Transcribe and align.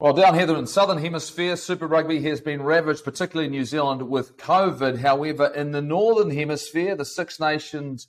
Well, 0.00 0.14
down 0.14 0.32
here 0.32 0.48
in 0.48 0.62
the 0.62 0.66
southern 0.66 0.96
hemisphere, 0.96 1.56
Super 1.56 1.86
Rugby 1.86 2.22
has 2.22 2.40
been 2.40 2.62
ravaged, 2.62 3.04
particularly 3.04 3.48
in 3.48 3.52
New 3.52 3.66
Zealand, 3.66 4.08
with 4.08 4.38
COVID. 4.38 4.96
However, 4.96 5.48
in 5.48 5.72
the 5.72 5.82
northern 5.82 6.30
hemisphere, 6.30 6.96
the 6.96 7.04
Six 7.04 7.38
Nations 7.38 8.08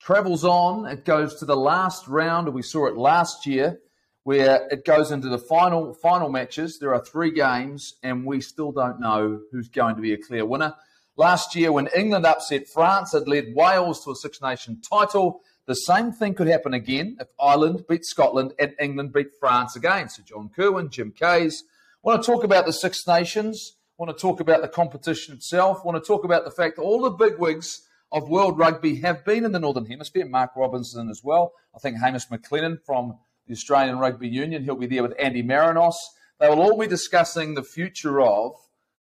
travels 0.00 0.44
on. 0.44 0.86
It 0.86 1.04
goes 1.04 1.34
to 1.40 1.44
the 1.44 1.56
last 1.56 2.06
round. 2.06 2.54
We 2.54 2.62
saw 2.62 2.86
it 2.86 2.96
last 2.96 3.44
year, 3.44 3.80
where 4.22 4.68
it 4.70 4.84
goes 4.84 5.10
into 5.10 5.28
the 5.28 5.36
final 5.36 5.94
final 5.94 6.28
matches. 6.28 6.78
There 6.78 6.94
are 6.94 7.04
three 7.04 7.32
games, 7.32 7.96
and 8.04 8.24
we 8.24 8.40
still 8.40 8.70
don't 8.70 9.00
know 9.00 9.40
who's 9.50 9.68
going 9.68 9.96
to 9.96 10.00
be 10.00 10.12
a 10.12 10.22
clear 10.22 10.46
winner. 10.46 10.76
Last 11.16 11.56
year, 11.56 11.72
when 11.72 11.88
England 11.88 12.24
upset 12.24 12.68
France, 12.68 13.14
it 13.14 13.26
led 13.26 13.52
Wales 13.56 14.04
to 14.04 14.12
a 14.12 14.14
Six 14.14 14.40
Nation 14.40 14.80
title. 14.80 15.40
The 15.66 15.74
same 15.74 16.10
thing 16.10 16.34
could 16.34 16.48
happen 16.48 16.74
again 16.74 17.16
if 17.20 17.28
Ireland 17.40 17.84
beat 17.88 18.04
Scotland 18.04 18.52
and 18.58 18.74
England 18.80 19.12
beat 19.12 19.28
France 19.38 19.76
again. 19.76 20.08
So 20.08 20.22
John 20.24 20.50
Kirwan, 20.54 20.90
Jim 20.90 21.12
Kayes. 21.12 21.62
Want 22.02 22.20
to 22.20 22.26
talk 22.26 22.42
about 22.42 22.66
the 22.66 22.72
Six 22.72 23.06
Nations. 23.06 23.76
Want 23.96 24.16
to 24.16 24.20
talk 24.20 24.40
about 24.40 24.62
the 24.62 24.68
competition 24.68 25.34
itself. 25.34 25.84
Want 25.84 26.02
to 26.02 26.06
talk 26.06 26.24
about 26.24 26.44
the 26.44 26.50
fact 26.50 26.76
that 26.76 26.82
all 26.82 27.00
the 27.00 27.10
bigwigs 27.10 27.82
of 28.10 28.28
world 28.28 28.58
rugby 28.58 28.96
have 28.96 29.24
been 29.24 29.44
in 29.44 29.52
the 29.52 29.60
Northern 29.60 29.86
Hemisphere. 29.86 30.26
Mark 30.26 30.50
Robinson 30.56 31.08
as 31.08 31.20
well. 31.22 31.52
I 31.74 31.78
think 31.78 31.98
Hamish 31.98 32.26
McLennan 32.26 32.78
from 32.84 33.18
the 33.46 33.52
Australian 33.52 33.98
Rugby 33.98 34.28
Union. 34.28 34.64
He'll 34.64 34.74
be 34.74 34.86
there 34.86 35.02
with 35.02 35.14
Andy 35.18 35.44
Marinos. 35.44 35.94
They 36.40 36.48
will 36.48 36.60
all 36.60 36.76
be 36.76 36.88
discussing 36.88 37.54
the 37.54 37.62
future 37.62 38.20
of 38.20 38.56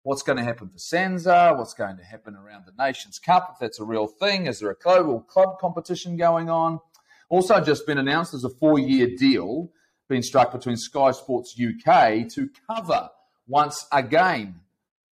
what's 0.02 0.22
going 0.22 0.38
to 0.38 0.44
happen 0.44 0.68
for 0.68 0.78
SANZAAR, 0.78 1.56
what's 1.56 1.74
going 1.74 1.96
to 1.96 2.04
happen 2.04 2.34
around 2.34 2.64
the 2.66 2.82
Nations 2.82 3.18
Cup, 3.18 3.50
if 3.52 3.58
that's 3.58 3.80
a 3.80 3.84
real 3.84 4.06
thing. 4.06 4.46
Is 4.46 4.60
there 4.60 4.70
a 4.70 4.76
global 4.76 5.20
club 5.20 5.58
competition 5.58 6.16
going 6.16 6.48
on? 6.48 6.80
Also, 7.28 7.60
just 7.60 7.86
been 7.86 7.98
announced 7.98 8.32
there's 8.32 8.44
a 8.44 8.50
four 8.50 8.78
year 8.78 9.08
deal 9.16 9.70
being 10.08 10.22
struck 10.22 10.52
between 10.52 10.76
Sky 10.76 11.12
Sports 11.12 11.54
UK 11.54 12.28
to 12.30 12.48
cover 12.66 13.08
once 13.46 13.86
again 13.92 14.60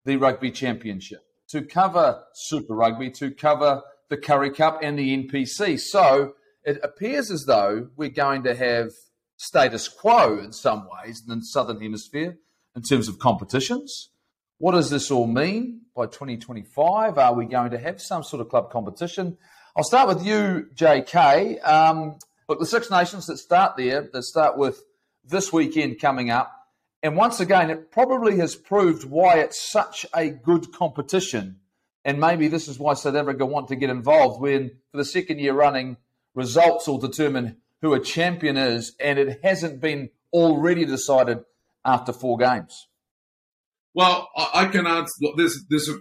the 0.05 0.17
Rugby 0.17 0.51
Championship, 0.51 1.23
to 1.49 1.63
cover 1.63 2.23
Super 2.35 2.75
Rugby, 2.75 3.11
to 3.13 3.31
cover 3.31 3.83
the 4.11 4.17
Currie 4.17 4.51
Cup 4.51 4.81
and 4.83 4.99
the 4.99 5.17
NPC. 5.17 5.81
So 5.81 6.35
it 6.63 6.79
appears 6.83 7.31
as 7.31 7.45
though 7.47 7.89
we're 7.97 8.11
going 8.11 8.43
to 8.45 8.55
have 8.55 8.91
status 9.37 9.89
quo 9.89 10.39
in 10.39 10.53
some 10.53 10.87
ways 10.93 11.23
in 11.27 11.39
the 11.39 11.45
Southern 11.45 11.81
Hemisphere 11.81 12.37
in 12.77 12.83
terms 12.83 13.09
of 13.09 13.19
competitions 13.19 14.11
what 14.65 14.73
does 14.73 14.89
this 14.89 15.11
all 15.11 15.27
mean 15.27 15.83
by 15.95 16.07
2025? 16.07 17.19
Are 17.19 17.35
we 17.35 17.45
going 17.45 17.73
to 17.73 17.79
have 17.79 18.01
some 18.01 18.23
sort 18.23 18.41
of 18.41 18.49
club 18.49 18.71
competition? 18.71 19.37
I'll 19.77 19.85
start 19.85 20.09
with 20.09 20.25
you, 20.25 20.69
JK. 20.75 21.63
Um, 21.69 22.17
look, 22.49 22.61
the 22.61 22.65
Six 22.65 22.91
Nations 22.91 23.27
that 23.27 23.37
start 23.37 23.77
there, 23.77 24.09
that 24.11 24.23
start 24.23 24.57
with 24.57 24.83
this 25.23 25.53
weekend 25.53 26.01
coming 26.01 26.31
up. 26.31 26.51
And 27.03 27.15
once 27.15 27.41
again, 27.41 27.69
it 27.69 27.93
probably 27.93 28.39
has 28.39 28.57
proved 28.57 29.05
why 29.05 29.35
it's 29.41 29.71
such 29.71 30.07
a 30.15 30.31
good 30.31 30.73
competition. 30.73 31.61
And 32.03 32.19
maybe 32.19 32.49
this 32.49 32.67
is 32.67 32.79
why 32.79 32.95
South 32.95 33.17
Africa 33.17 33.45
want 33.45 33.69
to 33.69 33.77
get 33.77 33.91
involved 33.91 34.41
when, 34.41 34.71
for 34.91 34.97
the 34.97 35.05
second 35.05 35.41
year 35.41 35.53
running, 35.53 35.99
results 36.35 36.89
will 36.89 36.97
determine 36.97 37.59
who 37.83 37.93
a 37.93 38.01
champion 38.01 38.57
is. 38.57 38.97
And 38.99 39.19
it 39.19 39.41
hasn't 39.43 39.83
been 39.83 40.09
already 40.33 40.87
decided 40.87 41.41
after 41.85 42.15
four 42.15 42.39
games. 42.39 42.87
Well, 43.95 44.29
I, 44.37 44.67
can 44.67 44.87
answer. 44.87 45.13
There's 45.37 45.65
there's 45.71 45.89
a 45.89 45.99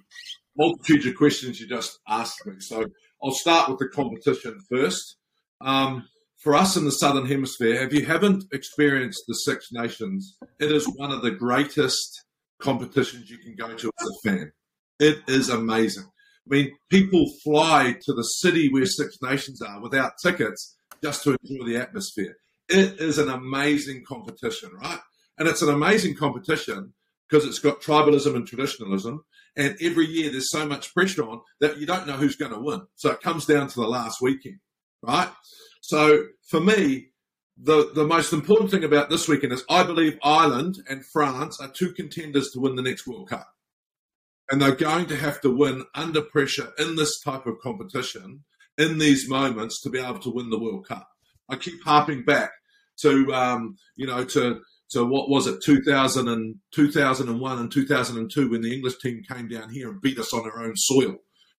multitude 0.58 1.06
of 1.08 1.16
questions 1.16 1.60
you 1.60 1.68
just 1.68 2.00
asked 2.08 2.46
me, 2.46 2.56
so 2.60 2.86
I'll 3.24 3.32
start 3.32 3.70
with 3.70 3.80
the 3.80 3.88
competition 3.88 4.60
first. 4.70 5.18
Um, 5.62 6.08
for 6.40 6.56
us 6.56 6.76
in 6.76 6.86
the 6.86 6.92
Southern 6.92 7.28
Hemisphere, 7.28 7.76
if 7.84 7.94
you 7.94 8.06
haven't 8.06 8.46
experienced 8.52 9.24
the 9.28 9.36
Six 9.36 9.70
Nations, 9.72 10.36
it 10.60 10.72
is 10.72 10.86
one 10.98 11.12
of 11.12 11.22
the 11.22 11.32
greatest 11.32 12.26
competitions 12.60 13.30
you 13.30 13.38
can 13.38 13.56
go 13.56 13.74
to 13.76 13.92
as 14.02 14.08
a 14.08 14.30
fan. 14.30 14.52
It 15.00 15.20
is 15.28 15.50
amazing. 15.50 16.04
I 16.04 16.56
mean, 16.56 16.72
people 16.90 17.26
fly 17.44 17.96
to 18.02 18.14
the 18.14 18.24
city 18.24 18.70
where 18.70 18.86
Six 18.86 19.18
Nations 19.22 19.62
are 19.62 19.82
without 19.82 20.14
tickets 20.22 20.76
just 21.02 21.24
to 21.24 21.38
enjoy 21.44 21.66
the 21.66 21.78
atmosphere. 21.78 22.36
It 22.68 23.00
is 23.00 23.20
an 23.20 23.30
amazing 23.30 24.04
competition, 24.06 24.72
right? 24.82 25.00
And 25.38 25.48
it's 25.48 25.62
an 25.62 25.70
amazing 25.70 26.16
competition 26.16 26.94
because 27.30 27.48
it's 27.48 27.60
got 27.60 27.82
tribalism 27.82 28.36
and 28.36 28.48
traditionalism. 28.48 29.24
And 29.56 29.76
every 29.82 30.06
year 30.06 30.32
there's 30.32 30.52
so 30.52 30.66
much 30.66 30.94
pressure 30.94 31.24
on 31.24 31.42
that 31.60 31.78
you 31.78 31.86
don't 31.86 32.08
know 32.08 32.14
who's 32.14 32.36
going 32.36 32.54
to 32.54 32.60
win. 32.60 32.82
So 32.96 33.12
it 33.12 33.22
comes 33.22 33.46
down 33.46 33.68
to 33.68 33.76
the 33.76 33.88
last 33.88 34.22
weekend, 34.22 34.60
right? 35.02 35.30
So 35.82 36.26
for 36.50 36.60
me, 36.60 37.08
the, 37.58 37.92
the 37.94 38.06
most 38.06 38.34
important 38.34 38.72
thing 38.72 38.84
about 38.84 39.10
this 39.10 39.28
weekend 39.28 39.54
is 39.54 39.64
I 39.70 39.84
believe 39.84 40.18
Ireland 40.24 40.78
and 40.90 41.06
France 41.06 41.60
are 41.62 41.72
two 41.72 41.94
contenders 41.94 42.50
to 42.52 42.60
win 42.60 42.76
the 42.76 42.82
next 42.82 43.06
World 43.06 43.30
Cup. 43.30 43.48
And 44.50 44.62
they're 44.62 44.76
going 44.76 45.06
to 45.08 45.16
have 45.16 45.40
to 45.42 45.56
win 45.56 45.86
under 45.96 46.22
pressure 46.22 46.74
in 46.78 46.96
this 46.96 47.20
type 47.22 47.46
of 47.46 47.60
competition 47.62 48.44
in 48.78 48.98
these 48.98 49.30
moments 49.30 49.82
to 49.82 49.90
be 49.90 50.00
able 50.00 50.20
to 50.20 50.32
win 50.32 50.50
the 50.50 50.60
World 50.60 50.88
Cup. 50.88 51.08
I 51.50 51.56
keep 51.56 51.84
harping 51.84 52.24
back 52.24 52.52
to, 53.02 53.34
um, 53.34 53.76
you 53.96 54.08
know, 54.08 54.24
to 54.26 54.62
so 54.94 55.04
what 55.04 55.28
was 55.28 55.48
it, 55.48 55.60
2000 55.64 56.28
and, 56.28 56.56
2001 56.76 57.58
and 57.58 57.72
2002 57.72 58.52
when 58.52 58.62
the 58.62 58.72
English 58.72 59.00
team 59.00 59.24
came 59.28 59.48
down 59.48 59.72
here 59.72 59.90
and 59.90 60.00
beat 60.00 60.20
us 60.20 60.32
on 60.36 60.42
our 60.42 60.64
own 60.64 60.76
soil. 60.76 61.16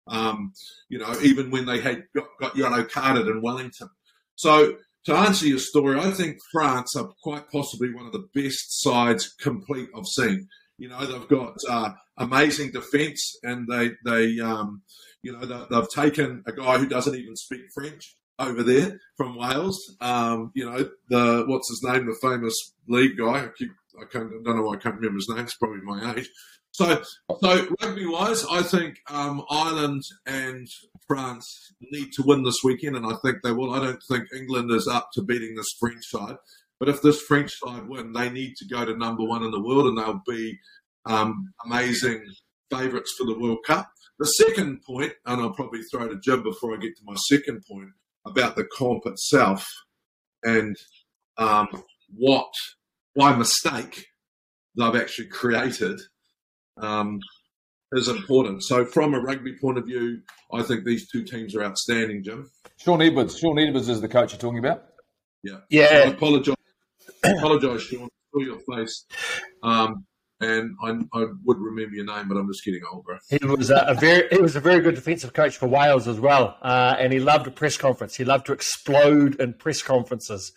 Um, 0.07 0.53
you 0.89 1.01
know, 1.01 1.13
even 1.21 1.51
when 1.51 1.67
they 1.67 1.81
had 1.81 2.05
got, 2.15 2.29
got 2.41 2.57
yellow 2.57 2.85
carded 2.85 3.27
in 3.27 3.43
Wellington. 3.43 3.89
So 4.37 4.77
to 5.07 5.15
answer 5.17 5.49
your 5.49 5.59
story, 5.59 5.99
I 5.99 6.13
think 6.13 6.39
France 6.53 6.95
are 6.95 7.11
quite 7.25 7.51
possibly 7.51 7.93
one 7.93 8.07
of 8.07 8.13
the 8.13 8.29
best 8.35 8.81
sides 8.81 9.35
complete 9.41 9.89
I've 9.97 10.07
seen. 10.07 10.47
You 10.79 10.91
know, 10.91 11.05
they've 11.05 11.29
got 11.29 11.57
uh, 11.69 11.91
amazing 12.17 12.71
defence, 12.71 13.37
and 13.43 13.67
they 13.69 13.91
they 14.05 14.39
um, 14.39 14.83
you 15.23 15.33
know 15.33 15.45
they, 15.45 15.75
have 15.75 15.89
taken 15.89 16.45
a 16.47 16.53
guy 16.53 16.79
who 16.79 16.87
doesn't 16.87 17.17
even 17.17 17.35
speak 17.35 17.63
French 17.75 18.15
over 18.39 18.63
there 18.63 18.99
from 19.17 19.37
Wales. 19.37 19.97
Um, 20.01 20.51
you 20.55 20.69
know, 20.69 20.89
the 21.09 21.45
what's 21.47 21.71
his 21.71 21.83
name, 21.83 22.07
the 22.07 22.17
famous 22.21 22.55
league 22.89 23.17
guy. 23.17 23.45
I 23.45 23.49
keep 23.57 23.71
I 24.01 24.05
can't 24.05 24.31
I 24.33 24.43
don't 24.45 24.57
know 24.57 24.63
why 24.63 24.75
I 24.75 24.79
can't 24.79 24.97
remember 24.97 25.17
his 25.17 25.29
name. 25.29 25.45
It's 25.45 25.57
probably 25.57 25.83
my 25.83 26.15
age. 26.17 26.29
So, 26.75 27.01
so 27.41 27.69
rugby 27.81 28.05
wise, 28.05 28.45
I 28.51 28.61
think 28.63 28.99
um, 29.09 29.45
Ireland 29.49 30.03
and 30.27 30.67
France 31.07 31.73
need 31.81 32.11
to 32.15 32.25
win 32.27 32.43
this 32.43 32.65
weekend, 32.65 32.97
and 32.97 33.07
I 33.07 33.15
think 33.23 33.43
they 33.43 33.53
will. 33.53 33.73
I 33.73 33.79
don't 33.79 34.03
think 34.11 34.25
England 34.35 34.73
is 34.73 34.89
up 34.89 35.11
to 35.13 35.23
beating 35.23 35.55
this 35.55 35.73
French 35.79 36.05
side, 36.05 36.35
but 36.81 36.89
if 36.89 37.01
this 37.01 37.23
French 37.23 37.53
side 37.61 37.89
win, 37.89 38.13
they 38.13 38.29
need 38.29 38.57
to 38.57 38.67
go 38.67 38.85
to 38.85 38.97
number 38.97 39.23
one 39.23 39.45
in 39.45 39.53
the 39.53 39.63
world, 39.63 39.87
and 39.87 39.97
they'll 39.97 40.21
be 40.27 40.59
um, 41.07 41.55
amazing 41.65 42.25
favourites 42.73 43.15
for 43.17 43.25
the 43.25 43.39
World 43.39 43.59
Cup. 43.65 43.89
The 44.19 44.27
second 44.27 44.83
point, 44.83 45.13
and 45.27 45.43
I'll 45.43 45.55
probably 45.55 45.83
throw 45.83 46.09
to 46.09 46.19
Jim 46.19 46.43
before 46.43 46.75
I 46.75 46.79
get 46.79 46.97
to 46.97 47.05
my 47.05 47.15
second 47.29 47.63
point, 47.71 47.91
about 48.27 48.57
the 48.57 48.65
comp 48.65 49.07
itself 49.07 49.67
and 50.45 50.77
um, 51.39 51.69
what, 52.17 52.53
by 53.17 53.35
mistake, 53.35 54.07
they've 54.77 54.95
actually 54.95 55.29
created 55.29 56.01
um, 56.81 57.19
is 57.93 58.09
important. 58.09 58.63
So, 58.63 58.85
from 58.85 59.15
a 59.15 59.21
rugby 59.21 59.57
point 59.61 59.79
of 59.79 59.87
view, 59.87 60.21
I 60.53 60.63
think 60.63 60.85
these 60.85 61.09
two 61.11 61.25
teams 61.25 61.55
are 61.55 61.65
outstanding, 61.65 62.23
Jim. 62.23 62.51
Shaun 62.77 63.03
Edwards. 63.03 63.39
Shaun 63.39 63.59
Edwards 63.59 63.89
is 63.89 64.01
the 64.01 64.09
coach 64.09 64.33
you're 64.33 64.41
talking 64.41 64.59
about. 64.59 64.85
Yeah. 65.43 65.61
Yeah. 65.71 66.05
I 66.07 66.09
apologise. 66.11 66.57
apologise, 67.25 67.83
Shaun. 67.83 68.09
for 68.33 68.43
your 68.43 68.59
face. 68.71 69.07
Um, 69.63 70.05
and 70.41 70.77
I, 70.83 70.91
I, 71.19 71.27
would 71.45 71.59
remember 71.59 71.95
your 71.95 72.05
name, 72.05 72.29
but 72.29 72.37
I'm 72.37 72.49
just 72.49 72.65
getting 72.65 72.83
old, 72.91 73.05
bro. 73.05 73.19
He 73.29 73.45
was 73.47 73.71
a, 73.71 73.85
a 73.89 73.95
very 73.95 74.29
he 74.31 74.39
was 74.39 74.57
a 74.57 74.61
very 74.61 74.81
good 74.81 74.95
defensive 74.95 75.33
coach 75.33 75.57
for 75.57 75.67
Wales 75.67 76.09
as 76.09 76.19
well, 76.19 76.57
uh, 76.63 76.97
and 76.99 77.13
he 77.13 77.21
loved 77.21 77.47
a 77.47 77.51
press 77.51 77.77
conference. 77.77 78.17
He 78.17 78.25
loved 78.25 78.47
to 78.47 78.53
explode 78.53 79.41
in 79.41 79.55
press 79.55 79.83
conferences. 79.83 80.53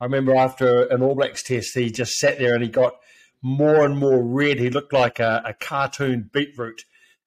I 0.00 0.04
remember 0.04 0.34
after 0.34 0.84
an 0.84 1.02
All 1.02 1.14
Blacks 1.14 1.42
test, 1.42 1.74
he 1.74 1.90
just 1.90 2.14
sat 2.14 2.38
there 2.38 2.54
and 2.54 2.62
he 2.62 2.70
got 2.70 2.94
more 3.42 3.84
and 3.84 3.98
more 3.98 4.22
red. 4.22 4.58
He 4.58 4.70
looked 4.70 4.92
like 4.92 5.20
a, 5.20 5.42
a 5.44 5.54
cartoon 5.54 6.30
beetroot, 6.32 6.84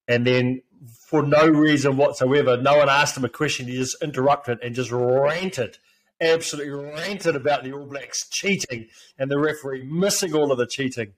and 0.07 0.25
then 0.25 0.61
for 1.07 1.21
no 1.21 1.47
reason 1.47 1.97
whatsoever, 1.97 2.57
no 2.57 2.77
one 2.77 2.89
asked 2.89 3.17
him 3.17 3.25
a 3.25 3.29
question. 3.29 3.67
He 3.67 3.75
just 3.75 4.01
interrupted 4.01 4.59
and 4.61 4.73
just 4.73 4.91
ranted 4.91 5.77
absolutely 6.21 6.71
ranted 6.71 7.35
about 7.35 7.63
the 7.63 7.73
All 7.73 7.85
Blacks 7.85 8.29
cheating 8.29 8.87
and 9.17 9.29
the 9.29 9.39
referee 9.39 9.83
missing 9.83 10.33
all 10.33 10.51
of 10.51 10.57
the 10.57 10.67
cheating. 10.67 11.13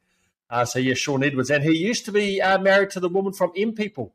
Uh, 0.50 0.66
so 0.66 0.80
yeah, 0.80 0.94
Shaun 0.94 1.24
Edwards, 1.24 1.50
and 1.50 1.63
he 1.63 1.75
used 1.75 2.06
to 2.06 2.12
be 2.12 2.42
uh, 2.42 2.60
married 2.60 2.92
to 2.92 3.00
the 3.00 3.10
woman 3.10 3.34
from 3.34 3.51
M 3.57 3.74
People. 3.74 4.13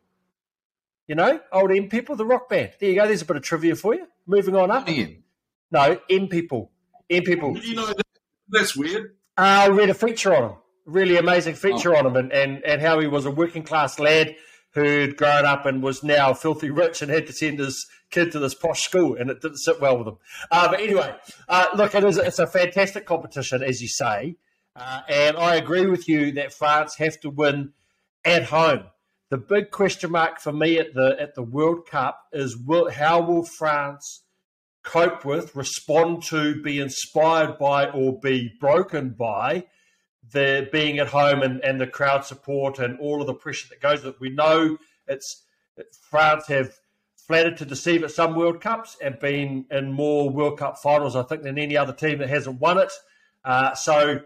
You 1.06 1.14
know, 1.14 1.40
old 1.52 1.72
M 1.72 1.88
People, 1.88 2.16
the 2.16 2.26
rock 2.26 2.48
band. 2.48 2.72
There 2.78 2.90
you 2.90 2.96
go. 2.96 3.06
There's 3.06 3.22
a 3.22 3.24
bit 3.24 3.36
of 3.36 3.42
trivia 3.42 3.74
for 3.74 3.94
you. 3.94 4.06
Moving 4.26 4.54
on 4.54 4.70
up. 4.70 4.88
Ian. 4.88 5.24
No, 5.70 6.00
M 6.10 6.28
People. 6.28 6.70
M 7.10 7.22
People. 7.22 7.54
Did 7.54 7.64
you 7.64 7.74
know 7.74 7.86
that? 7.86 8.02
That's 8.48 8.76
weird. 8.76 9.16
Uh, 9.36 9.40
I 9.40 9.68
read 9.68 9.90
a 9.90 9.94
feature 9.94 10.34
on 10.34 10.50
him. 10.50 10.56
Really 10.86 11.16
amazing 11.16 11.54
feature 11.54 11.94
oh. 11.94 11.98
on 11.98 12.06
him, 12.06 12.16
and, 12.16 12.32
and 12.32 12.64
and 12.64 12.80
how 12.80 13.00
he 13.00 13.06
was 13.06 13.26
a 13.26 13.30
working 13.30 13.62
class 13.62 13.98
lad 13.98 14.36
who'd 14.72 15.16
grown 15.16 15.44
up 15.44 15.66
and 15.66 15.82
was 15.82 16.02
now 16.02 16.34
filthy 16.34 16.70
rich 16.70 17.02
and 17.02 17.10
had 17.10 17.26
to 17.26 17.32
send 17.32 17.58
his 17.58 17.86
kid 18.10 18.30
to 18.32 18.38
this 18.38 18.54
posh 18.54 18.82
school, 18.82 19.16
and 19.16 19.30
it 19.30 19.40
didn't 19.40 19.58
sit 19.58 19.80
well 19.80 19.98
with 19.98 20.08
him. 20.08 20.16
Uh, 20.50 20.68
but 20.70 20.80
anyway, 20.80 21.14
uh, 21.48 21.66
look, 21.74 21.94
it 21.94 22.04
is, 22.04 22.18
it's 22.18 22.38
a 22.38 22.46
fantastic 22.46 23.06
competition, 23.06 23.62
as 23.62 23.82
you 23.82 23.88
say. 23.88 24.36
Uh, 24.78 25.00
and 25.08 25.36
I 25.36 25.56
agree 25.56 25.86
with 25.86 26.08
you 26.08 26.32
that 26.32 26.52
France 26.52 26.96
have 26.98 27.18
to 27.20 27.30
win 27.30 27.72
at 28.24 28.44
home. 28.44 28.84
The 29.30 29.38
big 29.38 29.70
question 29.70 30.12
mark 30.12 30.40
for 30.40 30.52
me 30.52 30.78
at 30.78 30.94
the 30.94 31.16
at 31.20 31.34
the 31.34 31.42
World 31.42 31.86
Cup 31.86 32.20
is 32.32 32.56
will, 32.56 32.90
how 32.90 33.20
will 33.20 33.44
France 33.44 34.22
cope 34.84 35.24
with, 35.24 35.54
respond 35.54 36.22
to, 36.24 36.62
be 36.62 36.80
inspired 36.80 37.58
by, 37.58 37.90
or 37.90 38.18
be 38.20 38.52
broken 38.60 39.10
by 39.10 39.66
the 40.32 40.68
being 40.70 40.98
at 40.98 41.08
home 41.08 41.42
and, 41.42 41.62
and 41.64 41.80
the 41.80 41.86
crowd 41.86 42.24
support 42.24 42.78
and 42.78 42.98
all 43.00 43.20
of 43.20 43.26
the 43.26 43.34
pressure 43.34 43.66
that 43.68 43.80
goes 43.80 44.04
with 44.04 44.14
it. 44.14 44.20
We 44.20 44.30
know 44.30 44.78
it's 45.06 45.44
France 46.10 46.46
have 46.46 46.72
flattered 47.26 47.56
to 47.58 47.64
deceive 47.64 48.04
at 48.04 48.10
some 48.10 48.34
World 48.34 48.60
Cups 48.60 48.96
and 49.02 49.18
been 49.18 49.66
in 49.70 49.92
more 49.92 50.30
World 50.30 50.58
Cup 50.58 50.78
finals, 50.78 51.16
I 51.16 51.22
think, 51.22 51.42
than 51.42 51.58
any 51.58 51.76
other 51.76 51.92
team 51.92 52.18
that 52.18 52.28
hasn't 52.28 52.60
won 52.60 52.78
it. 52.78 52.92
Uh, 53.44 53.74
so 53.74 54.20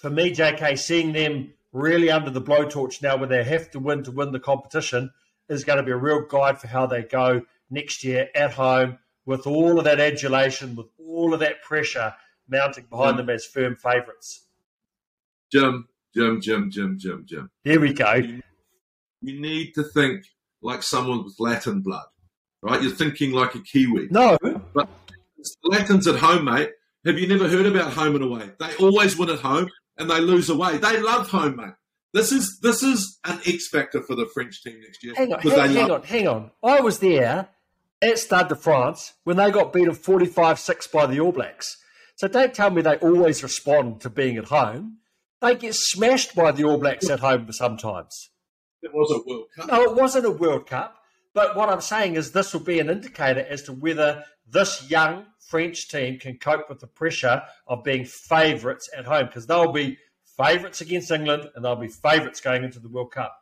for 0.00 0.10
me, 0.10 0.32
JK, 0.32 0.78
seeing 0.78 1.12
them 1.12 1.52
really 1.72 2.10
under 2.10 2.30
the 2.30 2.40
blowtorch 2.40 3.02
now 3.02 3.16
where 3.16 3.28
they 3.28 3.44
have 3.44 3.70
to 3.72 3.78
win 3.78 4.04
to 4.04 4.10
win 4.10 4.32
the 4.32 4.40
competition 4.40 5.10
is 5.48 5.64
going 5.64 5.78
to 5.78 5.82
be 5.82 5.92
a 5.92 5.96
real 5.96 6.24
guide 6.26 6.60
for 6.60 6.68
how 6.68 6.86
they 6.86 7.02
go 7.02 7.42
next 7.70 8.04
year 8.04 8.28
at 8.34 8.52
home 8.52 8.98
with 9.26 9.46
all 9.46 9.78
of 9.78 9.84
that 9.84 10.00
adulation, 10.00 10.74
with 10.74 10.86
all 10.98 11.34
of 11.34 11.40
that 11.40 11.62
pressure 11.62 12.14
mounting 12.48 12.86
behind 12.88 13.18
them 13.18 13.28
as 13.28 13.44
firm 13.44 13.76
favourites. 13.76 14.46
Jim, 15.52 15.88
Jim, 16.14 16.40
Jim, 16.40 16.70
Jim, 16.70 16.98
Jim, 16.98 17.24
Jim. 17.26 17.50
Here 17.64 17.80
we 17.80 17.92
go. 17.92 18.14
You, 18.14 18.42
you 19.20 19.40
need 19.40 19.72
to 19.74 19.82
think 19.82 20.24
like 20.62 20.82
someone 20.82 21.24
with 21.24 21.34
Latin 21.38 21.80
blood, 21.80 22.06
right? 22.62 22.82
You're 22.82 22.92
thinking 22.92 23.32
like 23.32 23.54
a 23.54 23.60
Kiwi. 23.60 24.08
No. 24.10 24.38
But 24.74 24.88
Latins 25.64 26.06
at 26.06 26.16
home, 26.16 26.44
mate. 26.44 26.70
Have 27.04 27.18
you 27.18 27.26
never 27.26 27.48
heard 27.48 27.66
about 27.66 27.92
home 27.92 28.16
and 28.16 28.24
away? 28.24 28.50
They 28.58 28.74
always 28.76 29.16
win 29.16 29.30
at 29.30 29.38
home 29.38 29.70
and 29.98 30.10
they 30.10 30.20
lose 30.20 30.48
away. 30.48 30.78
They 30.78 31.00
love 31.00 31.28
home, 31.28 31.56
mate. 31.56 31.74
This 32.14 32.32
is 32.32 32.58
this 32.62 32.82
is 32.82 33.18
an 33.24 33.38
X 33.46 33.68
factor 33.68 34.02
for 34.02 34.14
the 34.14 34.26
French 34.32 34.62
team 34.62 34.80
next 34.80 35.04
year. 35.04 35.14
Hang 35.14 35.32
on, 35.32 35.40
hang, 35.40 35.70
hang 35.72 35.90
on, 35.90 36.02
hang 36.02 36.28
on. 36.28 36.50
I 36.62 36.80
was 36.80 37.00
there 37.00 37.48
at 38.00 38.18
Stade 38.18 38.48
de 38.48 38.56
France 38.56 39.14
when 39.24 39.36
they 39.36 39.50
got 39.50 39.72
beaten 39.72 39.94
45-6 39.94 40.90
by 40.92 41.06
the 41.06 41.20
All 41.20 41.32
Blacks. 41.32 41.76
So 42.16 42.28
don't 42.28 42.54
tell 42.54 42.70
me 42.70 42.80
they 42.80 42.96
always 42.96 43.42
respond 43.42 44.00
to 44.00 44.10
being 44.10 44.38
at 44.38 44.46
home. 44.46 44.98
They 45.40 45.54
get 45.54 45.74
smashed 45.74 46.34
by 46.34 46.52
the 46.52 46.64
All 46.64 46.78
Blacks 46.78 47.10
at 47.10 47.20
home 47.20 47.52
sometimes. 47.52 48.30
It 48.82 48.92
was 48.94 49.10
a 49.10 49.28
World 49.28 49.46
Cup. 49.54 49.68
No, 49.68 49.82
it 49.82 49.94
wasn't 49.94 50.26
a 50.26 50.30
World 50.30 50.66
Cup. 50.66 50.96
But 51.34 51.56
what 51.56 51.68
I'm 51.68 51.80
saying 51.80 52.14
is 52.14 52.32
this 52.32 52.52
will 52.52 52.60
be 52.60 52.80
an 52.80 52.90
indicator 52.90 53.46
as 53.48 53.62
to 53.64 53.72
whether 53.72 54.24
this 54.50 54.90
young 54.90 55.26
French 55.38 55.88
team 55.88 56.18
can 56.18 56.38
cope 56.38 56.68
with 56.68 56.80
the 56.80 56.86
pressure 56.86 57.42
of 57.66 57.84
being 57.84 58.04
favourites 58.04 58.88
at 58.96 59.06
home 59.06 59.26
because 59.26 59.46
they'll 59.46 59.72
be 59.72 59.98
favourites 60.36 60.80
against 60.80 61.10
England 61.10 61.50
and 61.54 61.64
they'll 61.64 61.76
be 61.76 61.88
favourites 61.88 62.40
going 62.40 62.64
into 62.64 62.78
the 62.78 62.88
World 62.88 63.12
Cup. 63.12 63.34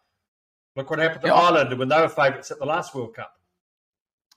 Look 0.75 0.91
what 0.91 0.99
happened 0.99 1.23
to 1.23 1.29
yeah. 1.29 1.35
Ireland 1.35 1.79
when 1.79 1.89
they 1.89 2.01
were 2.01 2.09
favourites 2.09 2.51
at 2.51 2.59
the 2.59 2.67
last 2.67 2.95
World 2.95 3.15
Cup. 3.15 3.33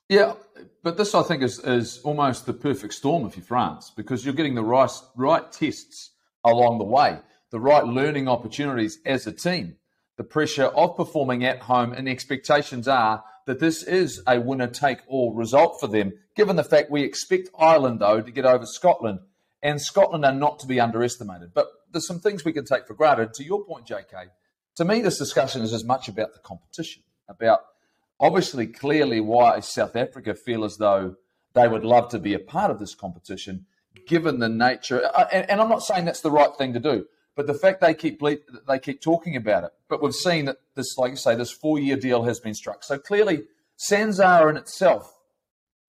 Yeah, 0.07 0.33
but 0.81 0.97
this 0.97 1.13
I 1.13 1.21
think 1.21 1.43
is 1.43 1.59
is 1.59 1.99
almost 1.99 2.47
the 2.47 2.53
perfect 2.53 2.95
storm 2.95 3.27
if 3.27 3.37
you're 3.37 3.45
France 3.45 3.91
because 3.95 4.25
you're 4.25 4.33
getting 4.33 4.55
the 4.55 4.63
right 4.63 4.91
right 5.15 5.51
tests 5.51 6.11
along 6.43 6.79
the 6.79 6.85
way, 6.85 7.19
the 7.51 7.59
right 7.59 7.85
learning 7.85 8.27
opportunities 8.27 8.99
as 9.05 9.27
a 9.27 9.31
team 9.31 9.75
the 10.19 10.23
pressure 10.25 10.65
of 10.65 10.97
performing 10.97 11.45
at 11.45 11.61
home, 11.61 11.93
and 11.93 12.09
expectations 12.09 12.89
are 12.89 13.23
that 13.49 13.59
this 13.59 13.81
is 13.81 14.21
a 14.27 14.39
winner 14.39 14.67
take 14.67 14.99
all 15.07 15.33
result 15.33 15.79
for 15.79 15.87
them, 15.87 16.13
given 16.35 16.55
the 16.55 16.63
fact 16.63 16.91
we 16.91 17.01
expect 17.01 17.49
Ireland, 17.57 17.99
though, 17.99 18.21
to 18.21 18.29
get 18.29 18.45
over 18.45 18.67
Scotland. 18.67 19.21
And 19.63 19.81
Scotland 19.81 20.23
are 20.23 20.31
not 20.31 20.59
to 20.59 20.67
be 20.67 20.79
underestimated. 20.79 21.55
But 21.55 21.65
there's 21.91 22.05
some 22.05 22.19
things 22.19 22.45
we 22.45 22.53
can 22.53 22.63
take 22.63 22.85
for 22.85 22.93
granted. 22.93 23.33
To 23.33 23.43
your 23.43 23.65
point, 23.65 23.87
JK, 23.87 24.27
to 24.75 24.85
me, 24.85 25.01
this 25.01 25.17
discussion 25.17 25.63
is 25.63 25.73
as 25.73 25.83
much 25.83 26.07
about 26.07 26.33
the 26.33 26.39
competition, 26.41 27.01
about 27.27 27.61
obviously, 28.19 28.67
clearly, 28.67 29.19
why 29.19 29.61
South 29.61 29.95
Africa 29.95 30.35
feel 30.35 30.63
as 30.63 30.77
though 30.77 31.15
they 31.53 31.67
would 31.67 31.83
love 31.83 32.09
to 32.09 32.19
be 32.19 32.35
a 32.35 32.39
part 32.39 32.69
of 32.69 32.77
this 32.77 32.93
competition, 32.93 33.65
given 34.05 34.37
the 34.37 34.47
nature. 34.47 35.03
Uh, 35.03 35.25
and, 35.33 35.49
and 35.49 35.59
I'm 35.59 35.69
not 35.69 35.81
saying 35.81 36.05
that's 36.05 36.21
the 36.21 36.29
right 36.29 36.55
thing 36.55 36.73
to 36.73 36.79
do. 36.79 37.07
But 37.35 37.47
the 37.47 37.53
fact 37.53 37.81
they 37.81 37.93
keep 37.93 38.21
they 38.67 38.79
keep 38.79 39.01
talking 39.01 39.35
about 39.35 39.63
it, 39.63 39.71
but 39.87 40.01
we've 40.01 40.13
seen 40.13 40.45
that 40.45 40.57
this, 40.75 40.97
like 40.97 41.11
you 41.11 41.17
say, 41.17 41.35
this 41.35 41.51
four 41.51 41.79
year 41.79 41.95
deal 41.95 42.23
has 42.23 42.39
been 42.39 42.53
struck. 42.53 42.83
So 42.83 42.97
clearly, 42.97 43.43
SANZAAR 43.77 44.49
in 44.49 44.57
itself 44.57 45.13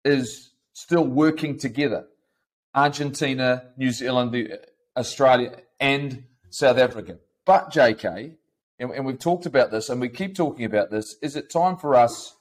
is 0.05 0.53
still 0.73 1.05
working 1.05 1.59
together. 1.59 2.07
Argentina, 2.75 3.65
New 3.77 3.91
Zealand, 3.91 4.35
uh, 4.35 4.57
Australia, 4.99 5.57
and 5.81 6.25
South 6.51 6.79
Africa. 6.79 7.19
But 7.45 7.73
JK, 7.73 8.37
and, 8.79 8.91
and 8.93 9.05
we've 9.05 9.19
talked 9.19 9.47
about 9.47 9.73
this, 9.73 9.89
and 9.89 10.01
we 10.01 10.09
keep 10.09 10.37
talking 10.37 10.65
about 10.65 10.91
this. 10.91 11.17
Is 11.21 11.35
it 11.35 11.51
time 11.51 11.77
for 11.77 11.97
us? 11.97 12.37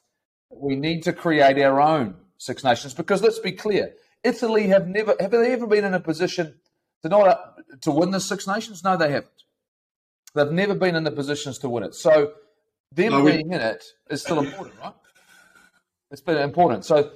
We 0.52 0.76
need 0.76 1.02
to 1.04 1.14
create 1.14 1.58
our 1.60 1.82
own 1.82 2.16
Six 2.38 2.64
Nations 2.64 2.94
because 2.94 3.22
let's 3.22 3.40
be 3.40 3.52
clear, 3.52 3.94
Italy 4.24 4.68
have 4.68 4.88
never 4.88 5.16
have 5.20 5.32
they 5.32 5.52
ever 5.52 5.68
been 5.68 5.84
in 5.84 5.94
a 5.94 6.00
position 6.00 6.60
to 7.04 7.10
not 7.10 7.82
to 7.82 7.92
win 7.92 8.12
the 8.12 8.20
Six 8.20 8.48
Nations? 8.48 8.84
No, 8.84 8.98
they 8.98 9.12
haven't. 9.12 9.32
They've 10.36 10.52
never 10.52 10.76
been 10.76 10.96
in 10.96 11.04
the 11.04 11.12
positions 11.12 11.58
to 11.60 11.70
win 11.70 11.84
it. 11.84 11.96
So 11.96 12.34
them 12.92 13.12
no, 13.12 13.26
being 13.26 13.50
we, 13.50 13.56
in 13.56 13.62
it 13.62 13.84
is 14.10 14.22
still 14.22 14.40
important, 14.40 14.76
right? 14.80 14.94
It's 16.12 16.22
been 16.22 16.38
important. 16.38 16.86
So 16.86 17.12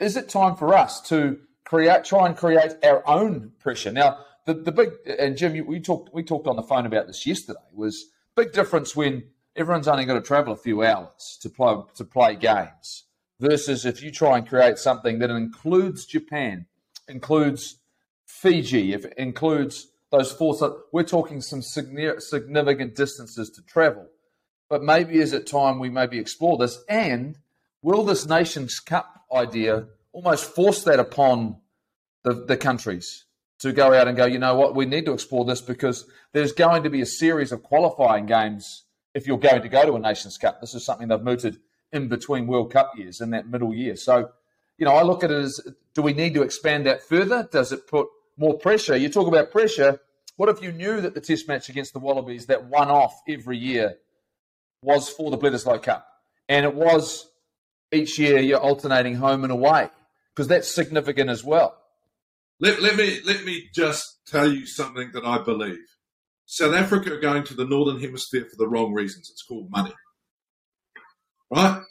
is 0.00 0.16
it 0.16 0.28
time 0.28 0.56
for 0.56 0.74
us 0.74 1.00
to 1.08 1.38
create, 1.64 2.04
try 2.04 2.26
and 2.26 2.36
create 2.36 2.72
our 2.82 3.06
own 3.08 3.52
pressure? 3.58 3.92
Now, 3.92 4.18
the, 4.46 4.54
the 4.54 4.72
big 4.72 4.90
and 5.06 5.36
Jim, 5.36 5.66
we 5.66 5.80
talked 5.80 6.12
we 6.14 6.22
talked 6.22 6.46
on 6.46 6.56
the 6.56 6.62
phone 6.62 6.86
about 6.86 7.06
this 7.06 7.26
yesterday. 7.26 7.58
Was 7.74 8.06
big 8.34 8.52
difference 8.52 8.96
when 8.96 9.24
everyone's 9.56 9.88
only 9.88 10.04
got 10.04 10.14
to 10.14 10.22
travel 10.22 10.52
a 10.52 10.56
few 10.56 10.82
hours 10.82 11.38
to 11.42 11.50
play 11.50 11.76
to 11.96 12.04
play 12.04 12.36
games 12.36 13.04
versus 13.40 13.84
if 13.84 14.02
you 14.02 14.10
try 14.10 14.38
and 14.38 14.48
create 14.48 14.78
something 14.78 15.18
that 15.18 15.30
includes 15.30 16.06
Japan, 16.06 16.66
includes 17.08 17.78
Fiji, 18.40 18.92
if 18.92 19.04
it 19.04 19.14
includes 19.16 19.88
those 20.10 20.30
four, 20.30 20.54
so 20.54 20.82
we're 20.92 21.02
talking 21.02 21.40
some 21.40 21.60
significant 21.60 22.94
distances 22.94 23.50
to 23.50 23.62
travel. 23.62 24.06
But 24.68 24.82
maybe 24.82 25.18
is 25.18 25.32
it 25.32 25.46
time 25.46 25.78
we 25.78 25.90
maybe 25.90 26.18
explore 26.18 26.56
this? 26.56 26.78
And 26.88 27.38
will 27.82 28.04
this 28.04 28.26
Nations 28.26 28.78
Cup 28.78 29.24
idea 29.34 29.86
almost 30.12 30.54
force 30.54 30.84
that 30.84 31.00
upon 31.00 31.56
the, 32.22 32.44
the 32.46 32.56
countries 32.56 33.24
to 33.60 33.72
go 33.72 33.92
out 33.92 34.06
and 34.06 34.16
go, 34.16 34.26
you 34.26 34.38
know 34.38 34.54
what, 34.54 34.74
we 34.74 34.86
need 34.86 35.06
to 35.06 35.12
explore 35.12 35.44
this 35.44 35.60
because 35.60 36.08
there's 36.32 36.52
going 36.52 36.84
to 36.84 36.90
be 36.90 37.00
a 37.00 37.06
series 37.06 37.50
of 37.50 37.62
qualifying 37.62 38.26
games 38.26 38.84
if 39.14 39.26
you're 39.26 39.38
going 39.38 39.62
to 39.62 39.68
go 39.68 39.84
to 39.84 39.94
a 39.94 39.98
Nations 39.98 40.38
Cup. 40.38 40.60
This 40.60 40.74
is 40.74 40.84
something 40.84 41.08
they've 41.08 41.20
mooted 41.20 41.58
in 41.92 42.08
between 42.08 42.46
World 42.46 42.72
Cup 42.72 42.92
years 42.96 43.20
in 43.20 43.30
that 43.30 43.48
middle 43.48 43.74
year. 43.74 43.96
So, 43.96 44.30
you 44.76 44.84
know, 44.84 44.92
I 44.92 45.02
look 45.02 45.24
at 45.24 45.32
it 45.32 45.38
as 45.38 45.60
do 45.94 46.02
we 46.02 46.12
need 46.12 46.34
to 46.34 46.42
expand 46.42 46.86
that 46.86 47.02
further? 47.02 47.48
Does 47.50 47.72
it 47.72 47.88
put 47.88 48.08
more 48.38 48.56
pressure. 48.58 48.96
You 48.96 49.08
talk 49.08 49.26
about 49.26 49.50
pressure. 49.50 50.00
What 50.36 50.48
if 50.48 50.62
you 50.62 50.72
knew 50.72 51.00
that 51.00 51.14
the 51.14 51.20
test 51.20 51.48
match 51.48 51.68
against 51.68 51.92
the 51.92 51.98
Wallabies, 51.98 52.46
that 52.46 52.64
one 52.64 52.88
off 52.88 53.20
every 53.28 53.58
year, 53.58 53.96
was 54.82 55.08
for 55.08 55.30
the 55.30 55.38
Bledisloe 55.38 55.82
Cup? 55.82 56.06
And 56.48 56.64
it 56.64 56.74
was 56.74 57.28
each 57.92 58.18
year 58.18 58.38
you're 58.38 58.60
alternating 58.60 59.16
home 59.16 59.42
and 59.42 59.52
away, 59.52 59.90
because 60.34 60.48
that's 60.48 60.68
significant 60.68 61.28
as 61.28 61.42
well. 61.42 61.76
Let, 62.60 62.80
let, 62.82 62.96
me, 62.96 63.20
let 63.24 63.44
me 63.44 63.68
just 63.74 64.18
tell 64.26 64.50
you 64.50 64.66
something 64.66 65.10
that 65.14 65.24
I 65.24 65.38
believe. 65.38 65.78
South 66.46 66.74
Africa 66.74 67.12
are 67.12 67.20
going 67.20 67.44
to 67.44 67.54
the 67.54 67.66
Northern 67.66 68.00
Hemisphere 68.00 68.46
for 68.48 68.56
the 68.56 68.68
wrong 68.68 68.92
reasons. 68.92 69.28
It's 69.30 69.42
called 69.42 69.70
money. 69.70 69.92
Right? 71.50 71.82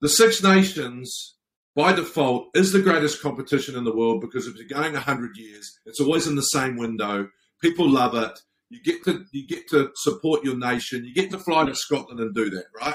The 0.00 0.08
Six 0.08 0.42
Nations 0.42 1.36
by 1.74 1.92
default 1.92 2.48
is 2.54 2.72
the 2.72 2.82
greatest 2.82 3.20
competition 3.20 3.76
in 3.76 3.84
the 3.84 3.94
world 3.94 4.20
because 4.20 4.46
if 4.46 4.54
you're 4.56 4.80
going 4.80 4.92
100 4.92 5.36
years, 5.36 5.78
it's 5.86 6.00
always 6.00 6.26
in 6.26 6.36
the 6.36 6.42
same 6.42 6.76
window. 6.76 7.28
People 7.60 7.88
love 7.88 8.14
it. 8.14 8.38
You 8.70 8.82
get 8.82 9.04
to 9.04 9.24
you 9.32 9.46
get 9.46 9.68
to 9.70 9.90
support 9.94 10.44
your 10.44 10.56
nation. 10.56 11.04
You 11.04 11.14
get 11.14 11.30
to 11.30 11.38
fly 11.38 11.64
to 11.64 11.74
Scotland 11.74 12.20
and 12.20 12.34
do 12.34 12.50
that, 12.50 12.66
right? 12.80 12.94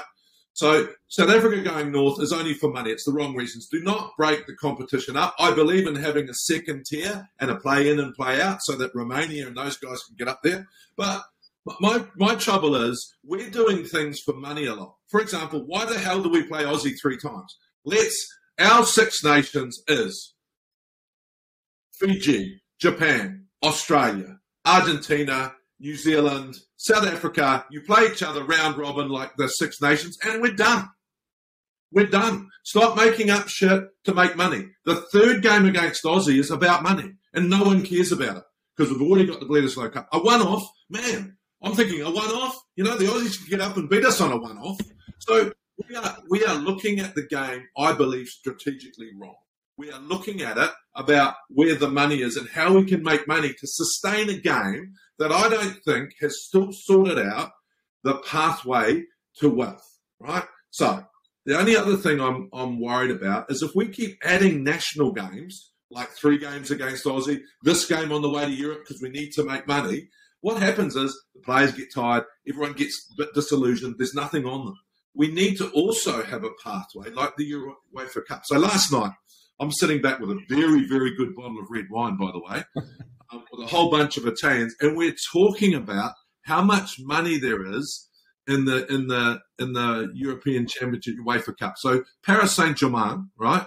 So 0.52 0.88
South 1.08 1.30
Africa 1.30 1.62
going 1.62 1.92
north 1.92 2.20
is 2.20 2.32
only 2.32 2.54
for 2.54 2.70
money. 2.70 2.90
It's 2.90 3.04
the 3.04 3.12
wrong 3.12 3.34
reasons. 3.34 3.68
Do 3.68 3.82
not 3.82 4.12
break 4.18 4.46
the 4.46 4.56
competition 4.56 5.16
up. 5.16 5.34
I 5.38 5.54
believe 5.54 5.86
in 5.86 5.94
having 5.94 6.28
a 6.28 6.34
second 6.34 6.84
tier 6.86 7.28
and 7.38 7.50
a 7.50 7.56
play 7.56 7.90
in 7.90 8.00
and 8.00 8.14
play 8.14 8.40
out 8.40 8.58
so 8.62 8.76
that 8.76 8.94
Romania 8.94 9.46
and 9.46 9.56
those 9.56 9.76
guys 9.78 10.02
can 10.02 10.16
get 10.18 10.28
up 10.28 10.40
there. 10.42 10.66
But 10.96 11.22
my 11.80 12.04
my 12.16 12.34
trouble 12.34 12.74
is 12.74 13.14
we're 13.24 13.50
doing 13.50 13.84
things 13.84 14.20
for 14.20 14.34
money 14.34 14.66
a 14.66 14.74
lot. 14.74 14.96
For 15.08 15.20
example, 15.20 15.64
why 15.66 15.84
the 15.84 15.98
hell 15.98 16.22
do 16.22 16.28
we 16.28 16.42
play 16.42 16.64
Aussie 16.64 16.98
three 17.00 17.18
times? 17.18 17.56
Let's 17.84 18.26
our 18.60 18.84
Six 18.84 19.24
Nations 19.24 19.82
is 19.88 20.34
Fiji, 21.92 22.62
Japan, 22.78 23.46
Australia, 23.62 24.38
Argentina, 24.64 25.54
New 25.78 25.96
Zealand, 25.96 26.56
South 26.76 27.06
Africa. 27.06 27.64
You 27.70 27.80
play 27.82 28.06
each 28.06 28.22
other 28.22 28.44
round 28.44 28.76
robin 28.76 29.08
like 29.08 29.32
the 29.36 29.48
Six 29.48 29.80
Nations, 29.80 30.18
and 30.22 30.42
we're 30.42 30.52
done. 30.52 30.88
We're 31.92 32.06
done. 32.06 32.48
Stop 32.64 32.96
making 32.96 33.30
up 33.30 33.48
shit 33.48 33.88
to 34.04 34.14
make 34.14 34.36
money. 34.36 34.68
The 34.84 34.96
third 34.96 35.42
game 35.42 35.66
against 35.66 36.04
Aussie 36.04 36.38
is 36.38 36.50
about 36.50 36.82
money, 36.82 37.14
and 37.34 37.50
no 37.50 37.64
one 37.64 37.82
cares 37.82 38.12
about 38.12 38.36
it 38.36 38.44
because 38.76 38.92
we've 38.92 39.02
already 39.02 39.26
got 39.26 39.40
the 39.40 39.46
Bledisloe 39.46 39.92
Cup. 39.92 40.08
A 40.12 40.18
one 40.18 40.40
off, 40.40 40.70
man, 40.88 41.36
I'm 41.62 41.74
thinking 41.74 42.02
a 42.02 42.10
one 42.10 42.30
off, 42.30 42.58
you 42.76 42.84
know, 42.84 42.96
the 42.96 43.06
Aussies 43.06 43.38
can 43.38 43.50
get 43.50 43.60
up 43.60 43.76
and 43.76 43.88
beat 43.88 44.04
us 44.04 44.20
on 44.20 44.32
a 44.32 44.36
one 44.36 44.56
off. 44.58 44.80
So 45.18 45.52
we 45.88 45.96
are, 45.96 46.18
we 46.28 46.44
are 46.44 46.54
looking 46.54 47.00
at 47.00 47.14
the 47.14 47.26
game, 47.26 47.64
I 47.76 47.92
believe, 47.92 48.28
strategically 48.28 49.10
wrong. 49.16 49.36
We 49.76 49.90
are 49.90 50.00
looking 50.00 50.42
at 50.42 50.58
it 50.58 50.70
about 50.94 51.34
where 51.48 51.74
the 51.74 51.88
money 51.88 52.20
is 52.20 52.36
and 52.36 52.48
how 52.48 52.74
we 52.74 52.84
can 52.84 53.02
make 53.02 53.26
money 53.26 53.48
to 53.48 53.66
sustain 53.66 54.28
a 54.28 54.34
game 54.34 54.92
that 55.18 55.32
I 55.32 55.48
don't 55.48 55.76
think 55.84 56.12
has 56.20 56.44
still 56.44 56.68
sorted 56.72 57.18
out 57.18 57.50
the 58.02 58.16
pathway 58.18 59.04
to 59.38 59.48
wealth, 59.48 59.86
right? 60.18 60.44
So 60.70 61.04
the 61.46 61.58
only 61.58 61.76
other 61.76 61.96
thing 61.96 62.20
I'm, 62.20 62.48
I'm 62.52 62.80
worried 62.80 63.10
about 63.10 63.50
is 63.50 63.62
if 63.62 63.74
we 63.74 63.88
keep 63.88 64.18
adding 64.22 64.62
national 64.62 65.12
games, 65.12 65.72
like 65.90 66.10
three 66.10 66.38
games 66.38 66.70
against 66.70 67.04
Aussie, 67.04 67.40
this 67.62 67.86
game 67.86 68.12
on 68.12 68.22
the 68.22 68.30
way 68.30 68.44
to 68.44 68.52
Europe 68.52 68.80
because 68.86 69.02
we 69.02 69.08
need 69.08 69.32
to 69.32 69.44
make 69.44 69.66
money, 69.66 70.08
what 70.42 70.62
happens 70.62 70.96
is 70.96 71.18
the 71.34 71.40
players 71.40 71.72
get 71.72 71.92
tired, 71.92 72.24
everyone 72.48 72.72
gets 72.72 73.06
a 73.12 73.14
bit 73.16 73.34
disillusioned, 73.34 73.96
there's 73.98 74.14
nothing 74.14 74.46
on 74.46 74.66
them. 74.66 74.78
We 75.14 75.28
need 75.28 75.56
to 75.58 75.68
also 75.70 76.22
have 76.22 76.44
a 76.44 76.50
pathway 76.62 77.10
like 77.10 77.36
the 77.36 77.52
UEFA 77.94 78.24
Cup. 78.26 78.42
So 78.44 78.58
last 78.58 78.92
night, 78.92 79.12
I'm 79.60 79.72
sitting 79.72 80.00
back 80.00 80.20
with 80.20 80.30
a 80.30 80.40
very, 80.48 80.86
very 80.86 81.14
good 81.16 81.34
bottle 81.34 81.58
of 81.58 81.66
red 81.68 81.86
wine, 81.90 82.16
by 82.16 82.30
the 82.32 82.40
way, 82.40 82.64
um, 83.32 83.44
with 83.52 83.66
a 83.66 83.70
whole 83.70 83.90
bunch 83.90 84.16
of 84.16 84.26
Italians, 84.26 84.74
and 84.80 84.96
we're 84.96 85.14
talking 85.32 85.74
about 85.74 86.12
how 86.42 86.62
much 86.62 86.96
money 86.98 87.38
there 87.38 87.66
is 87.66 88.08
in 88.46 88.64
the 88.64 88.86
in 88.92 89.08
the 89.08 89.40
in 89.58 89.72
the 89.74 90.10
European 90.14 90.66
Championship 90.66 91.14
UEFA 91.26 91.56
Cup. 91.58 91.74
So 91.76 92.04
Paris 92.24 92.56
Saint 92.56 92.78
Germain, 92.78 93.30
right? 93.38 93.66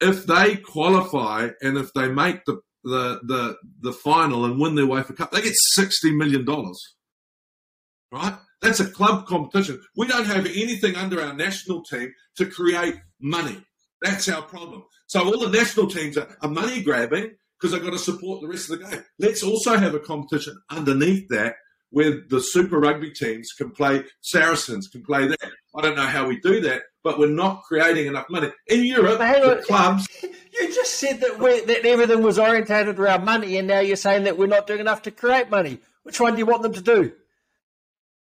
If 0.00 0.26
they 0.26 0.56
qualify 0.56 1.50
and 1.60 1.76
if 1.76 1.92
they 1.92 2.08
make 2.08 2.44
the 2.46 2.60
the 2.82 3.20
the 3.22 3.56
the 3.80 3.92
final 3.92 4.44
and 4.44 4.58
win 4.58 4.74
the 4.74 4.82
UEFA 4.82 5.16
Cup, 5.16 5.30
they 5.30 5.42
get 5.42 5.54
sixty 5.74 6.14
million 6.14 6.44
dollars. 6.44 6.80
Right? 8.10 8.36
That's 8.62 8.80
a 8.80 8.88
club 8.88 9.26
competition. 9.26 9.82
We 9.96 10.06
don't 10.06 10.26
have 10.26 10.46
anything 10.46 10.94
under 10.96 11.20
our 11.20 11.34
national 11.34 11.82
team 11.82 12.14
to 12.36 12.46
create 12.46 12.94
money. 13.20 13.60
That's 14.00 14.28
our 14.28 14.42
problem. 14.42 14.84
So 15.06 15.24
all 15.24 15.38
the 15.38 15.50
national 15.50 15.88
teams 15.88 16.16
are, 16.16 16.28
are 16.40 16.48
money 16.48 16.82
grabbing 16.82 17.32
because 17.58 17.72
they've 17.72 17.82
got 17.82 17.90
to 17.90 17.98
support 17.98 18.40
the 18.40 18.48
rest 18.48 18.70
of 18.70 18.78
the 18.78 18.86
game. 18.86 19.04
Let's 19.18 19.42
also 19.42 19.76
have 19.76 19.94
a 19.94 20.00
competition 20.00 20.60
underneath 20.70 21.28
that 21.28 21.56
where 21.90 22.22
the 22.28 22.40
Super 22.40 22.80
Rugby 22.80 23.10
teams 23.10 23.52
can 23.52 23.70
play, 23.70 24.04
Saracens 24.22 24.88
can 24.88 25.04
play 25.04 25.28
that. 25.28 25.50
I 25.76 25.82
don't 25.82 25.94
know 25.94 26.06
how 26.06 26.26
we 26.26 26.40
do 26.40 26.60
that, 26.62 26.82
but 27.04 27.18
we're 27.18 27.28
not 27.28 27.62
creating 27.64 28.06
enough 28.06 28.26
money. 28.30 28.50
In 28.66 28.84
Europe, 28.84 29.18
the 29.18 29.64
clubs. 29.66 30.08
You 30.60 30.68
just 30.68 30.96
said 30.96 31.18
that, 31.20 31.38
that 31.66 31.86
everything 31.86 32.22
was 32.22 32.38
orientated 32.38 32.98
around 32.98 33.24
money, 33.24 33.56
and 33.56 33.66
now 33.66 33.80
you're 33.80 33.96
saying 33.96 34.24
that 34.24 34.36
we're 34.36 34.46
not 34.46 34.66
doing 34.66 34.80
enough 34.80 35.00
to 35.02 35.10
create 35.10 35.48
money. 35.48 35.80
Which 36.02 36.20
one 36.20 36.34
do 36.34 36.40
you 36.40 36.46
want 36.46 36.62
them 36.62 36.74
to 36.74 36.82
do? 36.82 37.12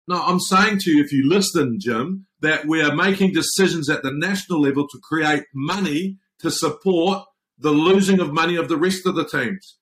No, 0.08 0.22
I'm 0.22 0.40
saying 0.40 0.78
to 0.80 0.90
you, 0.90 1.04
if 1.04 1.12
you 1.12 1.28
listen, 1.28 1.78
Jim, 1.80 2.26
that 2.40 2.66
we 2.66 2.82
are 2.82 2.94
making 2.94 3.32
decisions 3.32 3.88
at 3.88 4.02
the 4.02 4.12
national 4.12 4.60
level 4.60 4.88
to 4.88 4.98
create 5.02 5.44
money 5.54 6.18
to 6.40 6.50
support 6.50 7.24
the 7.58 7.70
losing 7.70 8.20
of 8.20 8.32
money 8.32 8.56
of 8.56 8.68
the 8.68 8.76
rest 8.76 9.06
of 9.06 9.14
the 9.14 9.26
teams. 9.26 9.76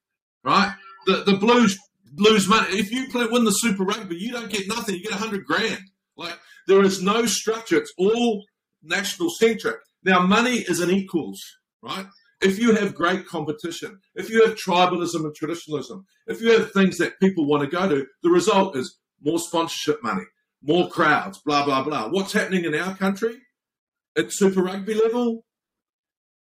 Right? 0.45 0.75
The 1.07 1.25
the 1.25 1.37
Blues 1.37 1.79
lose 2.17 2.49
money. 2.49 2.67
If 2.71 2.91
you 2.91 3.09
play, 3.09 3.27
win 3.27 3.45
the 3.45 3.53
Super 3.53 3.85
Rugby, 3.85 4.17
you 4.17 4.33
don't 4.33 4.51
get 4.51 4.69
nothing. 4.69 4.97
You 4.97 5.03
get 5.03 5.13
a 5.13 5.17
hundred 5.17 5.45
grand. 5.47 5.83
Like 6.17 6.39
there 6.67 6.83
is 6.83 7.03
no 7.03 7.27
structure. 7.27 7.79
It's 7.79 7.93
all 7.97 8.45
national 8.83 9.31
centric. 9.31 9.77
Now, 10.05 10.21
money 10.21 10.59
is 10.59 10.81
an 10.81 10.91
equals, 10.91 11.41
right? 11.83 12.07
If 12.41 12.59
you 12.59 12.75
have 12.75 12.95
great 12.95 13.27
competition, 13.27 13.99
if 14.15 14.31
you 14.31 14.45
have 14.47 14.57
tribalism 14.57 15.25
and 15.25 15.35
traditionalism, 15.35 16.07
if 16.27 16.41
you 16.41 16.53
have 16.53 16.71
things 16.73 16.99
that 16.99 17.19
people 17.21 17.49
want 17.49 17.69
to 17.69 17.77
go 17.77 17.89
to, 17.89 18.07
the 18.23 18.31
result 18.31 18.77
is 18.77 18.97
more 19.23 19.39
sponsorship 19.39 20.03
money, 20.03 20.25
more 20.63 20.89
crowds, 20.89 21.41
blah, 21.45 21.65
blah, 21.65 21.83
blah. 21.83 22.09
What's 22.09 22.33
happening 22.33 22.65
in 22.65 22.75
our 22.75 22.97
country 22.97 23.37
at 24.17 24.33
Super 24.33 24.63
Rugby 24.63 24.95
level? 24.95 25.45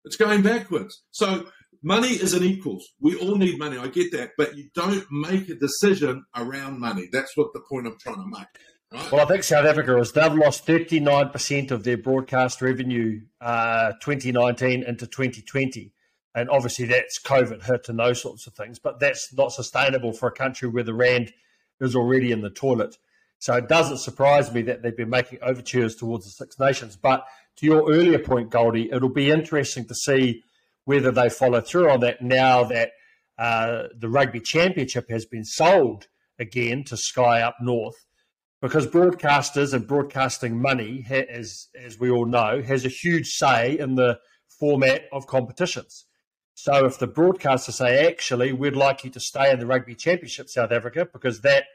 It's 0.05 0.17
going 0.17 0.43
backwards. 0.43 1.03
So 1.11 1.47
money 1.83 2.09
is 2.09 2.35
an 2.35 2.43
equals. 2.43 2.87
We 3.01 3.17
all 3.17 3.37
need 3.37 3.59
money. 3.59 3.79
I 3.79 3.89
get 3.89 4.13
that. 4.13 4.31
But 4.37 4.57
you 4.57 4.69
don't 4.75 5.05
make 5.11 5.49
a 5.49 5.55
decision 5.55 6.25
around 6.37 6.81
money. 6.81 7.09
That's 7.13 7.37
what 7.37 7.53
the 7.53 7.61
point 7.69 7.87
I'm 7.87 7.99
trying 8.01 8.17
to 8.17 8.27
make. 8.27 8.47
Right? 8.93 9.13
Well, 9.13 9.21
I 9.21 9.29
think 9.29 9.43
South 9.43 9.67
Africa 9.67 9.99
is 9.99 10.13
they've 10.13 10.33
lost 10.33 10.67
39% 10.67 11.71
of 11.71 11.85
their 11.85 11.99
broadcast 11.99 12.63
revenue 12.63 13.21
uh, 13.41 13.93
2019 14.01 14.83
into 14.83 15.07
2020. 15.07 15.93
And 16.35 16.49
obviously 16.51 16.87
that's 16.87 17.21
COVID 17.21 17.65
hit 17.65 17.89
and 17.89 17.99
those 17.99 18.23
sorts 18.23 18.47
of 18.47 18.55
things. 18.55 18.79
But 18.79 19.01
that's 19.01 19.33
not 19.35 19.53
sustainable 19.53 20.13
for 20.13 20.29
a 20.29 20.33
country 20.33 20.69
where 20.69 20.85
the 20.85 20.95
Rand 20.95 21.33
is 21.81 21.95
already 21.95 22.33
in 22.33 22.43
the 22.43 22.51
toilet. 22.51 22.97
So 23.39 23.55
it 23.55 23.69
doesn't 23.69 23.99
surprise 23.99 24.53
me 24.53 24.63
that 24.63 24.83
they've 24.83 24.97
been 24.97 25.11
making 25.11 25.39
overtures 25.43 25.95
towards 25.95 26.25
the 26.25 26.31
Six 26.33 26.59
Nations. 26.59 26.97
But 26.97 27.25
to 27.57 27.67
your 27.67 27.91
earlier 27.91 28.19
point, 28.19 28.51
Goldie, 28.51 28.91
it'll 28.91 29.09
be 29.09 29.31
interesting 29.31 29.85
to 29.87 29.95
see 29.95 30.43
whether 30.85 31.13
they 31.13 31.29
follow 31.29 31.61
through 31.61 31.91
on 31.91 32.01
that 32.01 32.23
now 32.23 32.65
that 32.65 32.91
uh, 33.39 33.85
the 33.97 34.09
Rugby 34.09 34.41
Championship 34.41 35.09
has 35.11 35.25
been 35.25 35.45
sold 35.45 36.09
again 36.39 36.83
to 36.85 36.97
Sky 36.97 37.43
up 37.43 37.57
north. 37.61 38.07
Because 38.61 38.89
broadcasters 38.89 39.73
and 39.73 39.87
broadcasting 39.87 40.61
money, 40.61 41.07
as, 41.09 41.69
as 41.81 42.01
we 42.01 42.11
all 42.11 42.27
know, 42.27 42.61
has 42.61 42.85
a 42.85 42.89
huge 42.89 43.29
say 43.29 43.79
in 43.79 43.95
the 43.95 44.19
format 44.59 45.03
of 45.13 45.29
competitions. 45.29 46.07
So 46.61 46.85
if 46.87 46.99
the 46.99 47.07
broadcasters 47.07 47.75
say, 47.75 48.05
actually, 48.09 48.53
we'd 48.53 48.75
like 48.75 49.05
you 49.05 49.11
to 49.11 49.21
stay 49.21 49.53
in 49.53 49.61
the 49.61 49.67
Rugby 49.67 49.95
Championship, 49.95 50.49
South 50.49 50.73
Africa, 50.73 51.07
because 51.13 51.41
that 51.43 51.67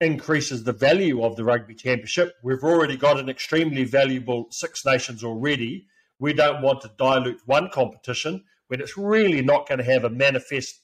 increases 0.00 0.64
the 0.64 0.72
value 0.72 1.22
of 1.22 1.36
the 1.36 1.44
Rugby 1.44 1.74
Championship. 1.74 2.32
We've 2.42 2.64
already 2.64 2.96
got 2.96 3.20
an 3.20 3.28
extremely 3.28 3.84
valuable 3.84 4.46
Six 4.50 4.82
Nations 4.86 5.22
already. 5.22 5.88
We 6.18 6.32
don't 6.32 6.62
want 6.62 6.80
to 6.80 6.90
dilute 6.96 7.42
one 7.44 7.68
competition 7.68 8.44
when 8.68 8.80
it's 8.80 8.96
really 8.96 9.42
not 9.42 9.68
going 9.68 9.76
to 9.76 9.84
have 9.84 10.04
a 10.04 10.10
manifest, 10.10 10.80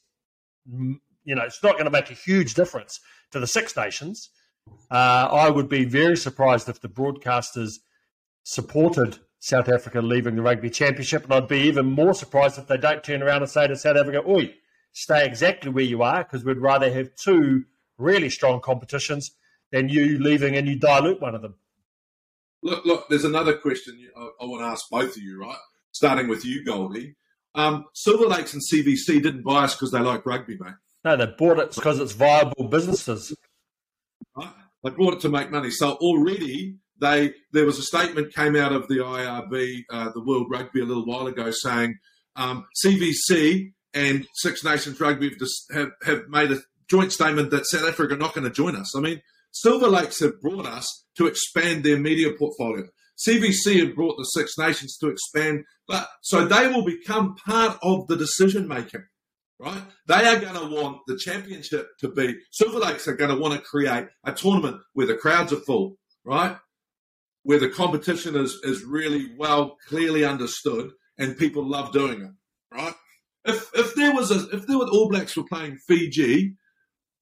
you 0.66 1.34
know, 1.34 1.42
it's 1.42 1.62
not 1.62 1.72
going 1.72 1.86
to 1.86 1.90
make 1.90 2.10
a 2.10 2.14
huge 2.14 2.52
difference 2.52 3.00
to 3.30 3.40
the 3.40 3.46
Six 3.46 3.74
Nations. 3.74 4.28
Uh, 4.90 5.28
I 5.32 5.48
would 5.48 5.70
be 5.70 5.86
very 5.86 6.18
surprised 6.18 6.68
if 6.68 6.82
the 6.82 6.88
broadcasters 6.90 7.78
supported 8.42 9.18
South 9.40 9.68
Africa 9.68 10.00
leaving 10.00 10.36
the 10.36 10.42
Rugby 10.42 10.70
Championship. 10.70 11.24
And 11.24 11.32
I'd 11.32 11.48
be 11.48 11.60
even 11.60 11.86
more 11.86 12.14
surprised 12.14 12.58
if 12.58 12.68
they 12.68 12.76
don't 12.76 13.02
turn 13.02 13.22
around 13.22 13.42
and 13.42 13.50
say 13.50 13.66
to 13.66 13.74
South 13.74 13.96
Africa, 13.96 14.22
Oi, 14.28 14.54
stay 14.92 15.26
exactly 15.26 15.70
where 15.70 15.84
you 15.84 16.02
are, 16.02 16.22
because 16.22 16.44
we'd 16.44 16.58
rather 16.58 16.92
have 16.92 17.14
two 17.16 17.64
really 17.98 18.30
strong 18.30 18.60
competitions 18.60 19.32
than 19.72 19.88
you 19.88 20.18
leaving 20.18 20.56
and 20.56 20.68
you 20.68 20.78
dilute 20.78 21.20
one 21.20 21.34
of 21.34 21.42
them. 21.42 21.54
Look, 22.62 22.84
look, 22.84 23.08
there's 23.08 23.24
another 23.24 23.56
question 23.56 23.98
I, 24.16 24.28
I 24.42 24.44
want 24.44 24.62
to 24.62 24.66
ask 24.66 24.88
both 24.90 25.16
of 25.16 25.22
you, 25.22 25.40
right? 25.40 25.56
Starting 25.92 26.28
with 26.28 26.44
you, 26.44 26.64
Goldie. 26.64 27.16
Um, 27.54 27.86
Silver 27.94 28.26
Lakes 28.26 28.52
and 28.52 28.62
CVC 28.62 29.22
didn't 29.22 29.42
buy 29.42 29.64
us 29.64 29.74
because 29.74 29.90
they 29.90 30.00
like 30.00 30.26
rugby, 30.26 30.56
mate. 30.60 30.74
No, 31.02 31.16
they 31.16 31.26
bought 31.26 31.58
it 31.58 31.74
because 31.74 31.98
it's 31.98 32.12
viable 32.12 32.68
businesses. 32.68 33.34
Right? 34.36 34.52
They 34.84 34.90
bought 34.90 35.14
it 35.14 35.20
to 35.20 35.30
make 35.30 35.50
money. 35.50 35.70
So 35.70 35.92
already 35.92 36.76
they 37.00 37.34
there 37.52 37.66
was 37.66 37.78
a 37.78 37.82
statement 37.82 38.34
came 38.34 38.56
out 38.56 38.72
of 38.72 38.88
the 38.88 38.96
IRB, 38.96 39.84
uh, 39.90 40.10
the 40.12 40.22
World 40.22 40.48
Rugby, 40.50 40.80
a 40.80 40.84
little 40.84 41.06
while 41.06 41.26
ago, 41.26 41.50
saying 41.50 41.98
um, 42.36 42.66
CVC 42.84 43.72
and 43.94 44.26
Six 44.34 44.64
Nations 44.64 45.00
Rugby 45.00 45.34
have, 45.72 45.90
have, 46.04 46.28
made 46.28 46.52
a 46.52 46.58
joint 46.88 47.12
statement 47.12 47.50
that 47.50 47.66
South 47.66 47.88
Africa 47.88 48.14
are 48.14 48.18
not 48.18 48.34
going 48.34 48.44
to 48.44 48.50
join 48.50 48.76
us. 48.76 48.96
I 48.96 49.00
mean, 49.00 49.20
Silver 49.52 49.88
Lakes 49.88 50.20
have 50.20 50.40
brought 50.40 50.66
us 50.66 51.06
to 51.16 51.26
expand 51.26 51.84
their 51.84 51.98
media 51.98 52.32
portfolio. 52.38 52.86
CVC 53.26 53.84
have 53.84 53.94
brought 53.94 54.16
the 54.16 54.24
Six 54.24 54.56
Nations 54.58 54.96
to 54.98 55.08
expand, 55.08 55.64
but 55.86 56.08
so 56.22 56.46
they 56.46 56.68
will 56.68 56.84
become 56.84 57.34
part 57.34 57.78
of 57.82 58.06
the 58.06 58.16
decision 58.16 58.66
making, 58.66 59.04
right? 59.58 59.82
They 60.06 60.26
are 60.26 60.40
going 60.40 60.54
to 60.54 60.74
want 60.74 61.00
the 61.06 61.18
championship 61.18 61.88
to 62.00 62.08
be. 62.08 62.38
Silver 62.52 62.78
Lakes 62.78 63.08
are 63.08 63.16
going 63.16 63.34
to 63.34 63.40
want 63.40 63.54
to 63.54 63.60
create 63.60 64.06
a 64.24 64.32
tournament 64.32 64.80
where 64.94 65.06
the 65.06 65.16
crowds 65.16 65.52
are 65.52 65.60
full, 65.60 65.96
right? 66.24 66.56
Where 67.42 67.58
the 67.58 67.68
competition 67.68 68.36
is, 68.36 68.58
is 68.62 68.84
really 68.84 69.30
well 69.36 69.76
clearly 69.88 70.24
understood 70.24 70.90
and 71.18 71.36
people 71.36 71.64
love 71.64 71.92
doing 71.92 72.22
it, 72.22 72.30
right? 72.74 72.94
If 73.44 73.70
if 73.74 73.94
there 73.94 74.14
was 74.14 74.30
a 74.30 74.48
if 74.54 74.66
there 74.66 74.78
were 74.78 74.88
All 74.88 75.08
Blacks 75.08 75.36
were 75.36 75.44
playing 75.44 75.78
Fiji, 75.86 76.56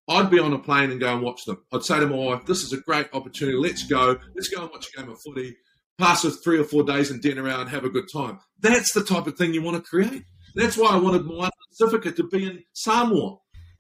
I'd 0.09 0.31
be 0.31 0.39
on 0.39 0.53
a 0.53 0.59
plane 0.59 0.91
and 0.91 1.01
go 1.01 1.13
and 1.13 1.23
watch 1.23 1.45
them. 1.45 1.63
I'd 1.73 1.85
say 1.85 2.01
to 2.01 2.07
my 2.07 2.17
wife, 2.17 2.47
"This 2.47 2.63
is 2.63 2.73
a 2.73 2.81
great 2.81 3.09
opportunity. 3.13 3.57
Let's 3.57 3.85
go. 3.85 4.19
Let's 4.35 4.49
go 4.49 4.63
and 4.63 4.71
watch 4.71 4.89
a 4.89 5.01
game 5.01 5.11
of 5.11 5.21
footy. 5.21 5.57
Pass 5.99 6.25
us 6.25 6.39
three 6.43 6.59
or 6.59 6.65
four 6.65 6.83
days 6.83 7.11
in 7.11 7.21
dinner 7.21 7.49
out 7.49 7.61
and 7.61 7.71
have 7.71 7.85
a 7.85 7.91
good 7.91 8.09
time." 8.13 8.41
That's 8.59 8.93
the 8.93 9.05
type 9.05 9.27
of 9.27 9.37
thing 9.37 9.55
you 9.55 9.63
want 9.63 9.77
to 9.77 9.89
create. 9.89 10.25
That's 10.55 10.77
why 10.77 10.89
I 10.89 10.97
wanted 10.97 11.25
Moana 11.25 11.53
Pacifica 11.71 12.11
to 12.13 12.25
be 12.25 12.45
in 12.45 12.65
Samoa. 12.73 13.37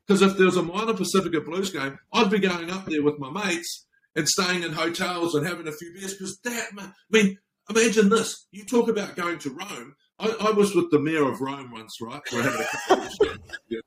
Because 0.06 0.22
if 0.22 0.36
there 0.36 0.46
was 0.46 0.56
a 0.56 0.62
Moana 0.62 0.94
Pacifica 0.94 1.40
Blues 1.40 1.70
game, 1.70 1.98
I'd 2.12 2.30
be 2.30 2.38
going 2.38 2.70
up 2.70 2.86
there 2.86 3.02
with 3.02 3.18
my 3.18 3.30
mates 3.30 3.86
and 4.16 4.28
staying 4.28 4.62
in 4.62 4.72
hotels 4.72 5.34
and 5.34 5.46
having 5.46 5.68
a 5.68 5.72
few 5.72 5.92
beers 5.92 6.14
because 6.14 6.38
that, 6.40 6.68
I 6.78 6.90
mean, 7.10 7.38
imagine 7.70 8.08
this. 8.08 8.46
You 8.50 8.64
talk 8.64 8.88
about 8.88 9.16
going 9.16 9.38
to 9.40 9.50
Rome. 9.50 9.94
I, 10.18 10.34
I 10.40 10.50
was 10.50 10.74
with 10.74 10.90
the 10.90 10.98
mayor 10.98 11.30
of 11.30 11.40
Rome 11.40 11.70
once, 11.70 12.00
right? 12.00 12.20
We're 12.32 12.42
having 12.42 12.66
a 12.90 13.08
yeah. 13.68 13.80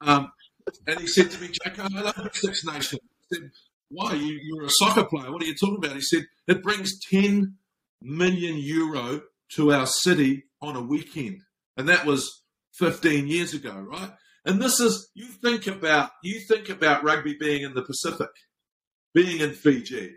um, 0.00 0.32
and 0.86 1.00
he 1.00 1.06
said 1.06 1.30
to 1.30 1.40
me, 1.40 1.48
Jacko, 1.48 1.86
I 1.94 2.00
love 2.00 2.30
Six 2.32 2.64
Nations. 2.64 3.00
I 3.02 3.36
said, 3.36 3.50
why? 3.88 4.14
You, 4.14 4.40
you're 4.42 4.64
a 4.64 4.70
soccer 4.70 5.04
player. 5.04 5.30
What 5.30 5.42
are 5.42 5.46
you 5.46 5.54
talking 5.54 5.78
about? 5.78 5.96
He 5.96 6.02
said, 6.02 6.24
it 6.48 6.62
brings 6.62 6.98
10 7.10 7.56
million 8.00 8.56
euro 8.58 9.22
to 9.56 9.72
our 9.72 9.86
city 9.86 10.44
on 10.60 10.76
a 10.76 10.82
weekend. 10.82 11.40
And 11.76 11.88
that 11.88 12.06
was 12.06 12.42
15 12.74 13.28
years 13.28 13.54
ago, 13.54 13.72
right? 13.72 14.10
And 14.44 14.60
this 14.60 14.80
is, 14.80 15.10
you 15.14 15.26
think 15.26 15.66
about, 15.66 16.10
you 16.22 16.40
think 16.40 16.68
about 16.68 17.04
rugby 17.04 17.36
being 17.38 17.62
in 17.62 17.74
the 17.74 17.82
Pacific, 17.82 18.30
being 19.14 19.40
in 19.40 19.52
Fiji. 19.52 20.14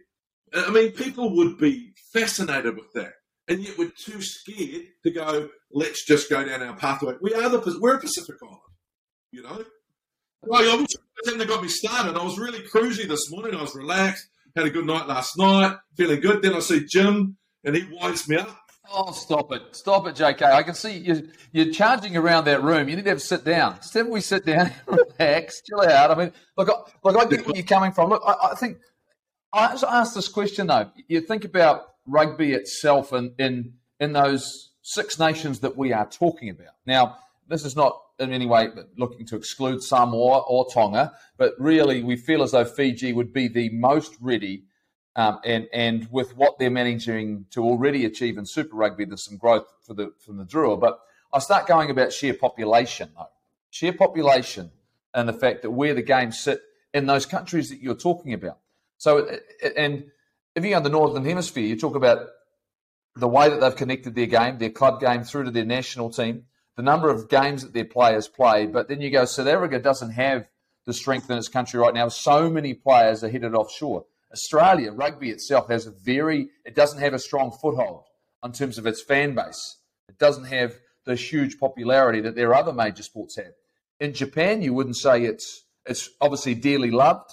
I 0.54 0.70
mean, 0.72 0.92
people 0.92 1.36
would 1.36 1.58
be 1.58 1.94
fascinated 2.14 2.76
with 2.76 2.92
that. 2.94 3.14
And 3.48 3.60
yet 3.60 3.78
we're 3.78 3.92
too 3.92 4.22
scared 4.22 4.84
to 5.04 5.12
go, 5.12 5.50
let's 5.72 6.06
just 6.06 6.30
go 6.30 6.44
down 6.44 6.64
our 6.64 6.76
pathway. 6.76 7.14
We 7.22 7.34
are 7.34 7.50
the, 7.50 7.78
we're 7.80 7.96
a 7.96 8.00
Pacific 8.00 8.36
island, 8.42 8.60
you 9.32 9.44
know? 9.44 9.64
Well, 10.42 10.72
I 10.72 10.76
was, 10.76 10.96
that 11.26 11.48
got 11.48 11.62
me 11.62 11.70
started. 11.70 12.18
I 12.18 12.24
was 12.24 12.40
really 12.40 12.60
cruisy 12.60 13.08
this 13.08 13.30
morning. 13.32 13.56
I 13.56 13.62
was 13.62 13.76
relaxed, 13.76 14.28
had 14.56 14.66
a 14.66 14.72
good 14.72 14.86
night 14.86 15.08
last 15.08 15.38
night, 15.38 15.78
feeling 15.96 16.22
good. 16.22 16.42
Then 16.42 16.56
I 16.56 16.60
see 16.60 16.86
Jim, 16.86 17.38
and 17.64 17.76
he 17.76 17.86
winds 17.92 18.28
me 18.28 18.38
up. 18.38 18.58
Oh, 18.92 19.12
stop 19.12 19.52
it. 19.52 19.62
Stop 19.76 20.08
it, 20.08 20.16
JK. 20.16 20.42
I 20.44 20.64
can 20.64 20.74
see 20.74 20.98
you, 20.98 21.30
you're 21.52 21.72
charging 21.72 22.16
around 22.16 22.46
that 22.46 22.64
room. 22.64 22.88
You 22.88 22.96
need 22.96 23.06
to 23.06 23.10
have 23.12 23.22
sit 23.22 23.44
down. 23.44 23.76
Just 23.78 23.94
have 23.94 24.08
we 24.08 24.22
sit 24.22 24.46
down 24.46 24.72
and 24.88 25.00
relax, 25.20 25.62
chill 25.62 25.82
out. 25.82 26.12
I 26.12 26.16
mean, 26.16 26.34
look, 26.58 26.70
I, 26.70 26.74
look, 27.04 27.18
I 27.18 27.26
get 27.26 27.46
where 27.46 27.56
you're 27.56 27.66
coming 27.66 27.92
from. 27.92 28.10
Look, 28.10 28.22
I, 28.26 28.52
I 28.52 28.56
think 28.56 28.78
I 29.54 29.78
asked 29.88 30.16
this 30.16 30.28
question, 30.28 30.68
though. 30.68 30.92
You 31.08 31.22
think 31.22 31.46
about 31.46 31.88
rugby 32.06 32.54
itself 32.54 33.14
in, 33.14 33.34
in, 33.40 33.74
in 34.00 34.14
those 34.14 34.72
six 34.82 35.18
nations 35.18 35.62
that 35.62 35.78
we 35.78 35.94
are 35.94 36.06
talking 36.06 36.50
about. 36.50 36.74
Now, 36.86 37.18
this 37.48 37.66
is 37.66 37.76
not 37.76 38.00
in 38.20 38.32
any 38.32 38.46
way 38.46 38.70
looking 38.98 39.26
to 39.28 39.36
exclude 39.36 39.84
Samoa 39.84 40.40
or 40.42 40.68
Tonga, 40.72 41.14
but 41.38 41.54
really 41.58 42.04
we 42.04 42.16
feel 42.16 42.44
as 42.44 42.52
though 42.52 42.66
Fiji 42.66 43.14
would 43.14 43.34
be 43.34 43.48
the 43.48 43.70
most 43.70 44.16
ready. 44.22 44.64
Um, 45.16 45.40
and 45.46 45.68
and 45.72 46.08
with 46.12 46.36
what 46.36 46.60
they're 46.60 46.70
managing 46.70 47.46
to 47.52 47.64
already 47.64 48.06
achieve 48.06 48.38
in 48.38 48.46
Super 48.46 48.76
Rugby, 48.76 49.06
there's 49.06 49.24
some 49.24 49.38
growth 49.38 49.66
for 49.82 49.94
the 49.94 50.14
from 50.20 50.38
the 50.38 50.44
Drua. 50.44 50.80
But 50.80 51.00
I 51.34 51.40
start 51.40 51.68
going 51.68 51.90
about 51.90 52.12
sheer 52.12 52.34
population, 52.34 53.10
though. 53.16 53.30
Sheer 53.70 53.94
population 53.94 54.72
and 55.14 55.28
the 55.28 55.34
fact 55.34 55.62
that 55.62 55.72
where 55.72 55.94
the 55.94 56.02
games 56.02 56.40
sit 56.40 56.62
in 56.94 57.06
those 57.06 57.26
countries 57.26 57.70
that 57.70 57.82
you're 57.82 57.96
talking 57.96 58.34
about. 58.34 58.60
So, 58.98 59.30
and 59.76 60.06
if 60.56 60.64
you're 60.64 60.78
in 60.78 60.84
the 60.84 60.90
Northern 60.90 61.26
Hemisphere, 61.26 61.66
you 61.66 61.78
talk 61.78 61.96
about 61.96 62.28
the 63.16 63.28
way 63.28 63.50
that 63.50 63.60
they've 63.60 63.76
connected 63.76 64.16
their 64.16 64.26
game, 64.26 64.58
their 64.58 64.70
club 64.70 65.00
game 65.00 65.24
through 65.24 65.46
to 65.46 65.52
their 65.52 65.66
national 65.66 66.10
team 66.10 66.46
the 66.76 66.84
number 66.84 67.10
of 67.10 67.30
games 67.30 67.64
that 67.64 67.74
their 67.74 67.86
players 67.86 68.28
play. 68.28 68.66
But 68.66 68.88
then 68.88 69.02
you 69.02 69.10
go, 69.10 69.26
South 69.26 69.48
Africa 69.48 69.80
doesn't 69.80 70.12
have 70.12 70.50
the 70.86 70.94
strength 70.94 71.30
in 71.30 71.38
its 71.38 71.48
country 71.48 71.80
right 71.80 71.94
now. 71.94 72.10
So 72.10 72.50
many 72.50 72.74
players 72.74 73.24
are 73.24 73.30
headed 73.30 73.56
offshore. 73.56 74.06
Australia, 74.36 74.92
rugby 74.92 75.30
itself 75.30 75.70
has 75.70 75.88
a 75.88 75.92
very, 75.92 76.50
it 76.66 76.76
doesn't 76.76 77.00
have 77.00 77.14
a 77.14 77.20
strong 77.20 77.52
foothold 77.62 78.04
in 78.44 78.52
terms 78.52 78.78
of 78.78 78.86
its 78.86 79.02
fan 79.02 79.34
base. 79.34 79.78
It 80.10 80.20
doesn't 80.20 80.46
have 80.46 80.76
the 81.06 81.16
huge 81.16 81.58
popularity 81.60 82.22
that 82.22 82.36
their 82.36 82.54
other 82.54 82.74
major 82.74 83.04
sports 83.04 83.38
have. 83.38 83.54
In 84.00 84.14
Japan, 84.14 84.62
you 84.62 84.74
wouldn't 84.74 84.98
say 84.98 85.24
it's 85.24 85.64
it's 85.86 86.10
obviously 86.20 86.56
dearly 86.56 86.92
loved. 86.92 87.32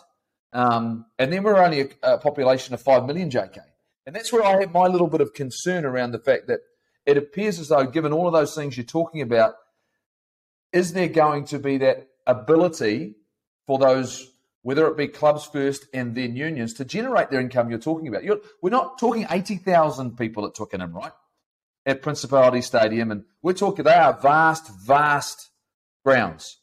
Um, 0.52 1.06
and 1.18 1.32
then 1.32 1.42
we're 1.42 1.56
only 1.56 1.80
a, 1.80 1.88
a 2.02 2.18
population 2.18 2.74
of 2.74 2.82
5 2.82 3.06
million, 3.06 3.30
JK. 3.30 3.58
And 4.06 4.14
that's 4.14 4.32
where 4.32 4.44
I 4.44 4.60
have 4.60 4.72
my 4.72 4.86
little 4.86 5.06
bit 5.08 5.22
of 5.22 5.32
concern 5.32 5.84
around 5.84 6.12
the 6.12 6.18
fact 6.18 6.48
that 6.48 6.60
it 7.06 7.16
appears 7.16 7.58
as 7.58 7.68
though, 7.68 7.86
given 7.86 8.12
all 8.12 8.26
of 8.26 8.32
those 8.32 8.54
things 8.54 8.76
you're 8.76 8.84
talking 8.84 9.22
about, 9.22 9.54
is 10.72 10.92
there 10.92 11.08
going 11.08 11.46
to 11.46 11.58
be 11.58 11.78
that 11.78 12.08
ability 12.26 13.14
for 13.66 13.78
those, 13.78 14.30
whether 14.62 14.86
it 14.86 14.96
be 14.96 15.08
clubs 15.08 15.44
first 15.44 15.86
and 15.92 16.14
then 16.14 16.36
unions, 16.36 16.74
to 16.74 16.84
generate 16.84 17.30
their 17.30 17.40
income 17.40 17.70
you're 17.70 17.78
talking 17.78 18.08
about? 18.08 18.24
You're, 18.24 18.40
we're 18.60 18.70
not 18.70 18.98
talking 18.98 19.26
80,000 19.28 20.16
people 20.16 20.46
at 20.46 20.54
Twickenham, 20.54 20.92
right? 20.92 21.12
At 21.84 22.02
Principality 22.02 22.62
Stadium. 22.62 23.10
And 23.10 23.24
we're 23.42 23.52
talking, 23.52 23.84
they 23.84 23.92
are 23.92 24.18
vast, 24.20 24.70
vast 24.84 25.50
grounds. 26.04 26.58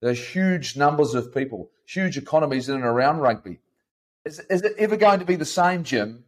There's 0.00 0.34
huge 0.34 0.76
numbers 0.76 1.14
of 1.14 1.32
people, 1.34 1.70
huge 1.86 2.18
economies 2.18 2.68
in 2.68 2.76
and 2.76 2.84
around 2.84 3.18
rugby. 3.18 3.60
Is, 4.24 4.40
is 4.50 4.62
it 4.62 4.74
ever 4.78 4.96
going 4.96 5.20
to 5.20 5.24
be 5.24 5.36
the 5.36 5.44
same, 5.44 5.84
Jim, 5.84 6.24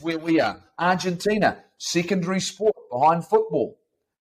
where 0.00 0.18
we 0.18 0.40
are? 0.40 0.62
Argentina, 0.78 1.62
secondary 1.78 2.40
sport 2.40 2.76
behind 2.90 3.24
football. 3.24 3.78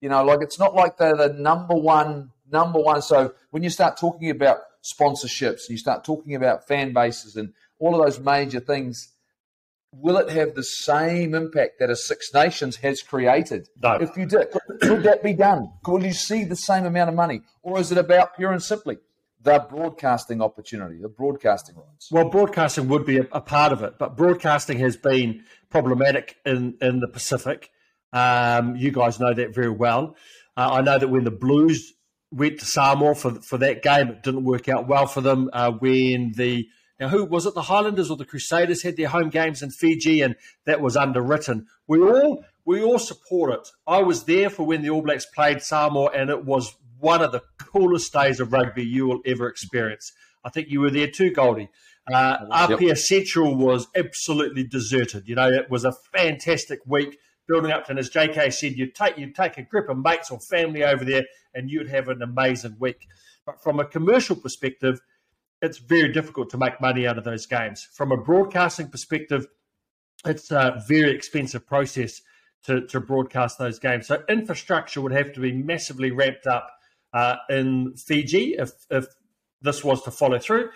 You 0.00 0.08
know, 0.08 0.24
like 0.24 0.38
it's 0.40 0.58
not 0.58 0.74
like 0.74 0.96
they're 0.96 1.16
the 1.16 1.32
number 1.32 1.74
one, 1.74 2.30
number 2.50 2.78
one. 2.78 3.02
So 3.02 3.34
when 3.50 3.62
you 3.62 3.70
start 3.70 3.98
talking 3.98 4.30
about 4.30 4.58
sponsorships 4.82 5.66
and 5.66 5.70
you 5.70 5.78
start 5.78 6.04
talking 6.04 6.34
about 6.34 6.66
fan 6.66 6.92
bases 6.92 7.36
and 7.36 7.52
all 7.78 7.94
of 7.94 8.04
those 8.04 8.20
major 8.20 8.60
things, 8.60 9.12
will 9.92 10.16
it 10.16 10.30
have 10.30 10.54
the 10.54 10.62
same 10.62 11.34
impact 11.34 11.78
that 11.80 11.90
a 11.90 11.96
Six 11.96 12.32
Nations 12.32 12.76
has 12.76 13.02
created? 13.02 13.68
No. 13.82 13.94
If 13.94 14.16
you 14.16 14.26
did, 14.26 14.48
could 14.80 15.02
that 15.02 15.22
be 15.22 15.34
done? 15.34 15.70
Will 15.86 16.04
you 16.04 16.12
see 16.12 16.44
the 16.44 16.56
same 16.56 16.84
amount 16.84 17.10
of 17.10 17.16
money? 17.16 17.42
Or 17.62 17.78
is 17.78 17.90
it 17.92 17.98
about 17.98 18.36
pure 18.36 18.52
and 18.52 18.62
simply 18.62 18.98
the 19.42 19.66
broadcasting 19.70 20.42
opportunity, 20.42 21.00
the 21.00 21.08
broadcasting 21.08 21.76
rights? 21.76 22.08
Well, 22.10 22.28
broadcasting 22.28 22.88
would 22.88 23.06
be 23.06 23.18
a, 23.18 23.26
a 23.32 23.40
part 23.40 23.72
of 23.72 23.82
it, 23.82 23.98
but 23.98 24.16
broadcasting 24.16 24.78
has 24.80 24.96
been 24.96 25.44
problematic 25.70 26.36
in, 26.44 26.76
in 26.80 27.00
the 27.00 27.08
Pacific. 27.08 27.70
Um, 28.12 28.76
you 28.76 28.90
guys 28.90 29.20
know 29.20 29.32
that 29.32 29.54
very 29.54 29.70
well. 29.70 30.16
Uh, 30.56 30.68
I 30.72 30.80
know 30.82 30.98
that 30.98 31.08
when 31.08 31.24
the 31.24 31.30
Blues 31.30 31.94
went 32.30 32.60
to 32.60 32.66
Samoa 32.66 33.14
for 33.14 33.34
for 33.40 33.58
that 33.58 33.82
game, 33.82 34.08
it 34.08 34.22
didn't 34.22 34.44
work 34.44 34.68
out 34.68 34.86
well 34.88 35.06
for 35.06 35.20
them. 35.20 35.50
Uh, 35.52 35.72
when 35.72 36.32
the 36.36 36.68
now 36.98 37.08
who 37.08 37.24
was 37.24 37.46
it? 37.46 37.54
The 37.54 37.62
Highlanders 37.62 38.10
or 38.10 38.16
the 38.16 38.24
Crusaders 38.24 38.82
had 38.82 38.96
their 38.96 39.08
home 39.08 39.30
games 39.30 39.62
in 39.62 39.70
Fiji, 39.70 40.20
and 40.20 40.36
that 40.66 40.80
was 40.80 40.96
underwritten. 40.96 41.66
We 41.86 42.00
all 42.00 42.44
we 42.64 42.82
all 42.82 42.98
support 42.98 43.52
it. 43.54 43.68
I 43.86 44.02
was 44.02 44.24
there 44.24 44.50
for 44.50 44.64
when 44.64 44.82
the 44.82 44.90
All 44.90 45.02
Blacks 45.02 45.26
played 45.26 45.62
Samoa, 45.62 46.10
and 46.10 46.30
it 46.30 46.44
was 46.44 46.74
one 46.98 47.22
of 47.22 47.32
the 47.32 47.42
coolest 47.58 48.12
days 48.12 48.40
of 48.40 48.52
rugby 48.52 48.84
you 48.84 49.06
will 49.06 49.20
ever 49.24 49.48
experience. 49.48 50.12
I 50.44 50.50
think 50.50 50.68
you 50.68 50.80
were 50.80 50.90
there 50.90 51.10
too, 51.10 51.30
Goldie. 51.30 51.70
Uh, 52.12 52.66
yep. 52.80 52.96
Central 52.98 53.54
was 53.54 53.86
absolutely 53.94 54.64
deserted. 54.64 55.28
You 55.28 55.36
know, 55.36 55.48
it 55.48 55.70
was 55.70 55.84
a 55.84 55.92
fantastic 56.12 56.80
week 56.86 57.18
building 57.50 57.72
up 57.72 57.90
and 57.90 57.98
as 57.98 58.08
JK 58.08 58.52
said, 58.52 58.76
you'd 58.76 58.94
take 58.94 59.18
you'd 59.18 59.34
take 59.34 59.58
a 59.58 59.62
group 59.62 59.88
of 59.88 59.98
mates 59.98 60.30
or 60.30 60.38
family 60.38 60.84
over 60.84 61.04
there, 61.04 61.24
and 61.54 61.68
you'd 61.68 61.90
have 61.90 62.08
an 62.08 62.22
amazing 62.22 62.76
week. 62.78 63.08
But 63.44 63.62
from 63.62 63.80
a 63.80 63.84
commercial 63.84 64.36
perspective, 64.36 65.00
it's 65.60 65.78
very 65.78 66.12
difficult 66.12 66.50
to 66.50 66.58
make 66.58 66.80
money 66.80 67.06
out 67.06 67.18
of 67.18 67.24
those 67.24 67.46
games. 67.46 67.86
From 67.92 68.12
a 68.12 68.16
broadcasting 68.16 68.88
perspective, 68.88 69.46
it's 70.24 70.50
a 70.50 70.82
very 70.86 71.10
expensive 71.10 71.66
process 71.66 72.20
to, 72.64 72.86
to 72.86 73.00
broadcast 73.00 73.58
those 73.58 73.78
games. 73.78 74.06
So 74.06 74.22
infrastructure 74.28 75.00
would 75.00 75.12
have 75.12 75.32
to 75.32 75.40
be 75.40 75.52
massively 75.52 76.10
ramped 76.10 76.46
up 76.46 76.70
uh, 77.12 77.36
in 77.48 77.96
Fiji 77.96 78.54
if, 78.58 78.70
if 78.90 79.06
this 79.60 79.82
was 79.82 80.02
to 80.02 80.10
follow 80.10 80.38
through. 80.38 80.70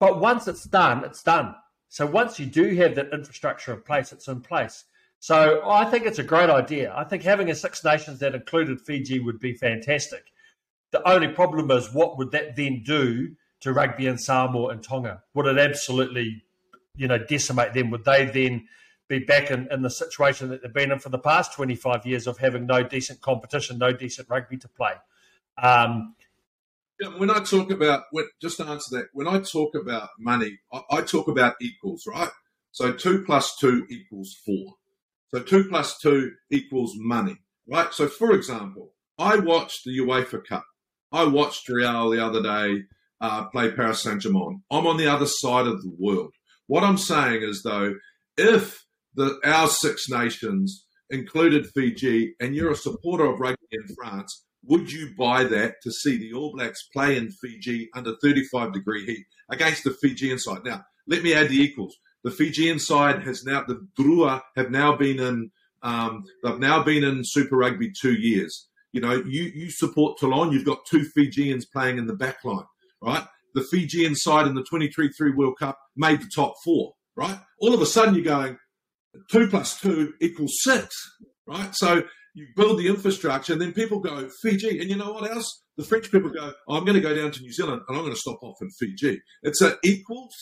But 0.00 0.20
once 0.20 0.48
it's 0.48 0.64
done, 0.64 1.04
it's 1.04 1.22
done. 1.22 1.54
So 1.88 2.06
once 2.06 2.38
you 2.38 2.46
do 2.46 2.74
have 2.76 2.94
that 2.96 3.12
infrastructure 3.12 3.72
in 3.72 3.82
place, 3.82 4.12
it's 4.12 4.28
in 4.28 4.40
place. 4.40 4.84
So 5.18 5.62
I 5.66 5.84
think 5.86 6.06
it's 6.06 6.18
a 6.18 6.24
great 6.24 6.50
idea. 6.50 6.92
I 6.94 7.04
think 7.04 7.22
having 7.22 7.50
a 7.50 7.54
Six 7.54 7.84
Nations 7.84 8.20
that 8.20 8.34
included 8.34 8.80
Fiji 8.80 9.18
would 9.20 9.40
be 9.40 9.54
fantastic. 9.54 10.24
The 10.92 11.06
only 11.08 11.28
problem 11.28 11.70
is 11.70 11.92
what 11.92 12.16
would 12.18 12.30
that 12.32 12.56
then 12.56 12.82
do 12.84 13.34
to 13.60 13.72
rugby 13.72 14.06
in 14.06 14.18
Samoa 14.18 14.68
and 14.68 14.82
Tonga? 14.82 15.22
Would 15.34 15.46
it 15.46 15.58
absolutely, 15.58 16.44
you 16.94 17.08
know, 17.08 17.18
decimate 17.18 17.74
them? 17.74 17.90
Would 17.90 18.04
they 18.04 18.26
then 18.26 18.68
be 19.08 19.20
back 19.20 19.50
in, 19.50 19.68
in 19.70 19.82
the 19.82 19.90
situation 19.90 20.48
that 20.50 20.62
they've 20.62 20.72
been 20.72 20.92
in 20.92 20.98
for 20.98 21.08
the 21.08 21.18
past 21.18 21.52
25 21.54 22.06
years 22.06 22.26
of 22.26 22.38
having 22.38 22.66
no 22.66 22.82
decent 22.82 23.20
competition, 23.20 23.78
no 23.78 23.92
decent 23.92 24.28
rugby 24.28 24.56
to 24.58 24.68
play? 24.68 24.92
Um, 25.58 26.14
when 27.18 27.30
I 27.30 27.40
talk 27.40 27.70
about, 27.70 28.04
just 28.40 28.58
to 28.58 28.64
answer 28.64 28.98
that, 28.98 29.06
when 29.12 29.28
I 29.28 29.40
talk 29.40 29.74
about 29.74 30.10
money, 30.18 30.58
I, 30.72 30.82
I, 30.90 31.00
talk 31.02 31.28
about 31.28 31.54
equals, 31.60 32.06
right? 32.06 32.30
So 32.72 32.92
two 32.92 33.22
plus 33.24 33.56
two 33.56 33.86
equals 33.90 34.34
four. 34.44 34.74
So 35.28 35.42
two 35.42 35.64
plus 35.68 35.98
two 35.98 36.32
equals 36.50 36.94
money, 36.96 37.36
right? 37.68 37.92
So 37.92 38.08
for 38.08 38.32
example, 38.32 38.92
I 39.18 39.36
watched 39.36 39.84
the 39.84 39.98
UEFA 39.98 40.44
Cup. 40.44 40.64
I 41.12 41.24
watched 41.24 41.68
Real 41.68 42.10
the 42.10 42.24
other 42.24 42.42
day 42.42 42.82
uh, 43.20 43.46
play 43.48 43.70
Paris 43.70 44.02
Saint 44.02 44.20
Germain. 44.22 44.62
I'm 44.70 44.86
on 44.86 44.96
the 44.96 45.08
other 45.08 45.26
side 45.26 45.66
of 45.66 45.82
the 45.82 45.92
world. 45.98 46.34
What 46.66 46.84
I'm 46.84 46.98
saying 46.98 47.42
is, 47.42 47.62
though, 47.62 47.94
if 48.36 48.84
the 49.14 49.38
our 49.44 49.68
Six 49.68 50.08
Nations 50.08 50.84
included 51.08 51.68
Fiji, 51.68 52.34
and 52.40 52.54
you're 52.54 52.72
a 52.72 52.76
supporter 52.76 53.24
of 53.24 53.40
rugby 53.40 53.66
in 53.70 53.94
France, 53.94 54.44
would 54.64 54.92
you 54.92 55.14
buy 55.16 55.44
that 55.44 55.76
to 55.82 55.92
see 55.92 56.18
the 56.18 56.32
All 56.32 56.52
Blacks 56.52 56.88
play 56.92 57.16
in 57.16 57.30
Fiji 57.30 57.88
under 57.94 58.14
35 58.20 58.72
degree 58.72 59.06
heat 59.06 59.24
against 59.50 59.84
the 59.84 59.92
Fijian 59.92 60.38
side? 60.38 60.64
Now, 60.64 60.84
let 61.06 61.22
me 61.22 61.32
add 61.32 61.48
the 61.48 61.60
equals. 61.60 61.96
The 62.26 62.32
Fijian 62.32 62.78
side 62.78 63.22
has 63.22 63.44
now, 63.44 63.64
the 63.66 63.86
Drua 63.98 64.42
have 64.56 64.70
now 64.70 64.96
been 64.96 65.20
in, 65.20 65.50
um, 65.82 66.24
they've 66.42 66.58
now 66.58 66.82
been 66.82 67.04
in 67.04 67.22
Super 67.24 67.56
Rugby 67.56 67.92
two 67.92 68.14
years. 68.14 68.68
You 68.92 69.00
know, 69.00 69.22
you, 69.26 69.44
you 69.54 69.70
support 69.70 70.18
Toulon, 70.18 70.52
you've 70.52 70.64
got 70.64 70.84
two 70.90 71.04
Fijians 71.14 71.66
playing 71.66 71.98
in 71.98 72.06
the 72.06 72.16
back 72.16 72.44
line, 72.44 72.64
right? 73.00 73.24
the 73.56 73.62
Fijian 73.62 74.14
side 74.14 74.46
in 74.46 74.54
the 74.54 74.64
23-3 74.70 75.34
World 75.34 75.58
Cup 75.58 75.78
made 75.96 76.20
the 76.20 76.30
top 76.32 76.54
four, 76.62 76.92
right? 77.16 77.38
All 77.58 77.72
of 77.72 77.80
a 77.80 77.86
sudden 77.86 78.14
you're 78.14 78.22
going, 78.22 78.58
two 79.30 79.48
plus 79.48 79.80
two 79.80 80.12
equals 80.20 80.52
six, 80.62 80.94
right? 81.46 81.74
So 81.74 82.02
you 82.34 82.48
build 82.54 82.78
the 82.78 82.86
infrastructure 82.86 83.54
and 83.54 83.62
then 83.62 83.72
people 83.72 83.98
go, 83.98 84.28
Fiji. 84.42 84.78
And 84.78 84.90
you 84.90 84.96
know 84.96 85.10
what 85.10 85.30
else? 85.30 85.62
The 85.78 85.84
French 85.84 86.12
people 86.12 86.28
go, 86.28 86.52
oh, 86.68 86.76
I'm 86.76 86.84
going 86.84 86.96
to 86.96 87.00
go 87.00 87.14
down 87.14 87.30
to 87.30 87.40
New 87.40 87.52
Zealand 87.52 87.80
and 87.88 87.96
I'm 87.96 88.02
going 88.02 88.14
to 88.14 88.20
stop 88.20 88.42
off 88.42 88.56
in 88.60 88.68
Fiji. 88.70 89.22
It's 89.42 89.62
an 89.62 89.74
equals. 89.82 90.34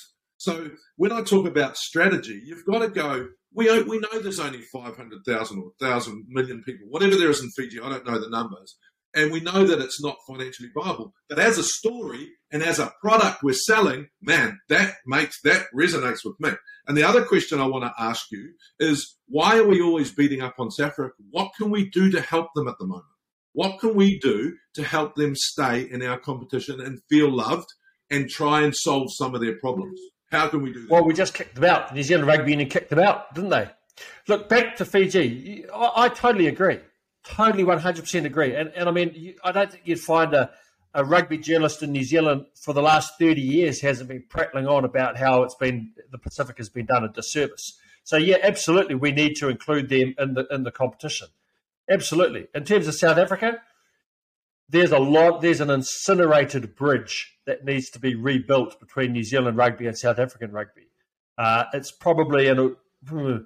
So 0.44 0.70
when 0.96 1.10
I 1.10 1.22
talk 1.22 1.46
about 1.46 1.76
strategy, 1.76 2.40
you've 2.44 2.66
got 2.66 2.80
to 2.80 2.88
go, 2.88 3.28
we, 3.54 3.82
we 3.82 3.98
know 3.98 4.20
there's 4.20 4.40
only 4.40 4.60
500,000 4.60 5.58
or 5.58 5.72
1,000 5.78 6.26
million 6.28 6.62
people, 6.64 6.86
whatever 6.90 7.16
there 7.16 7.30
is 7.30 7.42
in 7.42 7.50
Fiji. 7.50 7.80
I 7.80 7.88
don't 7.88 8.06
know 8.06 8.20
the 8.20 8.28
numbers 8.28 8.76
and 9.14 9.30
we 9.30 9.40
know 9.40 9.64
that 9.64 9.80
it's 9.80 10.02
not 10.02 10.16
financially 10.26 10.70
viable. 10.74 11.14
But 11.28 11.38
as 11.38 11.56
a 11.56 11.62
story 11.62 12.30
and 12.50 12.62
as 12.62 12.78
a 12.78 12.92
product 13.00 13.42
we're 13.42 13.54
selling, 13.54 14.08
man, 14.20 14.58
that 14.68 14.96
makes 15.06 15.40
that 15.42 15.66
resonates 15.74 16.20
with 16.24 16.34
me. 16.40 16.50
And 16.86 16.96
the 16.96 17.04
other 17.04 17.24
question 17.24 17.60
I 17.60 17.66
want 17.66 17.84
to 17.84 18.02
ask 18.02 18.26
you 18.30 18.52
is 18.78 19.16
why 19.28 19.58
are 19.58 19.66
we 19.66 19.80
always 19.80 20.12
beating 20.12 20.42
up 20.42 20.56
on 20.58 20.70
South 20.70 20.92
Africa? 20.92 21.14
What 21.30 21.52
can 21.56 21.70
we 21.70 21.88
do 21.88 22.10
to 22.10 22.20
help 22.20 22.48
them 22.54 22.68
at 22.68 22.74
the 22.78 22.86
moment? 22.86 23.06
What 23.52 23.78
can 23.78 23.94
we 23.94 24.18
do 24.18 24.56
to 24.74 24.82
help 24.82 25.14
them 25.14 25.34
stay 25.36 25.82
in 25.82 26.02
our 26.02 26.18
competition 26.18 26.80
and 26.80 27.00
feel 27.08 27.30
loved 27.30 27.68
and 28.10 28.28
try 28.28 28.62
and 28.62 28.74
solve 28.74 29.08
some 29.12 29.34
of 29.34 29.40
their 29.40 29.58
problems? 29.58 30.00
How 30.30 30.48
can 30.48 30.62
we 30.62 30.72
do 30.72 30.82
that? 30.82 30.90
Well, 30.90 31.04
we 31.04 31.14
just 31.14 31.34
kicked 31.34 31.54
them 31.54 31.64
out. 31.64 31.94
New 31.94 32.02
Zealand 32.02 32.26
Rugby 32.26 32.50
Union 32.50 32.68
kicked 32.68 32.90
them 32.90 32.98
out, 32.98 33.34
didn't 33.34 33.50
they? 33.50 33.68
Look, 34.28 34.48
back 34.48 34.76
to 34.76 34.84
Fiji. 34.84 35.64
I, 35.72 35.92
I 35.96 36.08
totally 36.08 36.46
agree. 36.46 36.80
Totally 37.24 37.64
100% 37.64 38.24
agree. 38.24 38.54
And, 38.54 38.72
and 38.74 38.88
I 38.88 38.92
mean, 38.92 39.34
I 39.44 39.52
don't 39.52 39.70
think 39.70 39.84
you'd 39.86 40.00
find 40.00 40.34
a, 40.34 40.50
a 40.92 41.04
rugby 41.04 41.38
journalist 41.38 41.82
in 41.82 41.92
New 41.92 42.04
Zealand 42.04 42.46
for 42.54 42.74
the 42.74 42.82
last 42.82 43.12
30 43.18 43.40
years 43.40 43.80
hasn't 43.80 44.08
been 44.08 44.24
prattling 44.28 44.66
on 44.66 44.84
about 44.84 45.16
how 45.16 45.42
it's 45.42 45.54
been, 45.54 45.92
the 46.10 46.18
Pacific 46.18 46.58
has 46.58 46.68
been 46.68 46.86
done 46.86 47.04
a 47.04 47.08
disservice. 47.08 47.78
So, 48.02 48.16
yeah, 48.16 48.36
absolutely, 48.42 48.94
we 48.96 49.12
need 49.12 49.34
to 49.36 49.48
include 49.48 49.88
them 49.88 50.14
in 50.18 50.34
the, 50.34 50.46
in 50.50 50.64
the 50.64 50.70
competition. 50.70 51.28
Absolutely. 51.88 52.48
In 52.54 52.64
terms 52.64 52.86
of 52.86 52.94
South 52.94 53.18
Africa, 53.18 53.62
there's 54.68 54.92
a 54.92 54.98
lot, 54.98 55.40
there's 55.40 55.60
an 55.60 55.70
incinerated 55.70 56.74
bridge 56.74 57.38
that 57.46 57.64
needs 57.64 57.90
to 57.90 57.98
be 57.98 58.14
rebuilt 58.14 58.80
between 58.80 59.12
New 59.12 59.24
Zealand 59.24 59.56
rugby 59.56 59.86
and 59.86 59.96
South 59.96 60.18
African 60.18 60.50
rugby. 60.52 60.88
Uh, 61.36 61.64
it's 61.72 61.90
probably 61.90 62.48
in 62.48 62.58
a, 62.58 63.40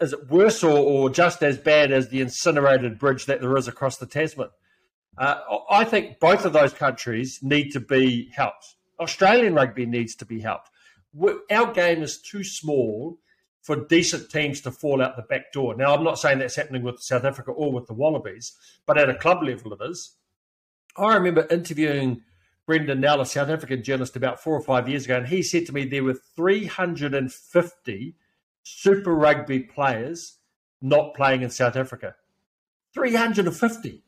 is 0.00 0.12
it 0.12 0.30
worse 0.30 0.62
or, 0.62 0.78
or 0.78 1.10
just 1.10 1.42
as 1.42 1.58
bad 1.58 1.90
as 1.90 2.08
the 2.08 2.20
incinerated 2.20 2.98
bridge 2.98 3.26
that 3.26 3.40
there 3.40 3.56
is 3.56 3.68
across 3.68 3.96
the 3.96 4.06
Tasman? 4.06 4.50
Uh, 5.16 5.40
I 5.68 5.84
think 5.84 6.20
both 6.20 6.44
of 6.44 6.52
those 6.52 6.72
countries 6.72 7.40
need 7.42 7.70
to 7.70 7.80
be 7.80 8.30
helped. 8.34 8.76
Australian 9.00 9.54
rugby 9.54 9.86
needs 9.86 10.14
to 10.16 10.24
be 10.24 10.40
helped. 10.40 10.70
Our 11.50 11.72
game 11.72 12.02
is 12.02 12.20
too 12.20 12.44
small 12.44 13.18
for 13.62 13.76
decent 13.76 14.30
teams 14.30 14.60
to 14.62 14.70
fall 14.70 15.02
out 15.02 15.16
the 15.16 15.22
back 15.22 15.52
door. 15.52 15.74
Now, 15.74 15.94
I'm 15.94 16.04
not 16.04 16.18
saying 16.18 16.38
that's 16.38 16.56
happening 16.56 16.82
with 16.82 17.00
South 17.00 17.24
Africa 17.24 17.50
or 17.50 17.72
with 17.72 17.86
the 17.86 17.94
Wallabies, 17.94 18.52
but 18.86 18.96
at 18.96 19.10
a 19.10 19.14
club 19.14 19.42
level 19.42 19.72
it 19.72 19.80
is. 19.82 20.14
I 20.98 21.14
remember 21.14 21.46
interviewing 21.50 22.22
Brendan 22.66 23.00
Nel, 23.00 23.20
a 23.20 23.26
South 23.26 23.48
African 23.48 23.82
journalist, 23.82 24.16
about 24.16 24.42
four 24.42 24.54
or 24.54 24.62
five 24.62 24.88
years 24.88 25.04
ago, 25.04 25.16
and 25.16 25.28
he 25.28 25.42
said 25.42 25.66
to 25.66 25.72
me 25.72 25.84
there 25.84 26.04
were 26.04 26.18
350 26.36 28.14
Super 28.62 29.14
Rugby 29.14 29.60
players 29.60 30.38
not 30.82 31.14
playing 31.14 31.42
in 31.42 31.50
South 31.50 31.76
Africa. 31.76 32.14
350. 32.92 34.02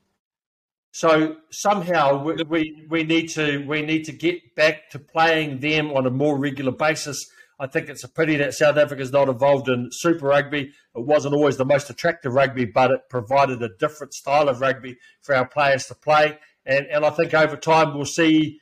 So 0.92 1.36
somehow 1.50 2.22
we, 2.22 2.42
we, 2.42 2.86
we 2.90 3.04
need 3.04 3.28
to 3.30 3.64
we 3.66 3.82
need 3.82 4.04
to 4.04 4.12
get 4.12 4.54
back 4.56 4.90
to 4.90 4.98
playing 4.98 5.60
them 5.60 5.92
on 5.92 6.06
a 6.06 6.10
more 6.10 6.36
regular 6.36 6.72
basis. 6.72 7.30
I 7.60 7.66
think 7.66 7.88
it's 7.88 8.04
a 8.04 8.08
pity 8.08 8.36
that 8.36 8.54
South 8.54 8.76
Africa 8.76 9.02
is 9.02 9.12
not 9.12 9.28
involved 9.28 9.68
in 9.68 9.90
Super 9.92 10.26
Rugby. 10.26 10.72
It 10.96 11.04
wasn't 11.06 11.34
always 11.34 11.58
the 11.58 11.64
most 11.64 11.90
attractive 11.90 12.34
rugby, 12.34 12.64
but 12.64 12.90
it 12.90 13.08
provided 13.10 13.62
a 13.62 13.68
different 13.78 14.14
style 14.14 14.48
of 14.48 14.60
rugby 14.60 14.96
for 15.20 15.34
our 15.34 15.46
players 15.46 15.86
to 15.86 15.94
play. 15.94 16.38
And 16.70 16.86
and 16.86 17.04
I 17.04 17.10
think 17.10 17.34
over 17.34 17.56
time 17.56 17.94
we'll 17.94 18.04
see 18.04 18.60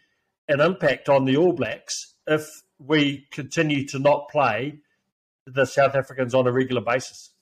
an 0.48 0.60
impact 0.60 1.10
on 1.10 1.26
the 1.26 1.36
All 1.36 1.52
Blacks 1.52 2.14
if 2.26 2.48
we 2.78 3.28
continue 3.30 3.86
to 3.88 3.98
not 3.98 4.30
play 4.30 4.80
the 5.46 5.66
South 5.66 5.94
Africans 5.94 6.34
on 6.34 6.46
a 6.46 6.52
regular 6.52 6.80
basis. 6.80 7.34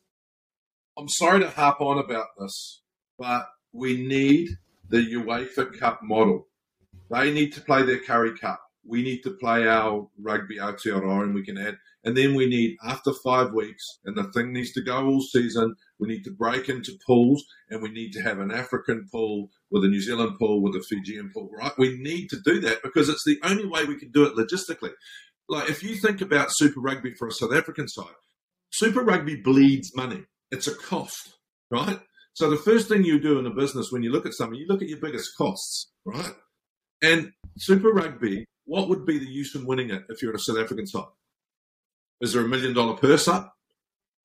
I'm 0.98 1.08
sorry 1.08 1.40
to 1.40 1.50
harp 1.50 1.80
on 1.80 1.98
about 1.98 2.26
this, 2.38 2.80
but 3.16 3.46
we 3.72 4.06
need 4.06 4.48
the 4.88 4.98
UEFA 5.14 5.78
Cup 5.78 6.00
model. 6.02 6.48
They 7.10 7.32
need 7.32 7.52
to 7.52 7.60
play 7.60 7.82
their 7.84 8.00
Currie 8.00 8.36
Cup. 8.36 8.60
We 8.84 9.02
need 9.02 9.22
to 9.22 9.30
play 9.30 9.68
our 9.68 10.08
rugby 10.20 10.58
Aotearoa 10.58 11.22
and 11.22 11.34
we 11.34 11.44
can 11.44 11.58
add. 11.58 11.76
And 12.04 12.16
then 12.16 12.34
we 12.34 12.46
need, 12.46 12.76
after 12.84 13.12
five 13.24 13.52
weeks, 13.52 13.82
and 14.04 14.16
the 14.16 14.30
thing 14.32 14.52
needs 14.52 14.72
to 14.72 14.82
go 14.82 15.04
all 15.04 15.20
season, 15.20 15.74
we 15.98 16.08
need 16.08 16.24
to 16.24 16.30
break 16.30 16.68
into 16.68 16.92
pools 17.06 17.42
and 17.70 17.82
we 17.82 17.90
need 17.90 18.12
to 18.12 18.22
have 18.22 18.38
an 18.38 18.50
African 18.50 19.06
pool 19.10 19.48
with 19.70 19.84
a 19.84 19.88
New 19.88 20.00
Zealand 20.00 20.38
pool 20.38 20.62
with 20.62 20.74
a 20.76 20.84
Fijian 20.88 21.30
pool, 21.32 21.50
right? 21.58 21.72
We 21.78 21.98
need 21.98 22.28
to 22.30 22.36
do 22.44 22.60
that 22.60 22.82
because 22.82 23.08
it's 23.08 23.24
the 23.24 23.38
only 23.42 23.66
way 23.66 23.84
we 23.84 23.98
can 23.98 24.10
do 24.10 24.24
it 24.24 24.36
logistically 24.36 24.92
like 25.48 25.70
if 25.70 25.82
you 25.82 25.96
think 25.96 26.20
about 26.20 26.48
Super 26.50 26.80
Rugby 26.80 27.14
for 27.14 27.28
a 27.28 27.32
South 27.32 27.52
African 27.52 27.88
side, 27.88 28.14
Super 28.72 29.02
Rugby 29.02 29.36
bleeds 29.36 29.94
money. 29.94 30.24
It's 30.50 30.66
a 30.66 30.74
cost, 30.74 31.36
right? 31.70 32.00
So 32.34 32.50
the 32.50 32.56
first 32.56 32.88
thing 32.88 33.04
you 33.04 33.20
do 33.20 33.38
in 33.38 33.46
a 33.46 33.54
business 33.54 33.88
when 33.90 34.02
you 34.02 34.10
look 34.10 34.26
at 34.26 34.34
something, 34.34 34.58
you 34.58 34.66
look 34.68 34.82
at 34.82 34.88
your 34.88 35.00
biggest 35.00 35.30
costs, 35.38 35.90
right? 36.04 36.34
And 37.02 37.32
Super 37.58 37.90
Rugby, 37.90 38.44
what 38.64 38.88
would 38.88 39.06
be 39.06 39.18
the 39.18 39.26
use 39.26 39.54
in 39.54 39.66
winning 39.66 39.90
it 39.90 40.02
if 40.08 40.22
you're 40.22 40.34
a 40.34 40.38
South 40.38 40.58
African 40.58 40.86
side? 40.86 41.04
Is 42.20 42.32
there 42.32 42.44
a 42.44 42.48
million 42.48 42.74
dollar 42.74 42.96
purse 42.96 43.28
up? 43.28 43.52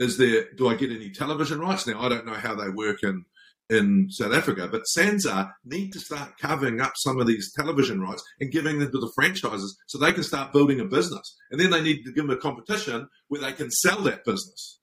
Is 0.01 0.17
there? 0.17 0.51
Do 0.57 0.67
I 0.67 0.75
get 0.75 0.91
any 0.91 1.11
television 1.11 1.59
rights? 1.59 1.85
Now 1.85 2.01
I 2.01 2.09
don't 2.09 2.25
know 2.25 2.33
how 2.33 2.55
they 2.55 2.69
work 2.69 3.03
in 3.03 3.23
in 3.71 4.07
South 4.09 4.33
Africa. 4.33 4.67
But 4.69 4.83
SANZAAR 4.85 5.53
need 5.63 5.93
to 5.93 5.99
start 5.99 6.37
covering 6.37 6.81
up 6.81 6.93
some 6.97 7.19
of 7.19 7.25
these 7.25 7.51
television 7.53 8.01
rights 8.01 8.23
and 8.39 8.51
giving 8.51 8.79
them 8.79 8.91
to 8.91 8.99
the 8.99 9.11
franchises 9.15 9.77
so 9.87 9.97
they 9.97 10.11
can 10.11 10.23
start 10.23 10.51
building 10.51 10.79
a 10.79 10.85
business. 10.85 11.37
And 11.49 11.59
then 11.59 11.71
they 11.71 11.81
need 11.81 12.03
to 12.03 12.11
give 12.11 12.27
them 12.27 12.37
a 12.37 12.41
competition 12.41 13.07
where 13.29 13.41
they 13.41 13.53
can 13.53 13.71
sell 13.71 14.01
that 14.01 14.25
business. 14.25 14.79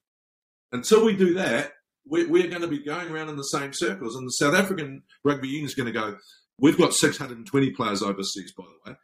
Until 0.72 1.04
we 1.04 1.14
do 1.14 1.34
that, 1.34 1.72
we're, 2.06 2.28
we're 2.28 2.48
going 2.48 2.62
to 2.62 2.68
be 2.68 2.82
going 2.82 3.10
around 3.10 3.28
in 3.28 3.36
the 3.36 3.42
same 3.42 3.72
circles. 3.74 4.16
And 4.16 4.26
the 4.26 4.32
South 4.32 4.54
African 4.54 5.02
rugby 5.22 5.48
union 5.48 5.66
is 5.66 5.74
going 5.74 5.86
to 5.86 5.92
go, 5.92 6.16
we've 6.58 6.78
got 6.78 6.94
620 6.94 7.70
players 7.72 8.02
overseas, 8.02 8.52
by 8.56 8.64
the 8.64 8.90
way. 8.90 8.96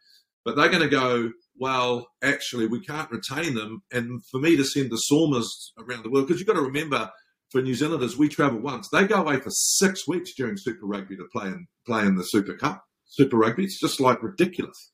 But 0.45 0.55
they're 0.55 0.69
going 0.69 0.83
to 0.83 0.87
go, 0.87 1.31
well, 1.57 2.07
actually, 2.23 2.67
we 2.67 2.79
can't 2.79 3.09
retain 3.09 3.55
them. 3.55 3.81
And 3.91 4.23
for 4.27 4.39
me 4.39 4.55
to 4.55 4.63
send 4.63 4.91
the 4.91 4.97
Stormers 4.99 5.73
around 5.79 6.03
the 6.03 6.09
world, 6.09 6.27
because 6.27 6.39
you've 6.39 6.47
got 6.47 6.53
to 6.53 6.61
remember, 6.61 7.09
for 7.49 7.61
New 7.61 7.73
Zealanders, 7.73 8.17
we 8.17 8.29
travel 8.29 8.59
once. 8.59 8.89
They 8.89 9.07
go 9.07 9.21
away 9.21 9.39
for 9.39 9.49
six 9.49 10.07
weeks 10.07 10.33
during 10.35 10.55
Super 10.55 10.85
Rugby 10.85 11.17
to 11.17 11.25
play 11.31 11.47
in 11.47 11.65
play 11.85 12.01
in 12.01 12.15
the 12.15 12.23
Super 12.23 12.55
Cup. 12.55 12.83
Super 13.05 13.37
Rugby, 13.37 13.63
it's 13.63 13.79
just 13.79 13.99
like 13.99 14.21
ridiculous. 14.21 14.91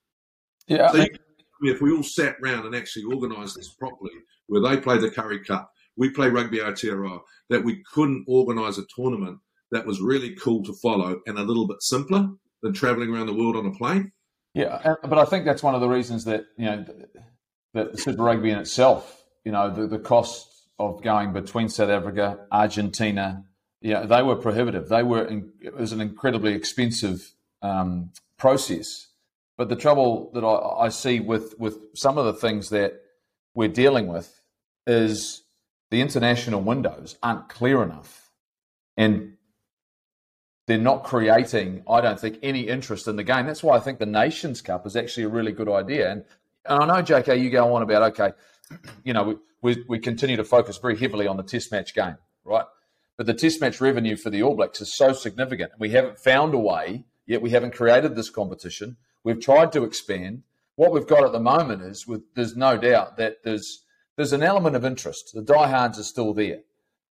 Yeah. 0.67 0.91
So 0.91 0.97
you, 0.97 1.07
if 1.63 1.81
we 1.81 1.91
all 1.91 2.03
sat 2.03 2.35
round 2.41 2.65
and 2.65 2.75
actually 2.75 3.05
organised 3.05 3.55
this 3.55 3.73
properly, 3.73 4.11
where 4.47 4.61
they 4.61 4.77
play 4.77 4.97
the 4.97 5.11
Currie 5.11 5.43
Cup, 5.43 5.71
we 5.97 6.09
play 6.09 6.29
Rugby 6.29 6.59
Aotearoa, 6.59 7.19
that 7.49 7.63
we 7.63 7.83
couldn't 7.93 8.25
organise 8.27 8.77
a 8.77 8.85
tournament 8.95 9.37
that 9.71 9.85
was 9.85 10.01
really 10.01 10.35
cool 10.35 10.63
to 10.63 10.73
follow 10.81 11.19
and 11.25 11.37
a 11.37 11.43
little 11.43 11.67
bit 11.67 11.81
simpler 11.81 12.29
than 12.61 12.73
travelling 12.73 13.13
around 13.13 13.27
the 13.27 13.33
world 13.33 13.55
on 13.55 13.65
a 13.65 13.71
plane. 13.71 14.11
Yeah, 14.53 14.95
but 15.03 15.17
I 15.17 15.25
think 15.25 15.45
that's 15.45 15.63
one 15.63 15.75
of 15.75 15.81
the 15.81 15.87
reasons 15.87 16.25
that 16.25 16.45
you 16.57 16.65
know 16.65 16.85
that 17.73 17.99
Super 17.99 18.23
Rugby 18.23 18.51
in 18.51 18.59
itself, 18.59 19.23
you 19.45 19.51
know, 19.51 19.73
the, 19.73 19.87
the 19.87 19.99
cost 19.99 20.47
of 20.77 21.01
going 21.01 21.31
between 21.31 21.69
South 21.69 21.89
Africa, 21.89 22.39
Argentina, 22.51 23.45
yeah, 23.81 24.05
they 24.05 24.21
were 24.21 24.35
prohibitive. 24.35 24.89
They 24.89 25.03
were 25.03 25.23
in, 25.25 25.53
it 25.61 25.75
was 25.75 25.91
an 25.91 26.01
incredibly 26.01 26.53
expensive 26.53 27.33
um, 27.61 28.11
process. 28.37 29.07
But 29.57 29.69
the 29.69 29.75
trouble 29.75 30.31
that 30.33 30.43
I, 30.43 30.85
I, 30.85 30.89
see 30.89 31.19
with 31.19 31.57
with 31.57 31.77
some 31.95 32.17
of 32.17 32.25
the 32.25 32.33
things 32.33 32.69
that 32.69 32.93
we're 33.53 33.69
dealing 33.69 34.07
with 34.07 34.41
is 34.85 35.43
the 35.91 36.01
international 36.01 36.61
windows 36.61 37.17
aren't 37.23 37.47
clear 37.49 37.83
enough, 37.83 38.31
and 38.97 39.37
they're 40.67 40.77
not 40.77 41.03
creating, 41.03 41.83
I 41.89 42.01
don't 42.01 42.19
think, 42.19 42.39
any 42.43 42.67
interest 42.67 43.07
in 43.07 43.15
the 43.15 43.23
game. 43.23 43.47
That's 43.47 43.63
why 43.63 43.75
I 43.75 43.79
think 43.79 43.99
the 43.99 44.05
Nations 44.05 44.61
Cup 44.61 44.85
is 44.85 44.95
actually 44.95 45.23
a 45.23 45.29
really 45.29 45.51
good 45.51 45.69
idea. 45.69 46.11
And, 46.11 46.23
and 46.65 46.83
I 46.83 46.85
know, 46.85 47.03
JK, 47.03 47.41
you 47.41 47.49
go 47.49 47.75
on 47.75 47.81
about 47.81 48.13
okay, 48.13 48.33
you 49.03 49.13
know. 49.13 49.23
We, 49.23 49.35
we, 49.61 49.83
we 49.87 49.99
continue 49.99 50.37
to 50.37 50.43
focus 50.43 50.77
very 50.77 50.97
heavily 50.97 51.27
on 51.27 51.37
the 51.37 51.43
test 51.43 51.71
match 51.71 51.93
game, 51.93 52.17
right? 52.43 52.65
But 53.17 53.27
the 53.27 53.33
test 53.33 53.61
match 53.61 53.79
revenue 53.79 54.15
for 54.15 54.29
the 54.29 54.41
All 54.41 54.55
Blacks 54.55 54.81
is 54.81 54.95
so 54.95 55.13
significant. 55.13 55.73
We 55.77 55.91
haven't 55.91 56.19
found 56.19 56.53
a 56.53 56.57
way, 56.57 57.05
yet 57.25 57.41
we 57.41 57.51
haven't 57.51 57.75
created 57.75 58.15
this 58.15 58.29
competition. 58.29 58.97
We've 59.23 59.39
tried 59.39 59.71
to 59.73 59.83
expand. 59.83 60.43
What 60.75 60.91
we've 60.91 61.07
got 61.07 61.23
at 61.23 61.31
the 61.31 61.39
moment 61.39 61.83
is 61.83 62.07
with, 62.07 62.23
there's 62.35 62.55
no 62.55 62.77
doubt 62.77 63.17
that 63.17 63.43
there's 63.43 63.85
there's 64.17 64.33
an 64.33 64.43
element 64.43 64.75
of 64.75 64.83
interest. 64.83 65.31
The 65.33 65.41
diehards 65.41 65.97
are 65.99 66.03
still 66.03 66.33
there. 66.33 66.61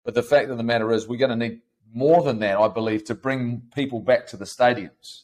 But 0.05 0.15
the 0.15 0.23
fact 0.23 0.51
of 0.51 0.59
the 0.59 0.63
matter 0.63 0.93
is 0.93 1.09
we're 1.09 1.19
going 1.19 1.31
to 1.31 1.49
need 1.49 1.61
more 1.95 2.23
than 2.23 2.41
that, 2.41 2.59
I 2.59 2.69
believe, 2.69 3.05
to 3.05 3.15
bring 3.15 3.63
people 3.75 4.01
back 4.01 4.27
to 4.29 4.37
the 4.37 4.45
stadiums. 4.45 5.23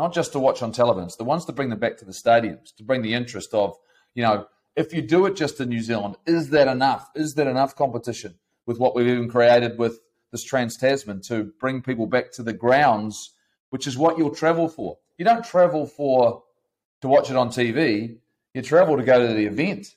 not 0.00 0.14
just 0.14 0.32
to 0.32 0.38
watch 0.38 0.62
on 0.62 0.72
television. 0.72 1.04
It's 1.08 1.16
the 1.16 1.24
ones 1.24 1.44
to 1.44 1.52
bring 1.52 1.68
them 1.68 1.78
back 1.78 1.98
to 1.98 2.06
the 2.06 2.12
stadiums, 2.12 2.74
to 2.76 2.82
bring 2.82 3.02
the 3.02 3.12
interest 3.12 3.52
of, 3.52 3.76
you 4.14 4.22
know, 4.22 4.46
if 4.74 4.94
you 4.94 5.02
do 5.02 5.26
it 5.26 5.36
just 5.36 5.60
in 5.60 5.68
New 5.68 5.82
Zealand, 5.82 6.16
is 6.26 6.48
that 6.50 6.68
enough? 6.68 7.10
Is 7.14 7.34
that 7.34 7.46
enough 7.46 7.76
competition 7.76 8.36
with 8.64 8.78
what 8.78 8.94
we've 8.94 9.06
even 9.06 9.28
created 9.28 9.78
with 9.78 10.00
this 10.32 10.42
Trans 10.42 10.78
Tasman 10.78 11.20
to 11.22 11.52
bring 11.60 11.82
people 11.82 12.06
back 12.06 12.32
to 12.32 12.42
the 12.42 12.54
grounds, 12.54 13.34
which 13.68 13.86
is 13.86 13.98
what 13.98 14.16
you'll 14.16 14.34
travel 14.34 14.68
for? 14.68 14.96
You 15.18 15.26
don't 15.26 15.44
travel 15.44 15.84
for 15.86 16.44
to 17.02 17.08
watch 17.08 17.28
it 17.30 17.36
on 17.36 17.50
TV. 17.50 18.16
You 18.54 18.62
travel 18.62 18.96
to 18.96 19.02
go 19.02 19.26
to 19.26 19.34
the 19.34 19.44
event. 19.44 19.96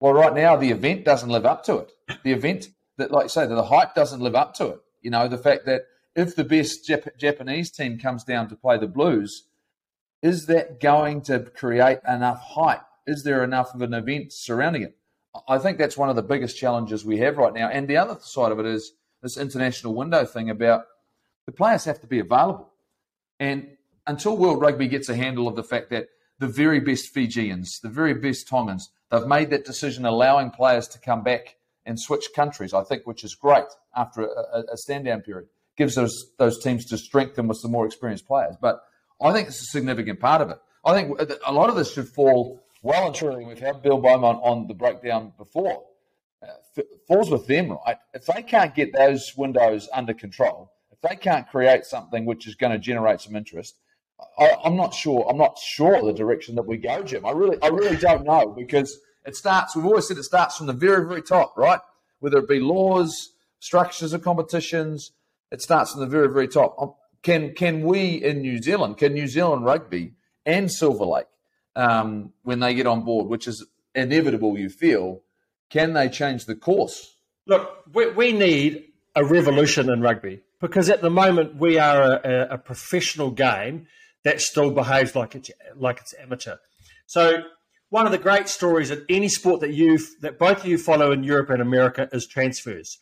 Well, 0.00 0.12
right 0.12 0.34
now 0.34 0.56
the 0.56 0.70
event 0.70 1.04
doesn't 1.04 1.30
live 1.30 1.46
up 1.46 1.62
to 1.64 1.76
it. 1.78 1.92
The 2.24 2.32
event 2.32 2.70
that, 2.96 3.12
like 3.12 3.24
you 3.24 3.28
say, 3.28 3.46
the 3.46 3.62
hype 3.62 3.94
doesn't 3.94 4.20
live 4.20 4.34
up 4.34 4.54
to 4.54 4.66
it. 4.70 4.80
You 5.06 5.10
know, 5.10 5.28
the 5.28 5.38
fact 5.38 5.66
that 5.66 5.82
if 6.16 6.34
the 6.34 6.42
best 6.42 6.84
Jap- 6.84 7.16
Japanese 7.16 7.70
team 7.70 7.96
comes 7.96 8.24
down 8.24 8.48
to 8.48 8.56
play 8.56 8.76
the 8.76 8.88
Blues, 8.88 9.44
is 10.20 10.46
that 10.46 10.80
going 10.80 11.22
to 11.22 11.38
create 11.38 12.00
enough 12.08 12.40
hype? 12.42 12.82
Is 13.06 13.22
there 13.22 13.44
enough 13.44 13.72
of 13.72 13.82
an 13.82 13.94
event 13.94 14.32
surrounding 14.32 14.82
it? 14.82 14.96
I 15.46 15.58
think 15.58 15.78
that's 15.78 15.96
one 15.96 16.08
of 16.08 16.16
the 16.16 16.24
biggest 16.24 16.58
challenges 16.58 17.04
we 17.04 17.18
have 17.18 17.36
right 17.36 17.54
now. 17.54 17.68
And 17.68 17.86
the 17.86 17.98
other 17.98 18.18
side 18.20 18.50
of 18.50 18.58
it 18.58 18.66
is 18.66 18.94
this 19.22 19.36
international 19.36 19.94
window 19.94 20.24
thing 20.24 20.50
about 20.50 20.86
the 21.44 21.52
players 21.52 21.84
have 21.84 22.00
to 22.00 22.08
be 22.08 22.18
available. 22.18 22.72
And 23.38 23.76
until 24.08 24.36
World 24.36 24.60
Rugby 24.60 24.88
gets 24.88 25.08
a 25.08 25.14
handle 25.14 25.46
of 25.46 25.54
the 25.54 25.62
fact 25.62 25.90
that 25.90 26.08
the 26.40 26.48
very 26.48 26.80
best 26.80 27.14
Fijians, 27.14 27.78
the 27.78 27.88
very 27.88 28.14
best 28.14 28.48
Tongans, 28.48 28.90
they've 29.12 29.24
made 29.24 29.50
that 29.50 29.66
decision 29.66 30.04
allowing 30.04 30.50
players 30.50 30.88
to 30.88 30.98
come 30.98 31.22
back 31.22 31.55
and 31.86 31.98
switch 31.98 32.26
countries, 32.34 32.74
I 32.74 32.82
think, 32.84 33.06
which 33.06 33.24
is 33.24 33.34
great 33.34 33.64
after 33.94 34.22
a, 34.26 34.64
a 34.72 34.76
stand 34.76 35.04
down 35.06 35.22
period 35.22 35.48
gives 35.76 35.94
those 35.94 36.32
those 36.38 36.58
teams 36.62 36.86
to 36.86 36.98
strengthen 36.98 37.48
with 37.48 37.58
some 37.58 37.70
more 37.70 37.86
experienced 37.86 38.26
players. 38.26 38.56
But 38.60 38.82
I 39.20 39.32
think 39.32 39.48
it's 39.48 39.60
a 39.60 39.66
significant 39.66 40.20
part 40.20 40.42
of 40.42 40.50
it. 40.50 40.58
I 40.84 40.94
think 40.94 41.18
a 41.46 41.52
lot 41.52 41.68
of 41.68 41.76
this 41.76 41.92
should 41.92 42.08
fall 42.08 42.62
well 42.82 43.06
and 43.06 43.14
truly. 43.14 43.44
We've 43.44 43.58
had 43.58 43.82
Bill 43.82 43.98
Beaumont 43.98 44.40
on 44.42 44.66
the 44.66 44.74
breakdown 44.74 45.32
before. 45.36 45.84
Uh, 46.42 46.82
falls 47.08 47.30
with 47.30 47.46
them, 47.46 47.76
right? 47.86 47.96
If 48.12 48.26
they 48.26 48.42
can't 48.42 48.74
get 48.74 48.92
those 48.92 49.32
windows 49.36 49.88
under 49.92 50.12
control, 50.12 50.70
if 50.92 51.00
they 51.00 51.16
can't 51.16 51.48
create 51.48 51.86
something 51.86 52.26
which 52.26 52.46
is 52.46 52.54
going 52.54 52.72
to 52.72 52.78
generate 52.78 53.22
some 53.22 53.34
interest, 53.34 53.74
I, 54.38 54.56
am 54.64 54.76
not 54.76 54.94
sure. 54.94 55.26
I'm 55.28 55.38
not 55.38 55.58
sure 55.58 56.02
the 56.02 56.12
direction 56.12 56.54
that 56.56 56.66
we 56.66 56.76
go, 56.76 57.02
Jim. 57.02 57.24
I 57.24 57.32
really, 57.32 57.58
I 57.62 57.68
really 57.68 57.96
don't 57.96 58.24
know 58.24 58.54
because 58.56 58.98
it 59.26 59.36
starts. 59.36 59.74
We've 59.74 59.84
always 59.84 60.08
said 60.08 60.16
it 60.18 60.24
starts 60.24 60.56
from 60.56 60.66
the 60.66 60.72
very, 60.72 61.06
very 61.06 61.22
top, 61.22 61.56
right? 61.56 61.80
Whether 62.20 62.38
it 62.38 62.48
be 62.48 62.60
laws, 62.60 63.32
structures 63.58 64.12
of 64.12 64.22
competitions, 64.22 65.12
it 65.50 65.62
starts 65.62 65.92
from 65.92 66.00
the 66.00 66.06
very, 66.06 66.28
very 66.28 66.48
top. 66.48 66.76
Um, 66.78 66.94
can 67.22 67.54
can 67.54 67.82
we 67.82 68.22
in 68.22 68.40
New 68.40 68.62
Zealand, 68.62 68.98
can 68.98 69.12
New 69.12 69.26
Zealand 69.26 69.64
rugby 69.64 70.12
and 70.44 70.70
Silver 70.70 71.04
Lake, 71.04 71.26
um, 71.74 72.32
when 72.42 72.60
they 72.60 72.74
get 72.74 72.86
on 72.86 73.02
board, 73.04 73.26
which 73.26 73.48
is 73.48 73.66
inevitable, 73.94 74.56
you 74.58 74.68
feel, 74.68 75.22
can 75.70 75.92
they 75.92 76.08
change 76.08 76.44
the 76.44 76.54
course? 76.54 77.16
Look, 77.46 77.84
we, 77.92 78.10
we 78.10 78.32
need 78.32 78.84
a 79.14 79.24
revolution 79.24 79.90
in 79.90 80.00
rugby 80.00 80.40
because 80.60 80.88
at 80.88 81.00
the 81.00 81.10
moment 81.10 81.56
we 81.56 81.78
are 81.78 82.20
a, 82.24 82.48
a 82.52 82.58
professional 82.58 83.30
game 83.30 83.86
that 84.24 84.40
still 84.40 84.70
behaves 84.70 85.14
like 85.14 85.34
it's 85.34 85.50
like 85.76 85.98
it's 86.00 86.14
amateur. 86.20 86.56
So 87.06 87.42
one 87.90 88.06
of 88.06 88.12
the 88.12 88.18
great 88.18 88.48
stories 88.48 88.90
in 88.90 89.04
any 89.08 89.28
sport 89.28 89.60
that 89.60 89.72
you 89.72 89.98
that 90.20 90.38
both 90.38 90.60
of 90.60 90.66
you 90.66 90.78
follow 90.78 91.12
in 91.12 91.22
Europe 91.22 91.50
and 91.50 91.62
America 91.62 92.08
is 92.12 92.26
transfers 92.26 92.98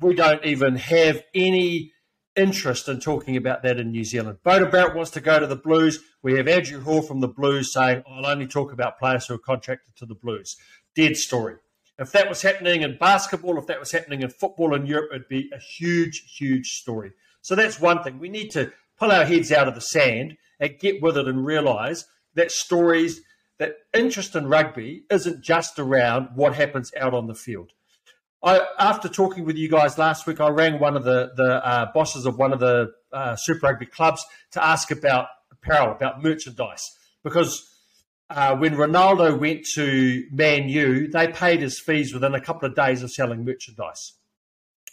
we 0.00 0.14
don't 0.14 0.44
even 0.44 0.76
have 0.76 1.22
any 1.34 1.92
interest 2.36 2.88
in 2.88 3.00
talking 3.00 3.36
about 3.36 3.62
that 3.62 3.80
in 3.80 3.90
New 3.90 4.04
Zealand. 4.04 4.38
Beauden 4.44 4.70
Barrett 4.70 4.94
wants 4.94 5.10
to 5.12 5.20
go 5.20 5.40
to 5.40 5.46
the 5.46 5.56
Blues. 5.56 5.98
We 6.22 6.34
have 6.34 6.46
Andrew 6.46 6.80
Hall 6.80 7.02
from 7.02 7.20
the 7.20 7.28
Blues 7.28 7.72
saying, 7.72 8.04
I'll 8.08 8.26
only 8.26 8.46
talk 8.46 8.72
about 8.72 8.98
players 8.98 9.26
who 9.26 9.34
are 9.34 9.38
contracted 9.38 9.96
to 9.96 10.06
the 10.06 10.14
Blues. 10.14 10.56
Dead 10.94 11.16
story. 11.16 11.56
If 11.98 12.12
that 12.12 12.28
was 12.28 12.42
happening 12.42 12.82
in 12.82 12.96
basketball, 12.96 13.58
if 13.58 13.66
that 13.66 13.80
was 13.80 13.90
happening 13.90 14.22
in 14.22 14.30
football 14.30 14.74
in 14.74 14.86
Europe, 14.86 15.10
it'd 15.12 15.28
be 15.28 15.50
a 15.52 15.58
huge, 15.58 16.36
huge 16.36 16.68
story. 16.74 17.10
So 17.42 17.56
that's 17.56 17.80
one 17.80 18.04
thing. 18.04 18.20
We 18.20 18.28
need 18.28 18.50
to 18.50 18.72
pull 18.98 19.10
our 19.10 19.24
heads 19.24 19.50
out 19.50 19.66
of 19.66 19.74
the 19.74 19.80
sand 19.80 20.36
and 20.60 20.78
get 20.78 21.02
with 21.02 21.16
it 21.16 21.26
and 21.26 21.44
realise 21.44 22.04
that 22.34 22.52
stories, 22.52 23.20
that 23.58 23.76
interest 23.92 24.34
in 24.36 24.46
rugby 24.46 25.04
isn't 25.10 25.42
just 25.42 25.78
around 25.78 26.30
what 26.34 26.54
happens 26.54 26.92
out 26.96 27.14
on 27.14 27.26
the 27.26 27.34
field. 27.34 27.72
I, 28.42 28.60
after 28.78 29.08
talking 29.08 29.44
with 29.44 29.56
you 29.56 29.68
guys 29.68 29.98
last 29.98 30.26
week, 30.26 30.40
I 30.40 30.48
rang 30.48 30.78
one 30.78 30.96
of 30.96 31.04
the 31.04 31.32
the 31.34 31.66
uh, 31.66 31.92
bosses 31.92 32.24
of 32.24 32.38
one 32.38 32.52
of 32.52 32.60
the 32.60 32.92
uh, 33.12 33.34
Super 33.36 33.66
Rugby 33.66 33.86
clubs 33.86 34.24
to 34.52 34.64
ask 34.64 34.90
about 34.92 35.26
apparel, 35.50 35.90
about 35.92 36.22
merchandise, 36.22 36.96
because 37.24 37.68
uh, 38.30 38.54
when 38.56 38.76
Ronaldo 38.76 39.38
went 39.38 39.66
to 39.74 40.24
Man 40.30 40.68
U, 40.68 41.08
they 41.08 41.28
paid 41.28 41.62
his 41.62 41.80
fees 41.80 42.14
within 42.14 42.34
a 42.34 42.40
couple 42.40 42.68
of 42.68 42.76
days 42.76 43.02
of 43.02 43.10
selling 43.10 43.44
merchandise. 43.44 44.12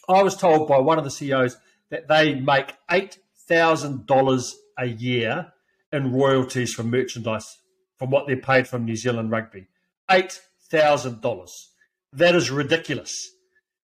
I 0.09 0.23
was 0.23 0.35
told 0.35 0.67
by 0.67 0.79
one 0.79 0.97
of 0.97 1.03
the 1.03 1.11
CEOs 1.11 1.57
that 1.91 2.07
they 2.07 2.33
make 2.33 2.73
eight 2.89 3.19
thousand 3.47 4.07
dollars 4.07 4.55
a 4.75 4.87
year 4.87 5.53
in 5.91 6.11
royalties 6.11 6.73
from 6.73 6.89
merchandise 6.89 7.59
from 7.97 8.09
what 8.09 8.27
they're 8.27 8.37
paid 8.37 8.67
from 8.67 8.85
New 8.85 8.95
Zealand 8.95 9.31
Rugby. 9.31 9.67
Eight 10.09 10.39
thousand 10.69 11.21
dollars. 11.21 11.71
That 12.13 12.35
is 12.35 12.51
ridiculous. 12.51 13.31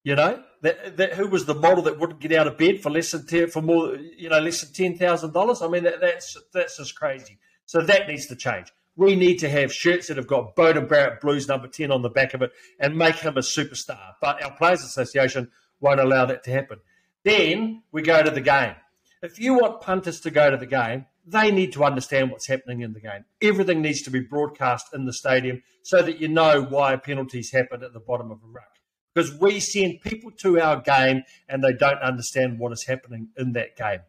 You 0.04 0.16
know, 0.16 0.42
that, 0.62 0.98
that 0.98 1.14
who 1.14 1.28
was 1.28 1.46
the 1.46 1.54
model 1.54 1.84
that 1.84 2.00
wouldn't 2.00 2.20
get 2.20 2.34
out 2.34 2.48
of 2.48 2.58
bed 2.58 2.82
for 2.82 2.90
less 2.90 3.12
than 3.12 3.28
10, 3.28 3.50
for 3.50 3.62
more, 3.62 3.96
you 3.96 4.30
know, 4.30 4.40
less 4.40 4.62
than 4.62 4.74
ten 4.74 4.98
thousand 4.98 5.34
dollars? 5.34 5.62
I 5.62 5.68
mean, 5.68 5.84
that, 5.84 6.02
that's 6.02 6.36
that's 6.54 6.78
just 6.78 6.96
crazy. 6.96 7.38
So 7.66 7.82
that 7.82 8.08
needs 8.08 8.28
to 8.28 8.36
change. 8.36 8.72
We 8.96 9.16
need 9.16 9.38
to 9.38 9.50
have 9.50 9.72
shirts 9.72 10.08
that 10.08 10.18
have 10.18 10.28
got 10.28 10.56
Beauden 10.56 10.90
Barrett 10.90 11.22
Blues 11.22 11.48
number 11.48 11.68
ten 11.68 11.92
on 11.92 12.02
the 12.02 12.10
back 12.10 12.34
of 12.34 12.42
it 12.42 12.52
and 12.80 12.98
make 12.98 13.16
him 13.16 13.38
a 13.38 13.42
superstar. 13.42 14.14
But 14.22 14.44
our 14.44 14.52
Players 14.56 14.84
Association 14.84 15.50
won't 15.80 16.00
allow 16.00 16.26
that 16.26 16.44
to 16.46 16.52
happen. 16.52 16.80
Then 17.24 17.84
we 17.92 18.02
go 18.02 18.24
to 18.24 18.32
the 18.32 18.42
game. 18.42 18.76
If 19.22 19.40
you 19.40 19.54
want 19.54 19.82
punters 19.82 20.20
to 20.22 20.32
go 20.32 20.50
to 20.50 20.58
the 20.58 20.66
game, 20.66 21.06
they 21.26 21.52
need 21.52 21.74
to 21.74 21.84
understand 21.84 22.32
what's 22.32 22.48
happening 22.48 22.82
in 22.82 22.94
the 22.94 23.00
game. 23.00 23.26
Everything 23.42 23.82
needs 23.82 24.02
to 24.04 24.12
be 24.12 24.20
broadcast 24.20 24.88
in 24.94 25.06
the 25.06 25.14
stadium 25.14 25.62
so 25.84 26.02
that 26.02 26.20
you 26.20 26.28
know 26.28 26.64
why 26.64 26.96
penalties 26.96 27.52
happen 27.52 27.84
at 27.84 27.94
the 27.94 28.00
bottom 28.00 28.32
of 28.32 28.40
a 28.44 28.48
ruck 28.48 28.72
because 29.14 29.38
we 29.40 29.60
send 29.60 30.02
people 30.02 30.32
to 30.32 30.60
our 30.60 30.82
game 30.82 31.24
and 31.50 31.64
they 31.64 31.74
don't 31.74 32.00
understand 32.00 32.60
what 32.60 32.72
is 32.72 32.86
happening 32.86 33.30
in 33.38 33.54
that 33.54 33.76
game. 33.76 34.00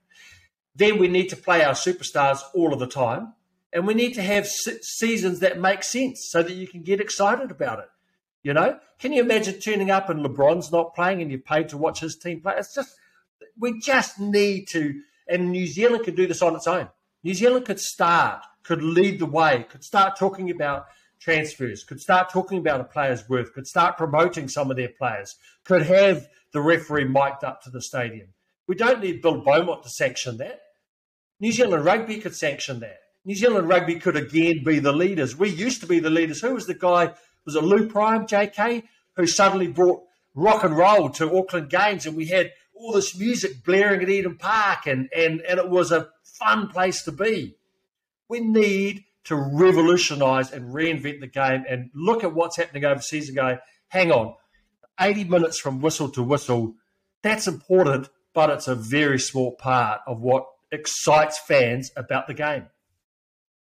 Then 0.75 0.99
we 0.99 1.09
need 1.09 1.29
to 1.29 1.37
play 1.37 1.63
our 1.65 1.75
superstars 1.75 2.41
all 2.55 2.73
of 2.73 2.79
the 2.79 2.87
time, 2.87 3.35
and 3.73 3.87
we 3.87 3.95
need 3.95 4.15
to 4.15 4.23
have 4.23 4.47
seasons 4.47 5.41
that 5.41 5.61
make 5.61 5.83
sense 5.83 6.29
so 6.31 6.43
that 6.43 6.55
you 6.55 6.67
can 6.67 6.83
get 6.83 7.01
excited 7.01 7.51
about 7.51 7.79
it. 7.79 7.89
You 8.43 8.55
know, 8.55 8.79
can 8.99 9.13
you 9.13 9.23
imagine 9.23 9.61
turning 9.61 9.91
up 9.91 10.09
and 10.09 10.25
LeBron's 10.25 10.73
not 10.73 10.95
playing 10.95 11.23
and 11.23 11.31
you're 11.31 11.41
paid 11.41 11.69
to 11.71 11.79
watch 11.79 12.01
his 12.01 12.17
team 12.17 12.41
play? 12.41 12.55
It's 12.57 12.75
just 12.75 12.95
we 13.59 13.79
just 13.81 14.19
need 14.19 14.67
to, 14.69 15.01
and 15.29 15.53
New 15.53 15.67
Zealand 15.67 16.05
can 16.05 16.15
do 16.15 16.27
this 16.27 16.43
on 16.43 16.57
its 16.57 16.67
own. 16.67 16.89
New 17.25 17.35
Zealand 17.35 17.67
could 17.67 17.81
start, 17.81 18.43
could 18.63 18.83
lead 18.83 19.19
the 19.19 19.27
way, 19.27 19.65
could 19.69 19.85
start 19.85 20.17
talking 20.17 20.51
about 20.51 20.87
transfers, 21.21 21.85
could 21.85 22.01
start 22.01 22.31
talking 22.31 22.59
about 22.59 22.81
a 22.81 22.85
player's 22.85 23.29
worth, 23.29 23.53
could 23.53 23.67
start 23.67 23.97
promoting 23.97 24.49
some 24.49 24.71
of 24.71 24.77
their 24.77 24.89
players, 24.89 25.37
could 25.65 25.83
have 25.83 26.27
the 26.53 26.61
referee 26.61 27.05
mic'd 27.05 27.45
up 27.45 27.63
to 27.63 27.71
the 27.71 27.81
stadium. 27.81 28.29
We 28.67 28.75
don't 28.75 29.01
need 29.01 29.23
Bill 29.23 29.41
Beaumont 29.41 29.83
to 29.85 29.89
sanction 29.89 30.39
that. 30.39 30.61
New 31.41 31.53
Zealand 31.53 31.85
Rugby 31.85 32.19
could 32.19 32.35
sanction 32.35 32.81
that. 32.81 32.99
New 33.25 33.35
Zealand 33.35 33.69
Rugby 33.69 33.97
could 33.97 34.17
again 34.17 34.65
be 34.65 34.81
the 34.81 34.93
leaders. 34.93 35.37
We 35.37 35.49
used 35.49 35.81
to 35.83 35.87
be 35.87 36.01
the 36.01 36.11
leaders. 36.11 36.41
Who 36.41 36.55
was 36.55 36.67
the 36.67 36.75
guy? 36.75 37.13
Was 37.45 37.55
it 37.55 37.63
Lou 37.63 37.89
Prime, 37.89 38.27
JK, 38.27 38.83
who 39.17 39.27
suddenly 39.27 39.69
brought 39.69 40.03
rock 40.35 40.65
and 40.65 40.77
roll 40.77 41.11
to 41.11 41.37
Auckland 41.37 41.71
Games 41.71 42.07
and 42.07 42.17
we 42.17 42.27
had 42.27 42.53
all 42.75 42.93
this 42.93 43.17
music 43.17 43.65
blaring 43.65 44.03
at 44.03 44.09
Eden 44.09 44.37
Park 44.39 44.87
and, 44.87 45.09
and, 45.15 45.41
and 45.43 45.59
it 45.59 45.69
was 45.69 45.93
a 45.93 46.09
fun 46.43 46.69
place 46.69 47.03
to 47.05 47.13
be. 47.13 47.57
We 48.29 48.41
need 48.41 49.05
to 49.25 49.37
revolutionise 49.37 50.51
and 50.51 50.75
reinvent 50.75 51.21
the 51.21 51.27
game 51.27 51.65
and 51.69 51.91
look 51.95 52.25
at 52.25 52.35
what's 52.35 52.57
happening 52.57 52.85
overseas 52.85 53.29
and 53.29 53.37
go, 53.37 53.59
hang 53.89 54.11
on, 54.11 54.35
80 55.01 55.25
minutes 55.25 55.59
from 55.59 55.81
whistle 55.81 56.09
to 56.11 56.23
whistle, 56.23 56.75
that's 57.23 57.47
important, 57.47 58.09
but 58.35 58.51
it's 58.51 58.69
a 58.69 58.75
very 58.75 59.19
small 59.19 59.53
part 59.53 60.01
of 60.07 60.21
what 60.21 60.47
excites 60.71 61.39
fans 61.39 61.91
about 61.97 62.27
the 62.27 62.35
game. 62.35 62.67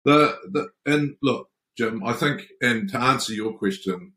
The, 0.05 0.37
the 0.51 0.69
and 0.85 1.15
look, 1.21 1.49
Jim, 1.77 2.03
I 2.03 2.13
think, 2.13 2.47
and 2.61 2.89
to 2.89 2.97
answer 2.97 3.33
your 3.33 3.53
question 3.53 4.13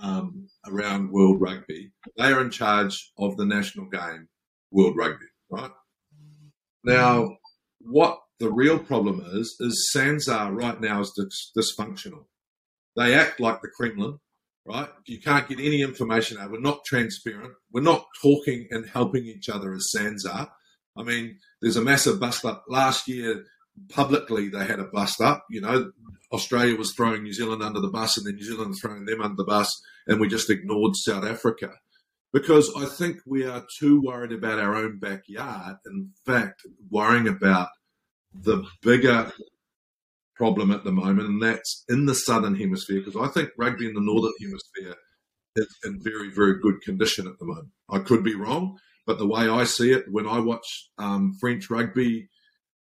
um, 0.00 0.48
around 0.66 1.10
World 1.10 1.40
Rugby, 1.40 1.92
they 2.16 2.32
are 2.32 2.40
in 2.40 2.50
charge 2.50 3.10
of 3.18 3.36
the 3.36 3.46
national 3.46 3.86
game, 3.86 4.28
World 4.70 4.96
Rugby, 4.96 5.26
right? 5.50 5.70
Now, 6.84 7.37
what 7.88 8.20
the 8.38 8.50
real 8.50 8.78
problem 8.78 9.22
is, 9.32 9.56
is 9.60 9.90
SANZAAR 9.94 10.52
right 10.52 10.80
now 10.80 11.00
is 11.00 11.12
dis- 11.16 11.52
dysfunctional. 11.56 12.26
They 12.96 13.14
act 13.14 13.40
like 13.40 13.60
the 13.60 13.68
Kremlin, 13.68 14.18
right? 14.64 14.88
You 15.06 15.20
can't 15.20 15.48
get 15.48 15.60
any 15.60 15.82
information 15.82 16.38
out. 16.38 16.50
We're 16.50 16.60
not 16.60 16.84
transparent. 16.84 17.54
We're 17.72 17.80
not 17.80 18.06
talking 18.22 18.68
and 18.70 18.88
helping 18.88 19.24
each 19.24 19.48
other 19.48 19.72
as 19.72 19.90
SANZAAR. 19.94 20.48
I 20.96 21.02
mean, 21.02 21.38
there's 21.60 21.76
a 21.76 21.82
massive 21.82 22.20
bust 22.20 22.44
up 22.44 22.64
last 22.68 23.08
year. 23.08 23.44
publicly 23.88 24.48
they 24.48 24.64
had 24.64 24.80
a 24.80 24.84
bust 24.84 25.20
up. 25.20 25.44
You 25.50 25.60
know, 25.60 25.92
Australia 26.32 26.76
was 26.76 26.92
throwing 26.92 27.22
New 27.22 27.32
Zealand 27.32 27.62
under 27.62 27.80
the 27.80 27.90
bus, 27.90 28.16
and 28.16 28.26
then 28.26 28.34
New 28.34 28.44
Zealand 28.44 28.74
throwing 28.80 29.04
them 29.04 29.22
under 29.22 29.36
the 29.36 29.44
bus, 29.44 29.70
and 30.06 30.20
we 30.20 30.28
just 30.28 30.50
ignored 30.50 30.96
South 30.96 31.24
Africa 31.24 31.70
because 32.32 32.70
I 32.76 32.84
think 32.84 33.18
we 33.26 33.46
are 33.46 33.64
too 33.78 34.00
worried 34.02 34.32
about 34.32 34.58
our 34.58 34.74
own 34.74 34.98
backyard. 34.98 35.76
In 35.86 36.10
fact, 36.26 36.62
worrying 36.90 37.28
about 37.28 37.68
the 38.42 38.64
bigger 38.82 39.32
problem 40.36 40.70
at 40.70 40.84
the 40.84 40.92
moment, 40.92 41.28
and 41.28 41.42
that's 41.42 41.84
in 41.88 42.06
the 42.06 42.14
southern 42.14 42.54
hemisphere. 42.54 43.00
Because 43.04 43.20
I 43.20 43.32
think 43.32 43.50
rugby 43.58 43.86
in 43.86 43.94
the 43.94 44.00
northern 44.00 44.32
hemisphere 44.40 44.94
is 45.56 45.76
in 45.84 46.00
very, 46.02 46.30
very 46.30 46.60
good 46.60 46.80
condition 46.82 47.26
at 47.26 47.38
the 47.38 47.46
moment. 47.46 47.68
I 47.90 47.98
could 47.98 48.22
be 48.22 48.34
wrong, 48.34 48.78
but 49.06 49.18
the 49.18 49.26
way 49.26 49.48
I 49.48 49.64
see 49.64 49.92
it, 49.92 50.04
when 50.10 50.26
I 50.26 50.38
watch 50.38 50.90
um, 50.98 51.34
French 51.40 51.70
rugby, 51.70 52.28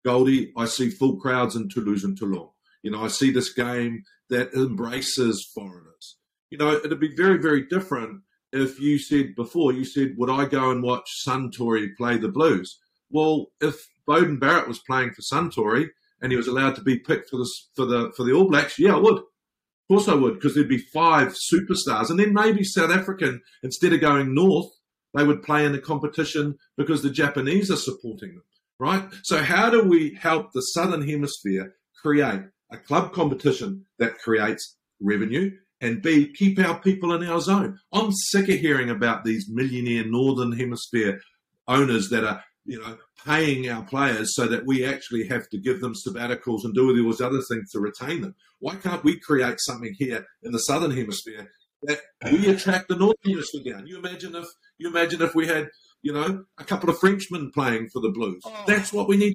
Goldie, 0.05 0.51
I 0.57 0.65
see 0.65 0.89
full 0.89 1.17
crowds 1.17 1.55
in 1.55 1.69
Toulouse 1.69 2.03
and 2.03 2.17
Toulon. 2.17 2.49
You 2.83 2.91
know, 2.91 3.03
I 3.03 3.09
see 3.09 3.31
this 3.31 3.53
game 3.53 4.03
that 4.29 4.53
embraces 4.53 5.47
foreigners. 5.53 6.17
You 6.49 6.57
know, 6.57 6.71
it'd 6.73 6.99
be 6.99 7.15
very, 7.15 7.37
very 7.37 7.67
different 7.67 8.21
if 8.53 8.79
you 8.79 8.99
said 8.99 9.35
before, 9.35 9.71
you 9.71 9.85
said, 9.85 10.15
would 10.17 10.29
I 10.29 10.45
go 10.45 10.71
and 10.71 10.83
watch 10.83 11.09
Suntory 11.25 11.95
play 11.95 12.17
the 12.17 12.27
Blues? 12.27 12.79
Well, 13.11 13.47
if 13.59 13.75
Beauden 14.07 14.39
Barrett 14.39 14.67
was 14.67 14.79
playing 14.79 15.11
for 15.11 15.21
Suntory 15.21 15.87
and 16.21 16.31
he 16.31 16.37
was 16.37 16.47
allowed 16.47 16.75
to 16.75 16.81
be 16.81 16.99
picked 16.99 17.29
for 17.29 17.37
the 17.37 17.49
for 17.75 17.85
the 17.85 18.11
for 18.15 18.23
the 18.23 18.33
All 18.33 18.49
Blacks, 18.49 18.79
yeah, 18.79 18.95
I 18.95 18.99
would. 18.99 19.17
Of 19.17 19.87
course, 19.87 20.07
I 20.07 20.15
would, 20.15 20.35
because 20.35 20.55
there'd 20.55 20.69
be 20.69 20.85
five 20.93 21.35
superstars, 21.51 22.09
and 22.09 22.17
then 22.17 22.33
maybe 22.33 22.63
South 22.63 22.91
African, 22.91 23.41
instead 23.61 23.91
of 23.91 23.99
going 23.99 24.33
north, 24.33 24.69
they 25.13 25.25
would 25.25 25.43
play 25.43 25.65
in 25.65 25.73
the 25.73 25.79
competition 25.79 26.55
because 26.77 27.01
the 27.01 27.09
Japanese 27.09 27.69
are 27.69 27.75
supporting 27.75 28.29
them, 28.29 28.43
right? 28.79 29.03
So, 29.23 29.39
how 29.39 29.69
do 29.69 29.83
we 29.83 30.17
help 30.21 30.53
the 30.53 30.61
Southern 30.61 31.05
Hemisphere 31.07 31.73
create 32.01 32.41
a 32.71 32.77
club 32.77 33.11
competition 33.11 33.85
that 33.99 34.17
creates 34.19 34.77
revenue 35.01 35.51
and 35.81 36.01
B, 36.01 36.31
keep 36.31 36.59
our 36.59 36.79
people 36.79 37.13
in 37.13 37.27
our 37.27 37.41
zone. 37.41 37.79
I'm 37.91 38.11
sick 38.11 38.47
of 38.49 38.59
hearing 38.59 38.89
about 38.89 39.25
these 39.25 39.49
millionaire 39.49 40.05
Northern 40.05 40.51
Hemisphere 40.51 41.19
owners 41.67 42.09
that 42.09 42.23
are, 42.23 42.43
you 42.65 42.79
know, 42.79 42.97
paying 43.25 43.69
our 43.69 43.83
players 43.83 44.35
so 44.35 44.47
that 44.47 44.65
we 44.65 44.85
actually 44.85 45.27
have 45.27 45.49
to 45.49 45.57
give 45.57 45.81
them 45.81 45.93
sabbaticals 45.93 46.63
and 46.63 46.73
do 46.73 46.87
all 46.87 47.11
these 47.11 47.21
other 47.21 47.41
things 47.49 47.71
to 47.71 47.79
retain 47.79 48.21
them. 48.21 48.35
Why 48.59 48.75
can't 48.75 49.03
we 49.03 49.19
create 49.19 49.57
something 49.59 49.95
here 49.97 50.25
in 50.43 50.51
the 50.51 50.59
Southern 50.59 50.91
Hemisphere 50.91 51.49
that 51.83 51.99
we 52.23 52.47
attract 52.47 52.89
the 52.89 52.95
Northern 52.95 53.31
Hemisphere 53.31 53.73
down? 53.73 53.87
You 53.87 53.97
imagine 53.97 54.35
if 54.35 54.47
you 54.77 54.89
imagine 54.89 55.21
if 55.21 55.33
we 55.33 55.47
had, 55.47 55.69
you 56.01 56.13
know, 56.13 56.45
a 56.59 56.63
couple 56.63 56.89
of 56.89 56.99
Frenchmen 56.99 57.51
playing 57.51 57.89
for 57.91 58.01
the 58.01 58.09
Blues. 58.09 58.41
Oh. 58.45 58.63
That's 58.67 58.93
what 58.93 59.07
we 59.07 59.17
need. 59.17 59.33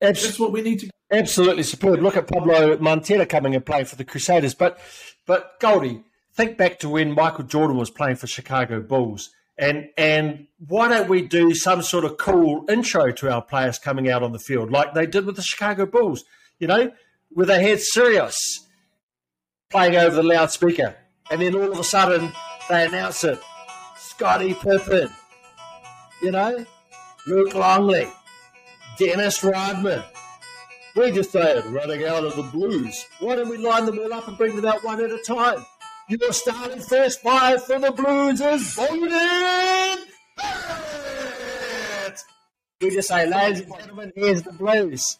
That's 0.00 0.38
what 0.38 0.52
we 0.52 0.62
need 0.62 0.80
to 0.80 0.90
Absolutely 1.12 1.62
superb. 1.62 2.00
Look 2.00 2.16
at 2.16 2.26
Pablo 2.26 2.78
Matera 2.78 3.28
coming 3.28 3.54
and 3.54 3.64
playing 3.64 3.84
for 3.84 3.96
the 3.96 4.04
Crusaders. 4.04 4.54
But 4.54 4.78
but 5.26 5.60
Goldie, 5.60 6.04
think 6.34 6.56
back 6.56 6.78
to 6.78 6.88
when 6.88 7.12
Michael 7.12 7.44
Jordan 7.44 7.76
was 7.76 7.90
playing 7.90 8.16
for 8.16 8.26
Chicago 8.26 8.80
Bulls. 8.80 9.30
And 9.58 9.90
and 9.96 10.46
why 10.66 10.88
don't 10.88 11.08
we 11.08 11.22
do 11.22 11.54
some 11.54 11.82
sort 11.82 12.04
of 12.04 12.16
cool 12.16 12.64
intro 12.68 13.12
to 13.12 13.32
our 13.32 13.42
players 13.42 13.78
coming 13.78 14.08
out 14.10 14.22
on 14.22 14.32
the 14.32 14.38
field, 14.38 14.70
like 14.70 14.94
they 14.94 15.06
did 15.06 15.26
with 15.26 15.36
the 15.36 15.42
Chicago 15.42 15.86
Bulls, 15.86 16.24
you 16.58 16.66
know, 16.66 16.92
where 17.30 17.46
they 17.46 17.62
had 17.68 17.80
Sirius 17.80 18.66
playing 19.70 19.96
over 19.96 20.16
the 20.16 20.22
loudspeaker, 20.22 20.96
and 21.30 21.42
then 21.42 21.54
all 21.54 21.70
of 21.72 21.78
a 21.78 21.84
sudden 21.84 22.32
they 22.68 22.86
announce 22.86 23.24
it, 23.24 23.38
Scottie 23.96 24.54
Pippen, 24.54 25.10
you 26.22 26.30
know, 26.30 26.64
Luke 27.26 27.54
Longley, 27.54 28.08
Dennis 28.98 29.42
Rodman, 29.44 30.02
we 30.94 31.10
just 31.10 31.30
started 31.30 31.64
running 31.66 32.04
out 32.04 32.24
of 32.24 32.36
the 32.36 32.42
blues. 32.42 33.06
Why 33.20 33.36
don't 33.36 33.48
we 33.48 33.56
line 33.56 33.86
them 33.86 33.98
all 33.98 34.12
up 34.12 34.28
and 34.28 34.36
bring 34.36 34.56
them 34.56 34.66
out 34.66 34.84
one 34.84 35.02
at 35.02 35.10
a 35.10 35.18
time? 35.18 35.64
Your 36.08 36.32
starting 36.32 36.80
first 36.80 37.20
five 37.20 37.64
for 37.64 37.78
the 37.78 37.92
Blues 37.92 38.40
is 38.40 38.76
Beauden 38.76 39.98
We 42.80 42.90
just 42.90 43.08
say, 43.08 43.26
ladies 43.26 43.60
and 43.60 43.74
gentlemen, 43.78 44.12
here's 44.16 44.42
the 44.42 44.52
Blues. 44.52 45.18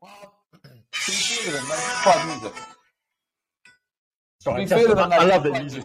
Well, 0.00 0.10
music. 2.26 2.54
Sorry, 4.40 4.66
I 4.66 5.24
love 5.24 5.42
that 5.44 5.52
music. 5.52 5.84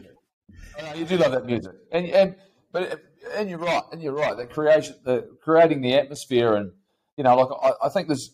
you 0.95 1.05
do 1.05 1.17
love 1.17 1.31
that 1.33 1.45
music, 1.45 1.73
and 1.91 2.05
and 2.07 2.35
but 2.71 3.01
and 3.35 3.49
you're 3.49 3.59
right, 3.59 3.83
and 3.91 4.01
you're 4.01 4.13
right. 4.13 4.35
That 4.37 4.49
creation, 4.49 4.95
the 5.03 5.29
creating 5.41 5.81
the 5.81 5.95
atmosphere, 5.95 6.55
and 6.55 6.71
you 7.17 7.23
know, 7.23 7.35
like 7.35 7.49
I, 7.61 7.87
I 7.87 7.89
think 7.89 8.07
there's 8.07 8.33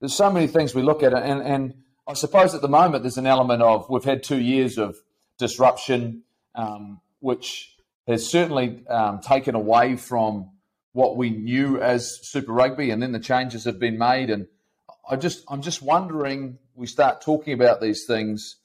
there's 0.00 0.14
so 0.14 0.30
many 0.30 0.46
things 0.46 0.74
we 0.74 0.82
look 0.82 1.02
at, 1.02 1.12
and 1.12 1.42
and 1.42 1.74
I 2.08 2.14
suppose 2.14 2.54
at 2.54 2.62
the 2.62 2.68
moment 2.68 3.02
there's 3.02 3.18
an 3.18 3.26
element 3.26 3.60
of 3.60 3.90
we've 3.90 4.02
had 4.02 4.22
two 4.22 4.40
years 4.40 4.78
of 4.78 4.96
disruption, 5.38 6.22
um, 6.54 7.02
which 7.20 7.76
has 8.06 8.26
certainly 8.26 8.82
um, 8.88 9.20
taken 9.20 9.54
away 9.54 9.96
from 9.96 10.52
what 10.92 11.18
we 11.18 11.28
knew 11.28 11.78
as 11.78 12.18
Super 12.26 12.52
Rugby, 12.52 12.90
and 12.90 13.02
then 13.02 13.12
the 13.12 13.20
changes 13.20 13.64
have 13.64 13.78
been 13.78 13.98
made, 13.98 14.30
and 14.30 14.46
I 15.08 15.16
just 15.16 15.44
I'm 15.48 15.60
just 15.60 15.82
wondering. 15.82 16.58
We 16.74 16.86
start 16.86 17.20
talking 17.20 17.52
about 17.52 17.82
these 17.82 18.06
things. 18.06 18.56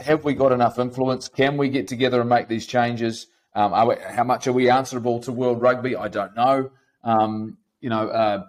Have 0.00 0.24
we 0.24 0.34
got 0.34 0.50
enough 0.52 0.80
influence? 0.80 1.28
Can 1.28 1.56
we 1.56 1.68
get 1.68 1.86
together 1.86 2.20
and 2.20 2.28
make 2.28 2.48
these 2.48 2.66
changes? 2.66 3.28
Um, 3.54 3.88
we, 3.88 3.94
how 4.08 4.24
much 4.24 4.46
are 4.48 4.52
we 4.52 4.70
answerable 4.70 5.20
to 5.20 5.32
World 5.32 5.62
Rugby? 5.62 5.94
I 5.94 6.08
don't 6.08 6.34
know. 6.34 6.70
Um, 7.04 7.58
you 7.80 7.90
know, 7.90 8.08
uh, 8.08 8.46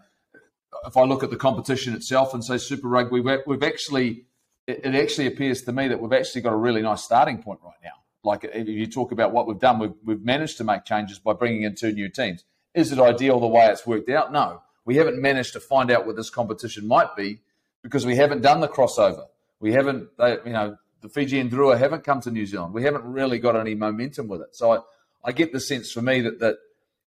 if 0.85 0.97
I 0.97 1.03
look 1.03 1.23
at 1.23 1.29
the 1.29 1.37
competition 1.37 1.93
itself 1.93 2.33
and 2.33 2.43
say 2.43 2.57
Super 2.57 2.87
Rugby, 2.87 3.21
we've, 3.21 3.63
actually, 3.63 4.25
it, 4.67 4.81
it, 4.83 4.95
actually 4.95 5.27
appears 5.27 5.61
to 5.63 5.71
me 5.71 5.87
that 5.87 5.99
we've 5.99 6.13
actually 6.13 6.41
got 6.41 6.53
a 6.53 6.57
really 6.57 6.81
nice 6.81 7.03
starting 7.03 7.41
point 7.41 7.59
right 7.63 7.77
now. 7.83 7.91
Like 8.23 8.43
if 8.43 8.67
you 8.67 8.87
talk 8.87 9.11
about 9.11 9.31
what 9.31 9.47
we've 9.47 9.59
done, 9.59 9.79
we've, 9.79 9.93
we've 10.03 10.23
managed 10.23 10.57
to 10.57 10.63
make 10.63 10.83
changes 10.83 11.19
by 11.19 11.33
bringing 11.33 11.63
in 11.63 11.75
two 11.75 11.91
new 11.91 12.09
teams. 12.09 12.43
Is 12.73 12.91
it 12.91 12.99
ideal 12.99 13.39
the 13.39 13.47
way 13.47 13.67
it's 13.67 13.87
worked 13.87 14.09
out? 14.09 14.31
No. 14.31 14.61
We 14.85 14.97
haven't 14.97 15.21
managed 15.21 15.53
to 15.53 15.59
find 15.59 15.91
out 15.91 16.05
what 16.05 16.15
this 16.15 16.29
competition 16.29 16.87
might 16.87 17.15
be 17.15 17.41
because 17.81 18.05
we 18.05 18.15
haven't 18.15 18.41
done 18.41 18.59
the 18.59 18.67
crossover. 18.67 19.25
We 19.59 19.73
haven't, 19.73 20.09
they, 20.17 20.37
you 20.45 20.53
know, 20.53 20.77
the 21.01 21.09
Fijian 21.09 21.49
Drua 21.49 21.77
haven't 21.77 22.03
come 22.03 22.21
to 22.21 22.31
New 22.31 22.45
Zealand. 22.45 22.73
We 22.73 22.83
haven't 22.83 23.03
really 23.03 23.39
got 23.39 23.55
any 23.55 23.75
momentum 23.75 24.27
with 24.27 24.41
it. 24.41 24.55
So 24.55 24.71
I, 24.71 24.79
I 25.23 25.31
get 25.31 25.53
the 25.53 25.59
sense 25.59 25.91
for 25.91 26.01
me 26.01 26.21
that, 26.21 26.39
that 26.39 26.57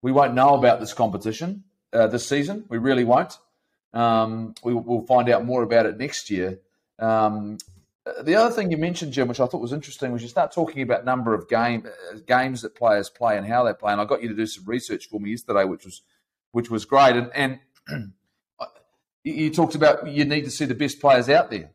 we 0.01 0.11
won't 0.11 0.33
know 0.33 0.55
about 0.55 0.79
this 0.79 0.93
competition 0.93 1.63
uh, 1.93 2.07
this 2.07 2.27
season. 2.27 2.65
We 2.69 2.77
really 2.77 3.03
won't. 3.03 3.37
Um, 3.93 4.53
we, 4.63 4.73
will 4.73 5.05
find 5.05 5.29
out 5.29 5.45
more 5.45 5.63
about 5.63 5.85
it 5.85 5.97
next 5.97 6.29
year. 6.29 6.59
Um, 6.99 7.57
the 8.23 8.35
other 8.35 8.53
thing 8.53 8.71
you 8.71 8.77
mentioned, 8.77 9.13
Jim, 9.13 9.27
which 9.27 9.39
I 9.39 9.45
thought 9.47 9.61
was 9.61 9.73
interesting, 9.73 10.11
was 10.11 10.21
you 10.21 10.27
start 10.27 10.51
talking 10.51 10.81
about 10.81 11.05
number 11.05 11.33
of 11.33 11.49
game 11.49 11.85
uh, 11.85 12.19
games 12.25 12.61
that 12.61 12.75
players 12.75 13.09
play 13.09 13.37
and 13.37 13.45
how 13.45 13.63
they 13.63 13.73
play. 13.73 13.91
And 13.91 14.01
I 14.01 14.05
got 14.05 14.21
you 14.21 14.29
to 14.29 14.35
do 14.35 14.45
some 14.45 14.65
research 14.65 15.07
for 15.07 15.19
me 15.19 15.31
yesterday, 15.31 15.63
which 15.63 15.85
was 15.85 16.01
which 16.51 16.69
was 16.69 16.85
great. 16.85 17.15
And, 17.15 17.31
and 17.33 17.59
you 19.23 19.49
talked 19.51 19.75
about 19.75 20.07
you 20.07 20.25
need 20.25 20.45
to 20.45 20.51
see 20.51 20.65
the 20.65 20.75
best 20.75 20.99
players 20.99 21.29
out 21.29 21.49
there. 21.49 21.71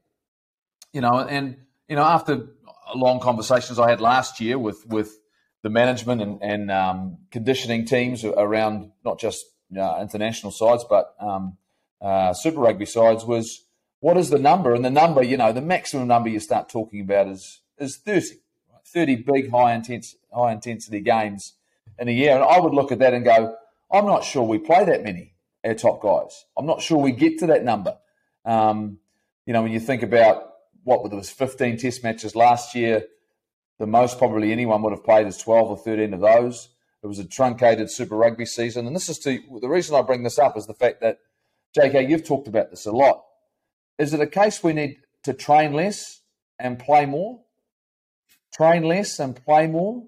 You 0.92 1.00
know, 1.00 1.18
and 1.18 1.56
you 1.88 1.96
know 1.96 2.02
after 2.02 2.48
long 2.94 3.20
conversations 3.20 3.78
I 3.78 3.90
had 3.90 4.00
last 4.00 4.40
year 4.40 4.58
with 4.58 4.86
with 4.86 5.18
the 5.62 5.70
management 5.70 6.20
and, 6.20 6.42
and 6.42 6.70
um, 6.70 7.18
conditioning 7.30 7.84
teams 7.84 8.24
around 8.24 8.90
not 9.04 9.18
just 9.20 9.44
uh, 9.78 9.98
international 10.00 10.50
sides, 10.50 10.84
but 10.88 11.14
um, 11.20 11.56
uh, 12.02 12.34
Super 12.34 12.60
Rugby 12.60 12.86
sides 12.86 13.24
was 13.24 13.64
what 14.00 14.16
is 14.16 14.30
the 14.30 14.38
number? 14.38 14.74
And 14.74 14.84
the 14.84 14.90
number, 14.90 15.22
you 15.22 15.36
know, 15.36 15.52
the 15.52 15.60
maximum 15.60 16.08
number 16.08 16.28
you 16.28 16.40
start 16.40 16.68
talking 16.68 17.00
about 17.00 17.28
is 17.28 17.60
is 17.78 17.96
30, 17.96 18.38
30 18.86 19.16
big 19.16 19.50
high 19.50 19.74
intense 19.74 20.16
high 20.34 20.52
intensity 20.52 21.00
games 21.00 21.54
in 21.98 22.08
a 22.08 22.12
year. 22.12 22.34
And 22.34 22.44
I 22.44 22.58
would 22.58 22.74
look 22.74 22.90
at 22.90 22.98
that 22.98 23.14
and 23.14 23.24
go, 23.24 23.54
I'm 23.92 24.06
not 24.06 24.24
sure 24.24 24.42
we 24.42 24.58
play 24.58 24.84
that 24.84 25.04
many, 25.04 25.34
our 25.64 25.74
top 25.74 26.02
guys. 26.02 26.46
I'm 26.56 26.66
not 26.66 26.82
sure 26.82 26.98
we 26.98 27.12
get 27.12 27.38
to 27.38 27.46
that 27.46 27.64
number. 27.64 27.96
Um, 28.44 28.98
you 29.46 29.52
know, 29.52 29.62
when 29.62 29.72
you 29.72 29.80
think 29.80 30.02
about 30.02 30.48
what 30.84 31.08
there 31.08 31.18
was 31.18 31.30
15 31.30 31.76
test 31.76 32.02
matches 32.02 32.34
last 32.34 32.74
year, 32.74 33.04
the 33.78 33.86
most 33.86 34.18
probably 34.18 34.50
anyone 34.52 34.82
would 34.82 34.92
have 34.92 35.04
played 35.04 35.26
is 35.26 35.36
12 35.38 35.70
or 35.70 35.76
13 35.76 36.14
of 36.14 36.20
those. 36.20 36.68
It 37.02 37.06
was 37.06 37.18
a 37.18 37.24
truncated 37.24 37.90
Super 37.90 38.16
Rugby 38.16 38.46
season, 38.46 38.86
and 38.86 38.94
this 38.94 39.08
is 39.08 39.18
to 39.20 39.38
the 39.60 39.68
reason 39.68 39.96
I 39.96 40.02
bring 40.02 40.22
this 40.22 40.38
up 40.38 40.56
is 40.56 40.66
the 40.66 40.74
fact 40.74 41.00
that 41.00 41.18
JK, 41.76 42.08
you've 42.08 42.26
talked 42.26 42.48
about 42.48 42.70
this 42.70 42.86
a 42.86 42.92
lot. 42.92 43.24
Is 43.98 44.12
it 44.12 44.20
a 44.20 44.26
case 44.26 44.62
we 44.62 44.72
need 44.72 44.98
to 45.24 45.32
train 45.32 45.72
less 45.72 46.20
and 46.58 46.78
play 46.78 47.06
more? 47.06 47.40
Train 48.52 48.82
less 48.82 49.18
and 49.18 49.34
play 49.34 49.66
more? 49.66 50.04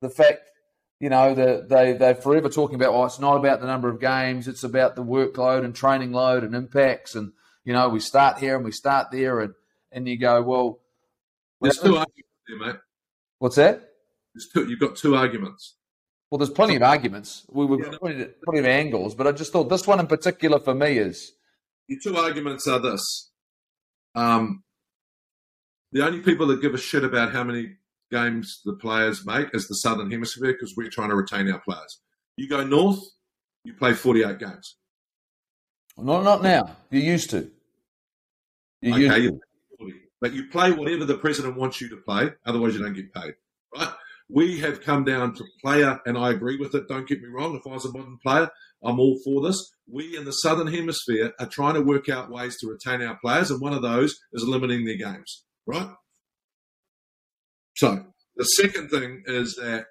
The 0.00 0.10
fact, 0.10 0.42
you 1.00 1.08
know, 1.08 1.34
that 1.34 1.68
they, 1.68 1.94
they're 1.94 2.14
forever 2.14 2.48
talking 2.48 2.76
about, 2.76 2.92
well, 2.92 3.02
oh, 3.02 3.06
it's 3.06 3.18
not 3.18 3.36
about 3.36 3.60
the 3.60 3.66
number 3.66 3.88
of 3.88 4.00
games, 4.00 4.46
it's 4.48 4.64
about 4.64 4.96
the 4.96 5.02
workload 5.02 5.64
and 5.64 5.74
training 5.74 6.12
load 6.12 6.44
and 6.44 6.54
impacts. 6.54 7.14
And, 7.14 7.32
you 7.64 7.72
know, 7.72 7.88
we 7.88 8.00
start 8.00 8.38
here 8.38 8.56
and 8.56 8.64
we 8.64 8.72
start 8.72 9.10
there. 9.10 9.40
And, 9.40 9.54
and 9.90 10.06
you 10.08 10.18
go, 10.18 10.42
well. 10.42 10.80
There's 11.60 11.78
two 11.78 11.96
arguments 11.96 12.30
there, 12.46 12.58
mate. 12.58 12.76
What's 13.38 13.56
that? 13.56 13.82
Two, 14.52 14.68
you've 14.68 14.80
got 14.80 14.96
two 14.96 15.16
arguments. 15.16 15.75
Well, 16.30 16.38
there's 16.38 16.50
plenty 16.50 16.76
of 16.76 16.82
arguments. 16.82 17.46
We 17.48 17.66
were 17.66 17.80
yeah, 17.80 17.98
plenty, 17.98 18.24
plenty 18.44 18.58
of 18.58 18.66
angles, 18.66 19.14
but 19.14 19.26
I 19.26 19.32
just 19.32 19.52
thought 19.52 19.68
this 19.68 19.86
one 19.86 20.00
in 20.00 20.06
particular 20.06 20.58
for 20.58 20.74
me 20.74 20.98
is. 20.98 21.32
The 21.88 21.98
two 22.02 22.16
arguments 22.16 22.66
are 22.66 22.80
this. 22.80 23.30
Um, 24.14 24.64
the 25.92 26.04
only 26.04 26.20
people 26.20 26.48
that 26.48 26.60
give 26.60 26.74
a 26.74 26.78
shit 26.78 27.04
about 27.04 27.32
how 27.32 27.44
many 27.44 27.76
games 28.10 28.60
the 28.64 28.72
players 28.72 29.24
make 29.24 29.48
is 29.54 29.68
the 29.68 29.74
Southern 29.74 30.10
Hemisphere 30.10 30.52
because 30.52 30.74
we're 30.76 30.90
trying 30.90 31.10
to 31.10 31.16
retain 31.16 31.50
our 31.50 31.60
players. 31.60 32.00
You 32.36 32.48
go 32.48 32.64
north, 32.64 32.98
you 33.64 33.74
play 33.74 33.92
48 33.94 34.38
games. 34.38 34.76
Not, 35.96 36.24
not 36.24 36.42
now. 36.42 36.76
You 36.90 37.00
used 37.00 37.30
to. 37.30 37.50
You 38.82 38.94
okay, 38.94 39.22
used 39.22 39.36
to. 39.78 39.92
but 40.20 40.32
you 40.32 40.48
play 40.48 40.72
whatever 40.72 41.04
the 41.04 41.16
president 41.16 41.56
wants 41.56 41.80
you 41.80 41.88
to 41.90 41.96
play. 41.96 42.30
Otherwise, 42.44 42.74
you 42.74 42.82
don't 42.82 42.92
get 42.92 43.12
paid. 43.14 43.34
Right? 43.74 43.92
We 44.28 44.58
have 44.60 44.80
come 44.80 45.04
down 45.04 45.34
to 45.34 45.44
player, 45.62 46.00
and 46.04 46.18
I 46.18 46.30
agree 46.30 46.56
with 46.56 46.74
it. 46.74 46.88
Don't 46.88 47.06
get 47.06 47.22
me 47.22 47.28
wrong. 47.28 47.54
If 47.54 47.66
I 47.66 47.74
was 47.74 47.84
a 47.84 47.92
modern 47.92 48.18
player, 48.24 48.50
I'm 48.82 48.98
all 48.98 49.18
for 49.24 49.40
this. 49.40 49.72
We 49.88 50.16
in 50.16 50.24
the 50.24 50.32
Southern 50.32 50.66
Hemisphere 50.66 51.32
are 51.38 51.46
trying 51.46 51.74
to 51.74 51.82
work 51.82 52.08
out 52.08 52.30
ways 52.30 52.56
to 52.60 52.68
retain 52.68 53.06
our 53.06 53.18
players, 53.22 53.50
and 53.50 53.60
one 53.60 53.72
of 53.72 53.82
those 53.82 54.16
is 54.32 54.42
limiting 54.44 54.84
their 54.84 54.96
games. 54.96 55.44
Right? 55.64 55.90
So 57.76 58.06
the 58.36 58.44
second 58.44 58.88
thing 58.88 59.22
is 59.26 59.54
that 59.56 59.86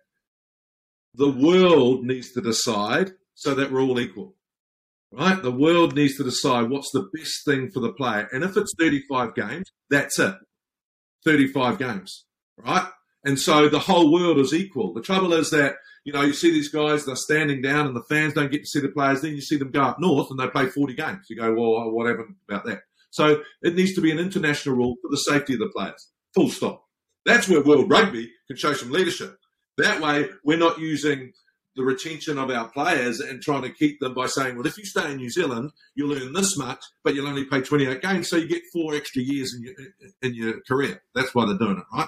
the 1.13 1.29
world 1.29 2.03
needs 2.03 2.31
to 2.33 2.41
decide 2.41 3.11
so 3.35 3.55
that 3.55 3.71
we're 3.71 3.81
all 3.81 3.99
equal. 3.99 4.35
Right? 5.11 5.41
The 5.41 5.51
world 5.51 5.95
needs 5.95 6.17
to 6.17 6.25
decide 6.25 6.69
what's 6.69 6.91
the 6.91 7.09
best 7.13 7.45
thing 7.45 7.69
for 7.71 7.79
the 7.79 7.93
player. 7.93 8.27
And 8.33 8.43
if 8.43 8.57
it's 8.57 8.73
35 8.77 9.33
games, 9.33 9.71
that's 9.89 10.19
it. 10.19 10.35
35 11.23 11.79
games. 11.79 12.25
Right? 12.57 12.87
And 13.25 13.39
so 13.39 13.67
the 13.67 13.79
whole 13.79 14.11
world 14.11 14.37
is 14.37 14.53
equal. 14.53 14.93
The 14.93 15.01
trouble 15.01 15.33
is 15.33 15.49
that, 15.49 15.77
you 16.03 16.13
know, 16.13 16.21
you 16.21 16.33
see 16.33 16.51
these 16.51 16.69
guys, 16.69 17.05
they're 17.05 17.15
standing 17.15 17.61
down 17.61 17.87
and 17.87 17.95
the 17.95 18.03
fans 18.03 18.33
don't 18.33 18.51
get 18.51 18.61
to 18.61 18.69
see 18.69 18.79
the 18.79 18.89
players. 18.89 19.21
Then 19.21 19.33
you 19.33 19.41
see 19.41 19.57
them 19.57 19.71
go 19.71 19.81
up 19.81 19.99
north 19.99 20.29
and 20.29 20.39
they 20.39 20.47
play 20.47 20.67
40 20.67 20.93
games. 20.93 21.25
You 21.29 21.35
go, 21.35 21.51
well, 21.53 21.91
what 21.91 22.07
happened 22.07 22.35
about 22.47 22.65
that? 22.65 22.81
So 23.09 23.41
it 23.63 23.75
needs 23.75 23.93
to 23.95 24.01
be 24.01 24.11
an 24.11 24.19
international 24.19 24.75
rule 24.75 24.95
for 25.01 25.09
the 25.09 25.17
safety 25.17 25.53
of 25.53 25.59
the 25.59 25.69
players. 25.75 26.09
Full 26.35 26.49
stop. 26.49 26.83
That's 27.25 27.49
where 27.49 27.63
World 27.63 27.89
Rugby 27.89 28.31
can 28.47 28.57
show 28.57 28.73
some 28.73 28.91
leadership. 28.91 29.37
That 29.77 30.01
way, 30.01 30.29
we're 30.43 30.57
not 30.57 30.79
using 30.79 31.33
the 31.75 31.83
retention 31.83 32.37
of 32.37 32.49
our 32.49 32.69
players 32.69 33.19
and 33.19 33.41
trying 33.41 33.63
to 33.63 33.69
keep 33.69 33.99
them 33.99 34.13
by 34.13 34.27
saying, 34.27 34.55
well, 34.55 34.67
if 34.67 34.77
you 34.77 34.85
stay 34.85 35.11
in 35.11 35.17
New 35.17 35.29
Zealand, 35.29 35.71
you'll 35.95 36.13
earn 36.13 36.33
this 36.33 36.57
much, 36.57 36.83
but 37.03 37.15
you'll 37.15 37.27
only 37.27 37.43
play 37.45 37.61
28 37.61 38.01
games, 38.01 38.29
so 38.29 38.37
you 38.37 38.47
get 38.47 38.61
four 38.71 38.95
extra 38.95 39.21
years 39.21 39.53
in 39.53 39.63
your 39.63 39.73
in 40.21 40.35
your 40.35 40.61
career. 40.61 41.01
That's 41.13 41.35
why 41.35 41.45
they're 41.45 41.57
doing 41.57 41.77
it, 41.77 41.97
right? 41.97 42.07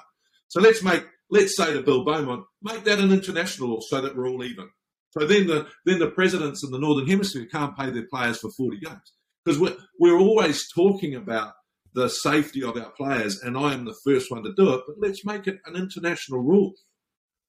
So 0.49 0.61
let's 0.61 0.83
make 0.83 1.05
let's 1.29 1.55
say 1.57 1.73
to 1.73 1.81
Bill 1.81 2.05
Beaumont, 2.05 2.45
make 2.61 2.83
that 2.85 2.99
an 2.99 3.11
international 3.11 3.81
so 3.81 4.01
that 4.01 4.15
we're 4.15 4.27
all 4.27 4.43
even. 4.43 4.69
So 5.11 5.25
then 5.25 5.47
the 5.47 5.67
then 5.85 5.99
the 5.99 6.11
presidents 6.11 6.63
in 6.63 6.71
the 6.71 6.79
Northern 6.79 7.07
Hemisphere 7.07 7.47
can't 7.51 7.77
pay 7.77 7.89
their 7.89 8.07
players 8.11 8.39
for 8.39 8.51
40 8.51 8.79
games 8.79 9.13
because 9.43 9.59
we're 9.59 9.77
we're 9.99 10.19
always 10.19 10.69
talking 10.71 11.15
about 11.15 11.53
the 11.93 12.09
safety 12.09 12.63
of 12.63 12.77
our 12.77 12.91
players, 12.91 13.41
and 13.41 13.57
I 13.57 13.73
am 13.73 13.85
the 13.85 13.97
first 14.05 14.29
one 14.29 14.43
to 14.43 14.53
do 14.55 14.73
it. 14.75 14.81
But 14.85 14.97
let's 14.99 15.25
make 15.25 15.47
it 15.47 15.59
an 15.65 15.75
international 15.75 16.41
rule 16.41 16.73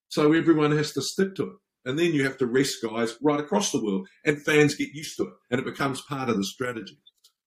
so 0.08 0.32
everyone 0.32 0.74
has 0.76 0.92
to 0.92 1.02
stick 1.02 1.34
to 1.36 1.44
it. 1.44 1.56
And 1.84 1.98
then 1.98 2.12
you 2.12 2.24
have 2.24 2.38
to 2.38 2.46
rest 2.46 2.76
guys 2.82 3.16
right 3.22 3.40
across 3.40 3.72
the 3.72 3.82
world, 3.82 4.08
and 4.24 4.42
fans 4.42 4.74
get 4.74 4.94
used 4.94 5.16
to 5.16 5.24
it, 5.24 5.32
and 5.50 5.60
it 5.60 5.64
becomes 5.64 6.02
part 6.02 6.28
of 6.28 6.36
the 6.36 6.44
strategy. 6.44 6.98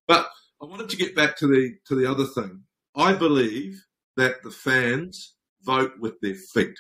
But 0.08 0.28
I 0.62 0.66
wanted 0.66 0.90
to 0.90 0.98
get 0.98 1.16
back 1.16 1.38
to 1.38 1.48
the 1.48 1.76
to 1.88 1.96
the 1.96 2.10
other 2.10 2.26
thing. 2.26 2.64
I 2.96 3.14
believe 3.14 3.84
that 4.18 4.44
the 4.44 4.52
fans 4.52 5.36
vote 5.64 5.94
with 6.00 6.20
their 6.22 6.36
feet. 6.36 6.76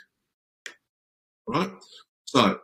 Right? 1.47 1.71
So, 2.25 2.59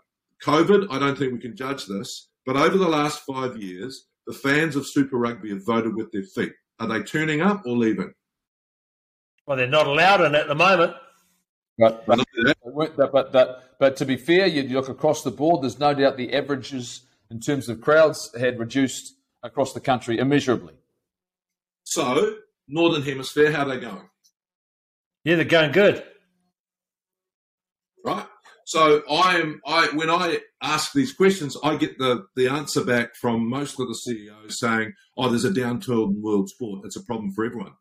COVID, 0.45 0.87
I 0.91 0.99
don't 0.99 1.17
think 1.17 1.33
we 1.33 1.39
can 1.39 1.55
judge 1.55 1.85
this, 1.85 2.29
but 2.45 2.55
over 2.55 2.77
the 2.77 2.87
last 2.87 3.21
five 3.21 3.57
years, 3.57 4.05
the 4.25 4.33
fans 4.33 4.75
of 4.75 4.87
Super 4.87 5.17
Rugby 5.17 5.49
have 5.49 5.65
voted 5.65 5.95
with 5.95 6.11
their 6.11 6.23
feet. 6.23 6.53
Are 6.79 6.87
they 6.87 7.01
turning 7.01 7.41
up 7.41 7.63
or 7.65 7.75
leaving? 7.75 8.13
Well, 9.45 9.57
they're 9.57 9.67
not 9.67 9.87
allowed 9.87 10.21
in 10.21 10.35
at 10.35 10.47
the 10.47 10.55
moment. 10.55 10.93
But, 11.79 12.05
but, 12.05 12.25
but, 12.97 13.31
but, 13.31 13.63
but, 13.79 13.95
to 13.97 14.05
be 14.05 14.17
fair, 14.17 14.47
you 14.47 14.63
look 14.63 14.89
across 14.89 15.23
the 15.23 15.31
board, 15.31 15.63
there's 15.63 15.79
no 15.79 15.93
doubt 15.93 16.17
the 16.17 16.33
averages 16.33 17.01
in 17.29 17.39
terms 17.39 17.69
of 17.69 17.81
crowds 17.81 18.31
had 18.37 18.59
reduced 18.59 19.13
across 19.43 19.73
the 19.73 19.79
country 19.79 20.17
immeasurably. 20.17 20.73
So, 21.83 22.35
Northern 22.67 23.03
Hemisphere, 23.03 23.51
how 23.51 23.67
are 23.67 23.69
they 23.69 23.79
going? 23.79 24.09
Yeah, 25.27 25.35
they're 25.35 25.43
going 25.43 25.73
good. 25.73 26.05
Right. 28.05 28.25
So 28.65 29.03
I 29.11 29.39
am 29.39 29.59
I 29.67 29.87
when 29.87 30.09
I 30.09 30.39
ask 30.63 30.93
these 30.93 31.11
questions, 31.11 31.57
I 31.61 31.75
get 31.75 31.97
the 31.97 32.27
the 32.37 32.47
answer 32.47 32.81
back 32.81 33.13
from 33.13 33.49
most 33.49 33.77
of 33.77 33.89
the 33.89 33.93
CEOs 33.93 34.57
saying, 34.57 34.93
"Oh, 35.17 35.27
there's 35.27 35.43
a 35.43 35.49
downturn 35.49 36.11
in 36.11 36.21
world 36.21 36.47
sport. 36.47 36.85
It's 36.85 36.95
a 36.95 37.03
problem 37.03 37.33
for 37.33 37.43
everyone." 37.43 37.73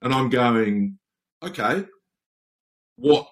And 0.00 0.14
I'm 0.14 0.30
going, 0.30 0.98
"Okay, 1.42 1.84
what 2.96 3.28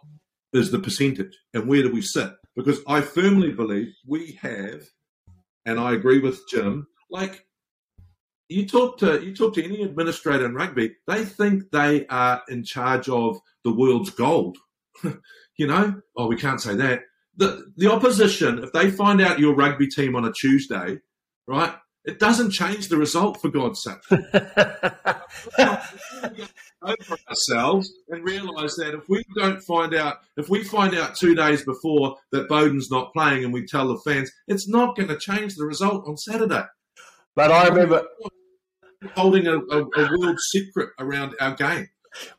is 0.52 0.70
the 0.70 0.78
percentage 0.78 1.34
and 1.54 1.66
where 1.66 1.82
do 1.82 1.90
we 1.90 2.02
sit? 2.02 2.30
Because 2.54 2.80
I 2.86 3.00
firmly 3.00 3.52
believe 3.52 3.94
we 4.06 4.38
have, 4.42 4.82
and 5.64 5.80
I 5.80 5.94
agree 5.94 6.18
with 6.18 6.46
Jim, 6.50 6.88
like 7.10 7.46
you 8.48 8.66
talk 8.66 8.98
to 8.98 9.22
you 9.22 9.34
talk 9.34 9.54
to 9.54 9.64
any 9.64 9.82
administrator 9.82 10.46
in 10.46 10.54
rugby, 10.54 10.94
they 11.06 11.24
think 11.24 11.70
they 11.70 12.06
are 12.06 12.42
in 12.48 12.64
charge 12.64 13.08
of 13.08 13.38
the 13.64 13.72
world's 13.72 14.10
gold. 14.10 14.58
you 15.56 15.66
know, 15.66 16.00
oh, 16.16 16.26
we 16.26 16.36
can't 16.36 16.60
say 16.60 16.74
that. 16.76 17.02
The 17.36 17.72
the 17.76 17.90
opposition, 17.90 18.62
if 18.62 18.72
they 18.72 18.90
find 18.90 19.20
out 19.20 19.38
your 19.38 19.54
rugby 19.54 19.88
team 19.88 20.16
on 20.16 20.24
a 20.24 20.32
Tuesday, 20.32 20.98
right, 21.46 21.74
it 22.04 22.18
doesn't 22.18 22.50
change 22.50 22.88
the 22.88 22.96
result 22.96 23.40
for 23.40 23.48
God's 23.48 23.82
sake. 23.82 23.96
over 26.82 27.16
ourselves 27.28 27.92
and 28.08 28.24
realise 28.24 28.74
that 28.76 28.94
if 28.94 29.08
we 29.08 29.24
don't 29.36 29.62
find 29.62 29.94
out, 29.94 30.18
if 30.36 30.48
we 30.48 30.64
find 30.64 30.94
out 30.96 31.16
two 31.16 31.34
days 31.34 31.64
before 31.64 32.16
that 32.32 32.48
Beauden's 32.48 32.90
not 32.90 33.12
playing 33.12 33.44
and 33.44 33.52
we 33.52 33.64
tell 33.66 33.88
the 33.88 34.00
fans, 34.04 34.30
it's 34.48 34.68
not 34.68 34.96
going 34.96 35.08
to 35.08 35.18
change 35.18 35.54
the 35.54 35.64
result 35.64 36.06
on 36.06 36.16
Saturday. 36.16 36.64
But 37.34 37.50
I 37.50 37.68
remember 37.68 38.04
holding 39.14 39.46
a, 39.46 39.58
a, 39.58 39.84
a 39.84 40.18
world 40.18 40.38
secret 40.40 40.90
around 40.98 41.34
our 41.40 41.54
game. 41.54 41.88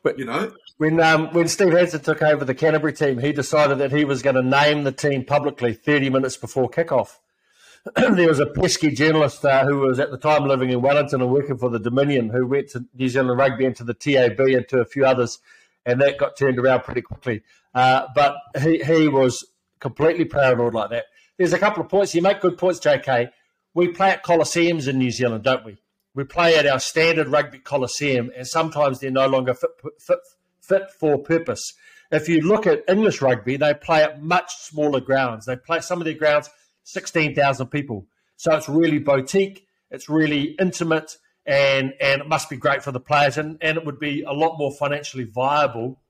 But, 0.02 0.18
you 0.18 0.24
know, 0.24 0.52
when 0.78 1.00
um, 1.00 1.32
when 1.32 1.48
Steve 1.48 1.72
Hansen 1.72 2.00
took 2.00 2.22
over 2.22 2.44
the 2.44 2.54
Canterbury 2.54 2.92
team, 2.92 3.18
he 3.18 3.32
decided 3.32 3.78
that 3.78 3.92
he 3.92 4.04
was 4.04 4.22
going 4.22 4.36
to 4.36 4.42
name 4.42 4.84
the 4.84 4.92
team 4.92 5.24
publicly 5.24 5.72
30 5.72 6.10
minutes 6.10 6.36
before 6.36 6.68
kickoff. 6.68 7.18
there 7.96 8.28
was 8.28 8.40
a 8.40 8.46
pesky 8.46 8.90
journalist 8.90 9.44
uh, 9.44 9.64
who 9.64 9.78
was 9.78 9.98
at 9.98 10.10
the 10.10 10.16
time 10.16 10.46
living 10.46 10.70
in 10.70 10.80
Wellington 10.80 11.20
and 11.20 11.30
working 11.30 11.58
for 11.58 11.68
the 11.68 11.78
Dominion 11.78 12.30
who 12.30 12.46
went 12.46 12.68
to 12.70 12.84
New 12.94 13.08
Zealand 13.08 13.38
Rugby 13.38 13.66
and 13.66 13.76
to 13.76 13.84
the 13.84 13.94
TAB 13.94 14.40
and 14.40 14.66
to 14.68 14.80
a 14.80 14.84
few 14.84 15.04
others, 15.04 15.38
and 15.84 16.00
that 16.00 16.18
got 16.18 16.36
turned 16.36 16.58
around 16.58 16.84
pretty 16.84 17.02
quickly. 17.02 17.42
Uh, 17.74 18.06
but 18.14 18.36
he, 18.62 18.82
he 18.82 19.08
was 19.08 19.44
completely 19.80 20.24
paranoid 20.24 20.72
like 20.72 20.90
that. 20.90 21.04
There's 21.36 21.52
a 21.52 21.58
couple 21.58 21.82
of 21.82 21.90
points. 21.90 22.14
You 22.14 22.22
make 22.22 22.40
good 22.40 22.56
points, 22.56 22.80
JK. 22.80 23.30
We 23.74 23.88
play 23.88 24.10
at 24.10 24.24
Coliseums 24.24 24.88
in 24.88 24.98
New 24.98 25.10
Zealand, 25.10 25.44
don't 25.44 25.64
we? 25.64 25.78
We 26.14 26.24
play 26.24 26.56
at 26.56 26.66
our 26.66 26.78
standard 26.78 27.28
rugby 27.28 27.58
Coliseum, 27.58 28.30
and 28.36 28.46
sometimes 28.46 29.00
they're 29.00 29.10
no 29.10 29.26
longer 29.26 29.52
fit, 29.52 29.70
fit, 29.98 30.18
fit 30.60 30.90
for 30.98 31.18
purpose. 31.18 31.72
If 32.12 32.28
you 32.28 32.40
look 32.40 32.66
at 32.66 32.84
English 32.88 33.20
rugby, 33.20 33.56
they 33.56 33.74
play 33.74 34.04
at 34.04 34.22
much 34.22 34.54
smaller 34.56 35.00
grounds. 35.00 35.46
They 35.46 35.56
play 35.56 35.80
some 35.80 36.00
of 36.00 36.04
their 36.04 36.14
grounds– 36.14 36.48
16,000 36.84 37.66
people. 37.68 38.06
So 38.36 38.54
it's 38.54 38.68
really 38.68 38.98
boutique, 38.98 39.66
it's 39.90 40.08
really 40.08 40.54
intimate, 40.60 41.16
and, 41.46 41.92
and 42.00 42.22
it 42.22 42.28
must 42.28 42.48
be 42.48 42.56
great 42.56 42.82
for 42.82 42.92
the 42.92 43.00
players. 43.00 43.36
And, 43.38 43.58
and 43.60 43.76
it 43.76 43.84
would 43.84 43.98
be 43.98 44.22
a 44.22 44.32
lot 44.32 44.56
more 44.58 44.72
financially 44.72 45.24
viable 45.24 46.00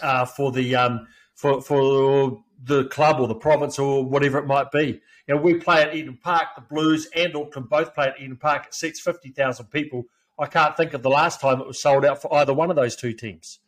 uh, 0.00 0.24
for 0.24 0.52
the 0.52 0.76
um, 0.76 1.06
for, 1.34 1.60
for 1.60 2.42
the 2.62 2.84
club 2.84 3.20
or 3.20 3.28
the 3.28 3.34
province 3.34 3.78
or 3.78 4.04
whatever 4.04 4.38
it 4.38 4.46
might 4.46 4.70
be. 4.70 5.00
You 5.26 5.34
know, 5.34 5.40
we 5.40 5.54
play 5.54 5.82
at 5.82 5.94
Eden 5.94 6.18
Park, 6.22 6.48
the 6.56 6.62
Blues 6.62 7.08
and 7.14 7.36
Auckland 7.36 7.68
both 7.68 7.94
play 7.94 8.06
at 8.06 8.20
Eden 8.20 8.36
Park. 8.36 8.66
It 8.66 8.74
seats 8.74 9.00
50,000 9.00 9.66
people. 9.66 10.04
I 10.38 10.46
can't 10.46 10.76
think 10.76 10.94
of 10.94 11.02
the 11.02 11.10
last 11.10 11.40
time 11.40 11.60
it 11.60 11.66
was 11.66 11.82
sold 11.82 12.04
out 12.04 12.22
for 12.22 12.32
either 12.34 12.54
one 12.54 12.70
of 12.70 12.76
those 12.76 12.96
two 12.96 13.12
teams. 13.12 13.60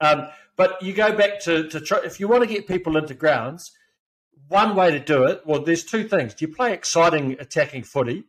Um, 0.00 0.28
but 0.56 0.82
you 0.82 0.92
go 0.92 1.12
back 1.16 1.40
to, 1.44 1.68
to 1.68 2.00
if 2.04 2.20
you 2.20 2.28
want 2.28 2.42
to 2.42 2.48
get 2.48 2.66
people 2.66 2.96
into 2.96 3.14
grounds, 3.14 3.70
one 4.48 4.76
way 4.76 4.90
to 4.90 5.00
do 5.00 5.24
it, 5.24 5.42
well, 5.46 5.62
there's 5.62 5.84
two 5.84 6.06
things. 6.06 6.34
You 6.40 6.48
play 6.48 6.72
exciting 6.72 7.36
attacking 7.38 7.84
footy 7.84 8.24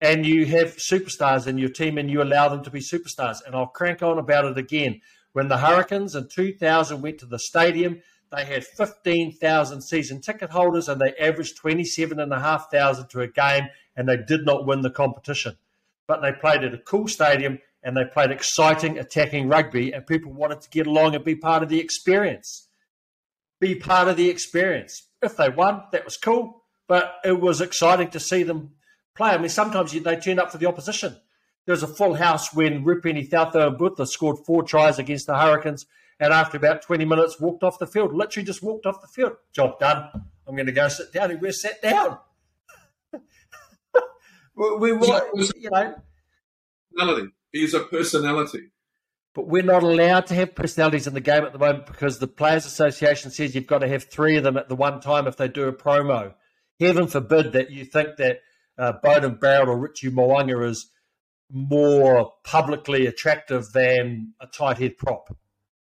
and 0.00 0.26
you 0.26 0.46
have 0.46 0.76
superstars 0.76 1.46
in 1.46 1.58
your 1.58 1.68
team 1.68 1.98
and 1.98 2.10
you 2.10 2.22
allow 2.22 2.48
them 2.48 2.64
to 2.64 2.70
be 2.70 2.80
superstars. 2.80 3.38
And 3.44 3.54
I'll 3.54 3.66
crank 3.66 4.02
on 4.02 4.18
about 4.18 4.44
it 4.44 4.58
again. 4.58 5.00
When 5.32 5.48
the 5.48 5.58
Hurricanes 5.58 6.14
in 6.14 6.28
2000 6.28 7.00
went 7.00 7.18
to 7.18 7.26
the 7.26 7.38
stadium, 7.38 8.02
they 8.32 8.44
had 8.46 8.64
15,000 8.64 9.82
season 9.82 10.20
ticket 10.20 10.50
holders 10.50 10.88
and 10.88 11.00
they 11.00 11.14
averaged 11.20 11.56
27,500 11.58 13.10
to 13.10 13.20
a 13.20 13.28
game 13.28 13.68
and 13.94 14.08
they 14.08 14.16
did 14.16 14.46
not 14.46 14.66
win 14.66 14.80
the 14.80 14.90
competition. 14.90 15.56
But 16.06 16.22
they 16.22 16.32
played 16.32 16.64
at 16.64 16.74
a 16.74 16.78
cool 16.78 17.08
stadium 17.08 17.58
and 17.82 17.96
they 17.96 18.04
played 18.04 18.30
exciting 18.30 18.98
attacking 18.98 19.48
rugby 19.48 19.92
and 19.92 20.06
people 20.06 20.32
wanted 20.32 20.62
to 20.62 20.70
get 20.70 20.86
along 20.86 21.14
and 21.14 21.24
be 21.24 21.34
part 21.34 21.62
of 21.62 21.68
the 21.68 21.78
experience. 21.78 22.68
Be 23.60 23.74
part 23.74 24.08
of 24.08 24.16
the 24.16 24.28
experience 24.28 25.08
If 25.20 25.36
they 25.36 25.50
won, 25.50 25.82
that 25.92 26.04
was 26.04 26.16
cool. 26.16 26.64
But 26.88 27.16
it 27.24 27.40
was 27.40 27.60
exciting 27.60 28.10
to 28.10 28.20
see 28.20 28.42
them 28.42 28.72
play. 29.14 29.30
I 29.30 29.38
mean, 29.38 29.50
sometimes 29.50 29.92
they 29.92 30.16
turn 30.16 30.38
up 30.38 30.50
for 30.50 30.58
the 30.58 30.66
opposition. 30.66 31.16
There 31.66 31.74
was 31.74 31.82
a 31.82 31.86
full 31.86 32.14
house 32.14 32.52
when 32.52 32.84
Rupeni 32.84 33.30
Caucaunibuca 33.30 34.08
scored 34.08 34.38
four 34.44 34.62
tries 34.64 34.98
against 34.98 35.26
the 35.26 35.38
Hurricanes 35.38 35.86
and 36.22 36.32
after 36.32 36.56
about 36.56 36.82
20 36.82 37.04
minutes 37.04 37.40
walked 37.40 37.64
off 37.64 37.80
the 37.80 37.86
field. 37.86 38.14
Literally 38.14 38.46
just 38.46 38.62
walked 38.62 38.86
off 38.86 39.00
the 39.00 39.08
field. 39.08 39.32
Job 39.52 39.80
done. 39.80 40.08
I'm 40.46 40.54
going 40.54 40.66
to 40.66 40.72
go 40.72 40.86
sit 40.86 41.12
down. 41.12 41.32
And 41.32 41.40
we're 41.40 41.50
sat 41.50 41.82
down. 41.82 42.18
we, 44.54 44.92
we, 44.92 44.92
you 44.92 45.70
know. 45.72 45.94
Personality. 46.94 47.28
He's 47.50 47.74
a 47.74 47.80
personality. 47.80 48.68
But 49.34 49.48
we're 49.48 49.64
not 49.64 49.82
allowed 49.82 50.26
to 50.26 50.34
have 50.34 50.54
personalities 50.54 51.08
in 51.08 51.14
the 51.14 51.20
game 51.20 51.42
at 51.42 51.52
the 51.52 51.58
moment 51.58 51.86
because 51.86 52.20
the 52.20 52.28
Players 52.28 52.66
Association 52.66 53.32
says 53.32 53.56
you've 53.56 53.66
got 53.66 53.78
to 53.78 53.88
have 53.88 54.04
three 54.04 54.36
of 54.36 54.44
them 54.44 54.56
at 54.56 54.68
the 54.68 54.76
one 54.76 55.00
time 55.00 55.26
if 55.26 55.36
they 55.36 55.48
do 55.48 55.66
a 55.66 55.72
promo. 55.72 56.34
Heaven 56.78 57.08
forbid 57.08 57.52
that 57.54 57.72
you 57.72 57.84
think 57.84 58.16
that 58.18 58.42
uh, 58.78 58.92
Beauden 59.04 59.40
Barrett 59.40 59.68
or 59.68 59.76
Richie 59.76 60.10
Mo'unga 60.10 60.68
is 60.68 60.88
more 61.50 62.32
publicly 62.44 63.06
attractive 63.06 63.72
than 63.72 64.34
a 64.40 64.46
tight 64.46 64.78
head 64.78 64.96
prop, 64.96 65.36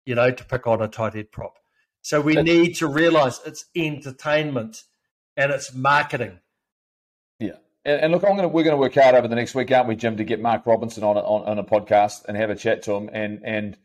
you 0.08 0.16
know, 0.16 0.32
to 0.32 0.46
pick 0.46 0.66
on 0.66 0.82
a 0.82 0.88
tight 0.88 1.14
head 1.14 1.32
prop. 1.32 1.58
So 2.02 2.22
we 2.22 2.36
need 2.36 2.76
to 2.78 2.88
realize 2.88 3.42
it's 3.46 3.66
entertainment 3.76 4.84
and 5.36 5.52
it's 5.52 5.74
marketing. 5.74 6.40
Yeah. 7.40 7.58
And, 7.84 8.02
and 8.02 8.14
look, 8.14 8.24
I'm 8.24 8.38
gonna, 8.38 8.48
we're 8.48 8.64
going 8.64 8.76
to 8.76 8.80
work 8.80 8.96
out 8.96 9.16
over 9.16 9.28
the 9.28 9.36
next 9.36 9.54
week, 9.54 9.70
aren't 9.72 9.90
we, 9.90 9.98
Jim, 9.98 10.16
to 10.18 10.24
get 10.24 10.40
Mark 10.40 10.66
Robinson 10.66 11.04
on, 11.04 11.18
on, 11.18 11.46
on 11.46 11.60
a 11.60 11.64
podcast 11.64 12.24
and 12.26 12.38
have 12.38 12.50
a 12.50 12.56
chat 12.56 12.84
to 12.84 12.94
him 12.94 13.10
and, 13.12 13.42
and 13.44 13.78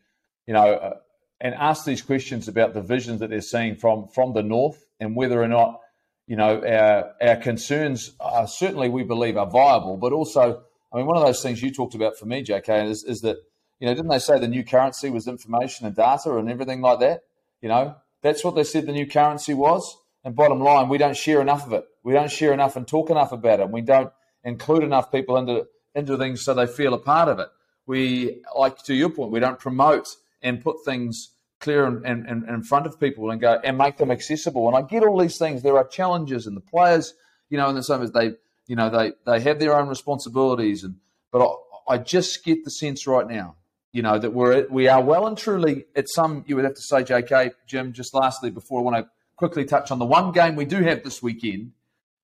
you 0.47 0.53
know, 0.53 0.73
uh, 0.73 0.97
and 1.41 1.53
ask 1.55 1.83
these 1.83 2.01
questions 2.01 2.47
about 2.47 2.73
the 2.73 2.81
visions 2.81 3.19
that 3.19 3.29
they're 3.29 3.41
seeing 3.41 3.75
from, 3.75 4.07
from 4.07 4.31
the 4.31 4.43
North 4.43 4.85
and 5.01 5.17
whether 5.17 5.41
or 5.41 5.49
not, 5.49 5.81
you 6.25 6.37
know, 6.37 6.61
our, 6.65 7.11
our 7.21 7.35
concerns 7.35 8.13
are 8.21 8.47
certainly 8.47 8.87
we 8.87 9.03
believe 9.03 9.35
are 9.35 9.49
viable, 9.49 9.97
but 9.97 10.13
also 10.13 10.63
I 10.93 10.97
mean, 10.97 11.07
one 11.07 11.17
of 11.17 11.25
those 11.25 11.41
things 11.41 11.61
you 11.61 11.73
talked 11.73 11.95
about 11.95 12.17
for 12.17 12.27
me, 12.27 12.43
JK, 12.43 12.87
is, 12.89 13.03
is 13.03 13.21
that, 13.21 13.37
you 13.79 13.87
know, 13.87 13.93
didn't 13.93 14.09
they 14.09 14.19
say 14.19 14.39
the 14.39 14.47
new 14.47 14.63
currency 14.63 15.09
was 15.09 15.27
information 15.27 15.85
and 15.85 15.95
data 15.95 16.35
and 16.37 16.49
everything 16.49 16.81
like 16.81 16.99
that? 16.99 17.23
You 17.61 17.69
know, 17.69 17.95
that's 18.21 18.43
what 18.43 18.55
they 18.55 18.63
said 18.63 18.85
the 18.85 18.91
new 18.91 19.07
currency 19.07 19.53
was. 19.53 19.97
And 20.23 20.35
bottom 20.35 20.61
line, 20.61 20.87
we 20.87 20.97
don't 20.97 21.17
share 21.17 21.41
enough 21.41 21.65
of 21.65 21.73
it. 21.73 21.85
We 22.03 22.13
don't 22.13 22.31
share 22.31 22.53
enough 22.53 22.75
and 22.75 22.87
talk 22.87 23.09
enough 23.09 23.31
about 23.31 23.59
it. 23.59 23.69
We 23.69 23.81
don't 23.81 24.11
include 24.43 24.83
enough 24.83 25.11
people 25.11 25.37
into 25.37 25.67
into 25.95 26.17
things 26.17 26.41
so 26.41 26.53
they 26.53 26.65
feel 26.65 26.93
a 26.93 26.99
part 26.99 27.29
of 27.29 27.39
it. 27.39 27.49
We, 27.85 28.41
like 28.57 28.81
to 28.85 28.95
your 28.95 29.09
point, 29.09 29.31
we 29.31 29.39
don't 29.39 29.59
promote 29.59 30.07
and 30.41 30.63
put 30.63 30.83
things 30.83 31.31
clear 31.59 31.85
and, 31.85 32.03
and, 32.05 32.25
and 32.25 32.49
in 32.49 32.63
front 32.63 32.87
of 32.87 32.99
people 32.99 33.29
and 33.29 33.39
go 33.39 33.59
and 33.63 33.77
make 33.77 33.97
them 33.97 34.09
accessible. 34.09 34.67
And 34.67 34.77
I 34.77 34.81
get 34.81 35.03
all 35.03 35.19
these 35.19 35.37
things. 35.37 35.61
There 35.61 35.77
are 35.77 35.87
challenges, 35.87 36.47
and 36.47 36.57
the 36.57 36.61
players, 36.61 37.13
you 37.49 37.57
know, 37.57 37.69
in 37.69 37.75
the 37.75 37.83
same 37.83 38.01
as 38.01 38.11
they 38.11 38.33
you 38.67 38.75
know, 38.75 38.89
they 38.89 39.13
they 39.25 39.39
have 39.41 39.59
their 39.59 39.77
own 39.77 39.87
responsibilities, 39.87 40.83
and 40.83 40.95
but 41.31 41.41
I, 41.89 41.95
I 41.95 41.97
just 41.97 42.43
get 42.43 42.63
the 42.63 42.71
sense 42.71 43.05
right 43.05 43.27
now, 43.27 43.55
you 43.93 44.01
know, 44.01 44.17
that 44.17 44.31
we're 44.31 44.67
we 44.69 44.87
are 44.87 45.01
well 45.01 45.27
and 45.27 45.37
truly 45.37 45.85
at 45.95 46.09
some. 46.09 46.43
You 46.47 46.55
would 46.55 46.65
have 46.65 46.73
to 46.73 46.81
say, 46.81 47.03
J.K. 47.03 47.51
Jim. 47.67 47.93
Just 47.93 48.13
lastly, 48.13 48.49
before 48.49 48.79
I 48.79 48.83
want 48.83 48.97
to 48.97 49.09
quickly 49.37 49.65
touch 49.65 49.91
on 49.91 49.99
the 49.99 50.05
one 50.05 50.31
game 50.31 50.55
we 50.55 50.65
do 50.65 50.81
have 50.83 51.03
this 51.03 51.21
weekend, 51.21 51.71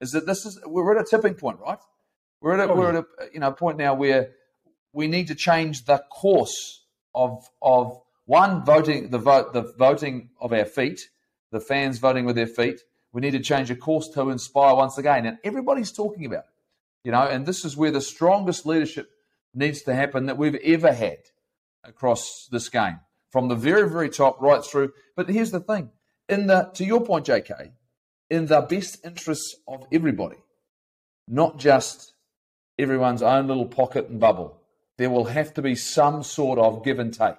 is 0.02 0.12
that 0.12 0.26
this 0.26 0.46
is 0.46 0.60
we're 0.66 0.98
at 0.98 1.02
a 1.02 1.08
tipping 1.08 1.36
point, 1.36 1.60
right? 1.60 1.78
We're 2.42 2.60
at 2.60 2.70
a, 2.70 2.74
we're 2.74 2.90
at 2.90 2.96
a 2.96 3.06
you 3.32 3.40
know 3.40 3.52
point 3.52 3.78
now 3.78 3.94
where 3.94 4.32
we 4.94 5.08
need 5.08 5.28
to 5.28 5.36
change 5.36 5.86
the 5.86 6.04
course 6.10 6.84
of 7.14 7.48
of 7.62 8.02
one 8.26 8.66
voting 8.66 9.12
the 9.12 9.20
vote 9.20 9.54
the 9.54 9.72
voting 9.78 10.32
of 10.42 10.52
our 10.52 10.66
feet, 10.66 11.00
the 11.52 11.60
fans 11.60 12.00
voting 12.00 12.26
with 12.26 12.36
their 12.36 12.48
feet, 12.48 12.82
we 13.14 13.22
need 13.22 13.32
to 13.32 13.40
change 13.40 13.70
a 13.70 13.76
course 13.76 14.10
to 14.16 14.32
inspire 14.32 14.76
once 14.76 14.98
again. 14.98 15.28
And 15.28 15.38
everybody's 15.44 15.92
talking 15.92 16.26
about 16.26 16.46
you 17.04 17.12
know, 17.12 17.22
and 17.22 17.46
this 17.46 17.64
is 17.64 17.78
where 17.78 17.92
the 17.92 18.02
strongest 18.02 18.66
leadership 18.66 19.12
needs 19.54 19.84
to 19.84 19.94
happen 19.94 20.26
that 20.26 20.38
we've 20.38 20.56
ever 20.56 20.92
had 20.92 21.20
across 21.84 22.48
this 22.52 22.70
game 22.70 23.00
from 23.32 23.48
the 23.48 23.56
very, 23.56 23.90
very 23.90 24.10
top 24.10 24.42
right 24.42 24.64
through. 24.64 24.92
But 25.16 25.30
here's 25.30 25.52
the 25.52 25.60
thing 25.60 25.92
in 26.28 26.48
the, 26.48 26.70
to 26.76 26.86
your 26.86 27.02
point, 27.02 27.26
JK, 27.26 27.72
in 28.30 28.46
the 28.46 28.62
best 28.62 29.06
interests 29.06 29.56
of 29.68 29.86
everybody, 29.92 30.38
not 31.28 31.58
just 31.58 32.14
everyone's 32.78 33.22
own 33.22 33.48
little 33.48 33.66
pocket 33.66 34.10
and 34.10 34.20
bubble, 34.20 34.62
there 34.98 35.10
will 35.10 35.26
have 35.26 35.54
to 35.56 35.62
be 35.62 35.76
some 35.76 36.24
sort 36.24 36.60
of 36.60 36.84
give 36.84 37.00
and 37.00 37.14
take, 37.14 37.36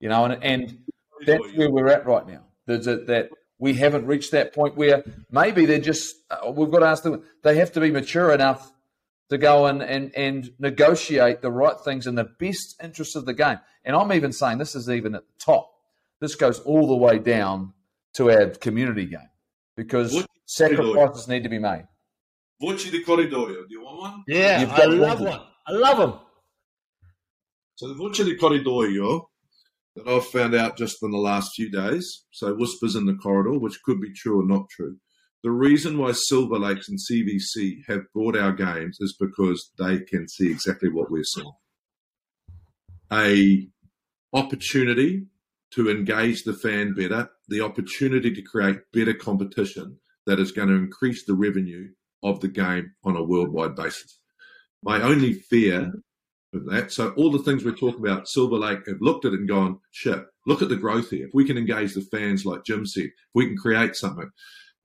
you 0.00 0.08
know, 0.08 0.24
and, 0.24 0.42
and 0.42 0.78
that's 1.26 1.44
where 1.54 1.70
we're 1.70 1.88
at 1.88 2.06
right 2.06 2.26
now. 2.26 2.44
There's 2.66 2.86
a, 2.86 2.96
that 3.04 3.30
we 3.58 3.74
haven't 3.74 4.06
reached 4.06 4.32
that 4.32 4.54
point 4.54 4.76
where 4.76 5.04
maybe 5.30 5.66
they're 5.66 5.80
just 5.80 6.16
uh, 6.30 6.50
we've 6.50 6.70
got 6.70 6.80
to 6.80 6.86
ask 6.86 7.02
them 7.02 7.22
they 7.42 7.56
have 7.56 7.72
to 7.72 7.80
be 7.80 7.90
mature 7.90 8.32
enough 8.32 8.72
to 9.30 9.38
go 9.38 9.66
and, 9.66 9.82
and, 9.82 10.12
and 10.16 10.52
negotiate 10.58 11.42
the 11.42 11.50
right 11.50 11.78
things 11.84 12.06
in 12.06 12.14
the 12.14 12.24
best 12.24 12.76
interest 12.82 13.16
of 13.16 13.26
the 13.26 13.34
game. 13.34 13.58
And 13.84 13.94
I'm 13.94 14.12
even 14.12 14.32
saying 14.32 14.58
this 14.58 14.74
is 14.74 14.88
even 14.88 15.14
at 15.14 15.22
the 15.26 15.44
top. 15.44 15.70
This 16.20 16.34
goes 16.34 16.60
all 16.60 16.88
the 16.88 16.96
way 16.96 17.18
down 17.18 17.72
to 18.14 18.30
our 18.30 18.46
community 18.50 19.06
game 19.06 19.30
because 19.76 20.26
sacrifices 20.46 21.28
need 21.28 21.44
to 21.44 21.48
be 21.48 21.58
made. 21.58 21.86
Voci 22.60 22.90
di 22.90 23.04
corridoio. 23.04 23.68
Do 23.68 23.70
you 23.70 23.84
want 23.84 24.00
one? 24.00 24.24
Yeah, 24.26 24.68
I 24.74 24.86
love 24.86 25.20
one. 25.20 25.40
I 25.66 25.72
love 25.72 25.98
them. 25.98 26.14
So 27.76 27.88
the 27.88 27.94
voce 27.94 28.24
di 28.24 28.36
corridoio 28.36 29.26
that 29.94 30.08
I've 30.08 30.26
found 30.26 30.54
out 30.54 30.76
just 30.76 31.02
in 31.02 31.10
the 31.10 31.18
last 31.18 31.54
few 31.54 31.70
days. 31.70 32.24
So 32.32 32.54
whispers 32.54 32.96
in 32.96 33.06
the 33.06 33.14
corridor, 33.14 33.58
which 33.58 33.82
could 33.84 34.00
be 34.00 34.12
true 34.12 34.40
or 34.40 34.46
not 34.46 34.68
true. 34.70 34.96
The 35.44 35.50
reason 35.50 35.98
why 35.98 36.12
Silver 36.12 36.58
Lakes 36.58 36.88
and 36.88 36.98
CVC 36.98 37.86
have 37.86 38.02
bought 38.14 38.36
our 38.36 38.52
games 38.52 38.98
is 39.00 39.16
because 39.18 39.70
they 39.78 40.00
can 40.00 40.28
see 40.28 40.50
exactly 40.50 40.88
what 40.88 41.10
we're 41.10 41.22
seeing. 41.22 41.52
A 43.12 43.68
opportunity 44.32 45.26
to 45.70 45.90
engage 45.90 46.42
the 46.42 46.54
fan 46.54 46.94
better, 46.94 47.30
the 47.48 47.60
opportunity 47.60 48.32
to 48.34 48.42
create 48.42 48.80
better 48.92 49.14
competition 49.14 49.98
that 50.26 50.40
is 50.40 50.52
going 50.52 50.68
to 50.68 50.74
increase 50.74 51.24
the 51.24 51.34
revenue 51.34 51.88
of 52.22 52.40
the 52.40 52.48
game 52.48 52.92
on 53.04 53.16
a 53.16 53.22
worldwide 53.22 53.76
basis. 53.76 54.18
My 54.82 55.00
only 55.02 55.34
fear 55.34 55.92
of 56.52 56.66
that. 56.66 56.92
So 56.92 57.10
all 57.10 57.30
the 57.30 57.42
things 57.42 57.64
we're 57.64 57.72
talking 57.72 58.04
about, 58.04 58.28
Silver 58.28 58.56
Lake 58.56 58.86
have 58.86 59.00
looked 59.00 59.24
at 59.24 59.32
it 59.32 59.40
and 59.40 59.48
gone, 59.48 59.78
shit, 59.90 60.24
look 60.46 60.62
at 60.62 60.68
the 60.68 60.76
growth 60.76 61.10
here. 61.10 61.26
If 61.26 61.34
we 61.34 61.44
can 61.44 61.58
engage 61.58 61.94
the 61.94 62.06
fans, 62.12 62.44
like 62.44 62.64
Jim 62.64 62.86
said, 62.86 63.04
if 63.04 63.12
we 63.34 63.46
can 63.46 63.56
create 63.56 63.94
something. 63.94 64.30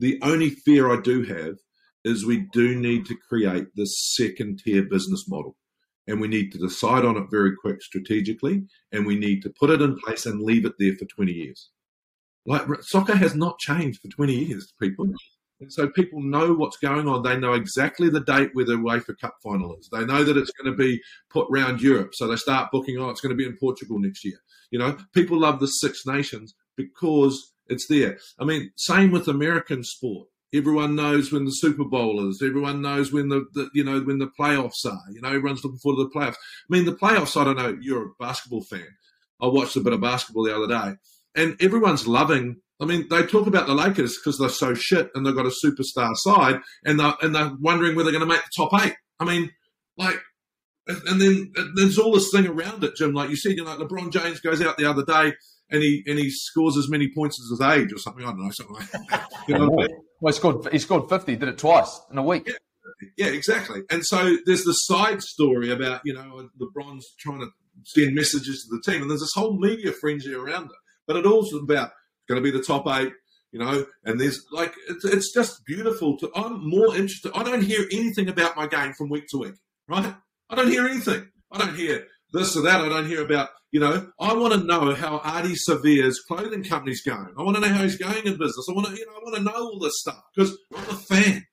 The 0.04 0.20
only 0.22 0.50
fear 0.50 0.92
I 0.92 1.00
do 1.00 1.24
have 1.24 1.60
is 2.04 2.26
we 2.26 2.46
do 2.52 2.76
need 2.76 3.06
to 3.06 3.16
create 3.16 3.68
this 3.74 4.14
second 4.18 4.60
tier 4.60 4.84
business 4.84 5.30
model. 5.30 5.56
And 6.08 6.20
we 6.20 6.28
need 6.28 6.52
to 6.52 6.58
decide 6.58 7.06
on 7.06 7.16
it 7.16 7.32
very 7.32 7.56
quick 7.56 7.82
strategically, 7.82 8.66
and 8.92 9.06
we 9.06 9.16
need 9.16 9.44
to 9.44 9.54
put 9.58 9.70
it 9.70 9.82
in 9.82 9.98
place 9.98 10.26
and 10.26 10.42
leave 10.42 10.66
it 10.66 10.74
there 10.78 10.94
for 11.00 11.06
20 11.06 11.32
years. 11.32 11.70
Like 12.46 12.64
soccer 12.82 13.16
has 13.16 13.34
not 13.34 13.60
changed 13.60 14.02
for 14.02 14.10
20 14.10 14.34
years, 14.34 14.74
people. 14.78 15.06
And 15.62 15.72
so 15.72 15.88
people 15.88 16.22
know 16.22 16.54
what's 16.54 16.76
going 16.76 17.08
on. 17.08 17.24
They 17.24 17.38
know 17.38 17.54
exactly 17.54 18.10
the 18.10 18.20
date 18.20 18.50
where 18.52 18.66
the 18.66 18.74
UEFA 18.74 19.18
Cup 19.22 19.36
final 19.42 19.74
is. 19.78 19.88
They 19.90 20.04
know 20.04 20.26
that 20.26 20.36
it's 20.36 20.52
going 20.52 20.70
to 20.70 20.78
be 20.78 21.02
put 21.32 21.48
round 21.50 21.82
Europe. 21.82 22.14
So 22.14 22.28
they 22.28 22.36
start 22.36 22.72
booking, 22.74 22.98
oh, 22.98 23.10
it's 23.10 23.22
going 23.22 23.30
to 23.30 23.42
be 23.42 23.46
in 23.46 23.56
Portugal 23.58 24.00
next 24.00 24.26
year. 24.26 24.40
You 24.70 24.80
know, 24.80 24.98
people 25.14 25.40
love 25.40 25.62
the 25.62 25.68
Six 25.68 26.06
Nations 26.06 26.56
because 26.76 27.53
it's 27.68 27.88
there. 27.88 28.18
I 28.40 28.46
mean, 28.46 28.72
same 28.76 29.12
with 29.12 29.28
American 29.28 29.84
sport. 29.84 30.28
Everyone 30.54 30.96
knows 30.96 31.32
when 31.32 31.46
the 31.46 31.52
Super 31.52 31.84
Bowl 31.84 32.30
is. 32.30 32.42
Everyone 32.44 32.82
knows 32.82 33.12
when 33.12 33.30
the, 33.30 33.46
the, 33.54 33.70
you 33.74 33.84
know 33.84 34.00
when 34.02 34.20
the 34.20 34.30
playoffs 34.40 34.86
are. 34.86 35.02
You 35.12 35.22
know, 35.22 35.30
everyone's 35.30 35.64
looking 35.64 35.80
forward 35.80 36.04
to 36.04 36.10
the 36.10 36.20
playoffs. 36.20 36.36
I 36.36 36.70
mean, 36.70 36.86
the 36.86 36.96
playoffs. 36.96 37.40
I 37.40 37.44
don't 37.44 37.58
know. 37.58 37.78
You're 37.82 38.08
a 38.08 38.12
basketball 38.20 38.64
fan. 38.64 38.88
I 39.42 39.48
watched 39.48 39.76
a 39.76 39.82
bit 39.82 39.94
of 39.94 40.02
basketball 40.02 40.44
the 40.44 40.56
other 40.56 40.68
day, 40.68 40.96
and 41.36 41.58
everyone's 41.60 42.08
loving 42.08 42.62
I 42.84 42.86
mean, 42.86 43.08
they 43.10 43.26
talk 43.26 43.48
about 43.48 43.68
the 43.68 43.74
Lakers 43.74 44.18
because 44.18 44.38
they're 44.38 44.50
so 44.50 44.74
shit 44.74 45.10
and 45.16 45.26
they've 45.26 45.36
got 45.36 45.46
a 45.46 45.66
superstar 45.66 46.16
side, 46.16 46.60
and 46.84 47.00
they're 47.00 47.14
and 47.22 47.34
they're 47.34 47.52
wondering 47.60 47.96
whether 47.96 48.12
they're 48.12 48.20
going 48.20 48.30
to 48.30 48.34
make 48.34 48.44
the 48.44 48.52
top 48.56 48.84
eight. 48.84 48.96
I 49.20 49.26
mean, 49.26 49.52
like, 49.98 50.20
and 50.88 51.22
then 51.22 51.54
there's 51.76 51.98
all 51.98 52.14
this 52.14 52.30
thing 52.32 52.46
around 52.46 52.84
it, 52.84 52.96
Jim. 52.96 53.14
Like 53.14 53.30
you 53.30 53.38
said, 53.38 53.54
you 53.54 53.64
know, 53.64 53.78
LeBron 53.78 54.12
James 54.12 54.42
goes 54.42 54.62
out 54.62 54.78
the 54.78 54.90
other 54.90 55.06
day 55.06 55.34
and 55.74 55.82
he 55.82 56.04
and 56.08 56.18
he 56.18 56.30
scores 56.30 56.78
as 56.78 56.88
many 56.88 57.12
points 57.14 57.38
as 57.42 57.50
his 57.50 57.62
age 57.62 57.92
or 57.92 57.98
something. 57.98 58.24
I 58.24 58.28
don't 58.28 58.46
know, 58.46 58.52
something 58.52 58.76
like 58.76 58.92
that. 58.92 59.30
You 59.48 59.58
know 59.58 59.70
well, 59.70 60.32
he 60.32 60.32
scored 60.32 60.72
he 60.72 60.80
scored 60.80 61.10
fifty, 61.10 61.36
did 61.36 61.50
it 61.50 61.58
twice 61.58 62.00
in 62.10 62.18
a 62.18 62.24
week. 62.24 62.48
Yeah. 62.48 62.54
Yeah, 63.18 63.28
exactly. 63.28 63.82
And 63.90 64.06
so 64.06 64.38
there's 64.46 64.64
the 64.64 64.74
side 64.74 65.22
story 65.22 65.72
about, 65.72 66.02
you 66.06 66.14
know, 66.14 66.48
LeBron's 66.62 67.06
trying 67.20 67.40
to 67.40 67.48
send 67.84 68.16
messages 68.16 68.64
to 68.64 68.76
the 68.76 68.92
team, 68.92 69.02
and 69.02 69.12
there's 69.12 69.22
this 69.22 69.34
whole 69.36 69.58
media 69.58 69.92
frenzy 69.92 70.34
around 70.34 70.66
it. 70.66 70.78
But 71.08 71.18
it 71.18 71.26
also 71.26 71.58
about 71.58 71.92
going 72.30 72.42
to 72.42 72.52
be 72.52 72.56
the 72.56 72.64
top 72.64 72.88
eight, 72.88 73.12
you 73.52 73.60
know, 73.60 73.86
and 74.06 74.20
there's 74.20 74.46
like, 74.52 74.74
it's, 74.90 75.04
it's 75.06 75.34
just 75.34 75.66
beautiful 75.66 76.18
to, 76.20 76.32
I'm 76.36 76.70
more 76.70 76.96
interested. 76.96 77.32
I 77.36 77.44
don't 77.44 77.64
hear 77.64 77.86
anything 77.92 78.30
about 78.30 78.56
my 78.56 78.68
game 78.68 78.94
from 78.98 79.10
week 79.10 79.26
to 79.30 79.38
week, 79.38 79.56
right? 79.88 80.14
I 80.50 80.56
don't 80.56 80.70
hear 80.70 80.86
anything. 80.86 81.30
I 81.52 81.58
don't 81.58 81.76
hear 81.76 82.06
this 82.34 82.58
or 82.58 82.64
that. 82.64 82.82
I 82.82 82.90
don't 82.90 83.08
hear 83.08 83.24
about, 83.24 83.50
you 83.72 83.80
know, 83.80 84.12
I 84.20 84.34
want 84.34 84.54
to 84.54 84.60
know 84.60 84.94
how 84.94 85.20
Ardie 85.20 85.56
Savea's 85.56 86.20
clothing 86.28 86.64
company's 86.64 87.02
going. 87.02 87.34
I 87.38 87.44
want 87.44 87.56
to 87.56 87.62
know 87.62 87.70
how 87.70 87.84
he's 87.84 87.98
going 87.98 88.26
in 88.26 88.34
business. 88.34 88.68
I 88.70 88.74
want 88.74 88.88
to, 88.88 88.94
you 88.94 89.06
know, 89.06 89.14
I 89.14 89.20
want 89.24 89.36
to 89.36 89.44
know 89.44 89.54
all 89.54 89.80
this 89.80 90.00
stuff 90.00 90.22
because 90.36 90.58
I'm 90.76 90.90
a 90.90 90.98
fan. 90.98 91.46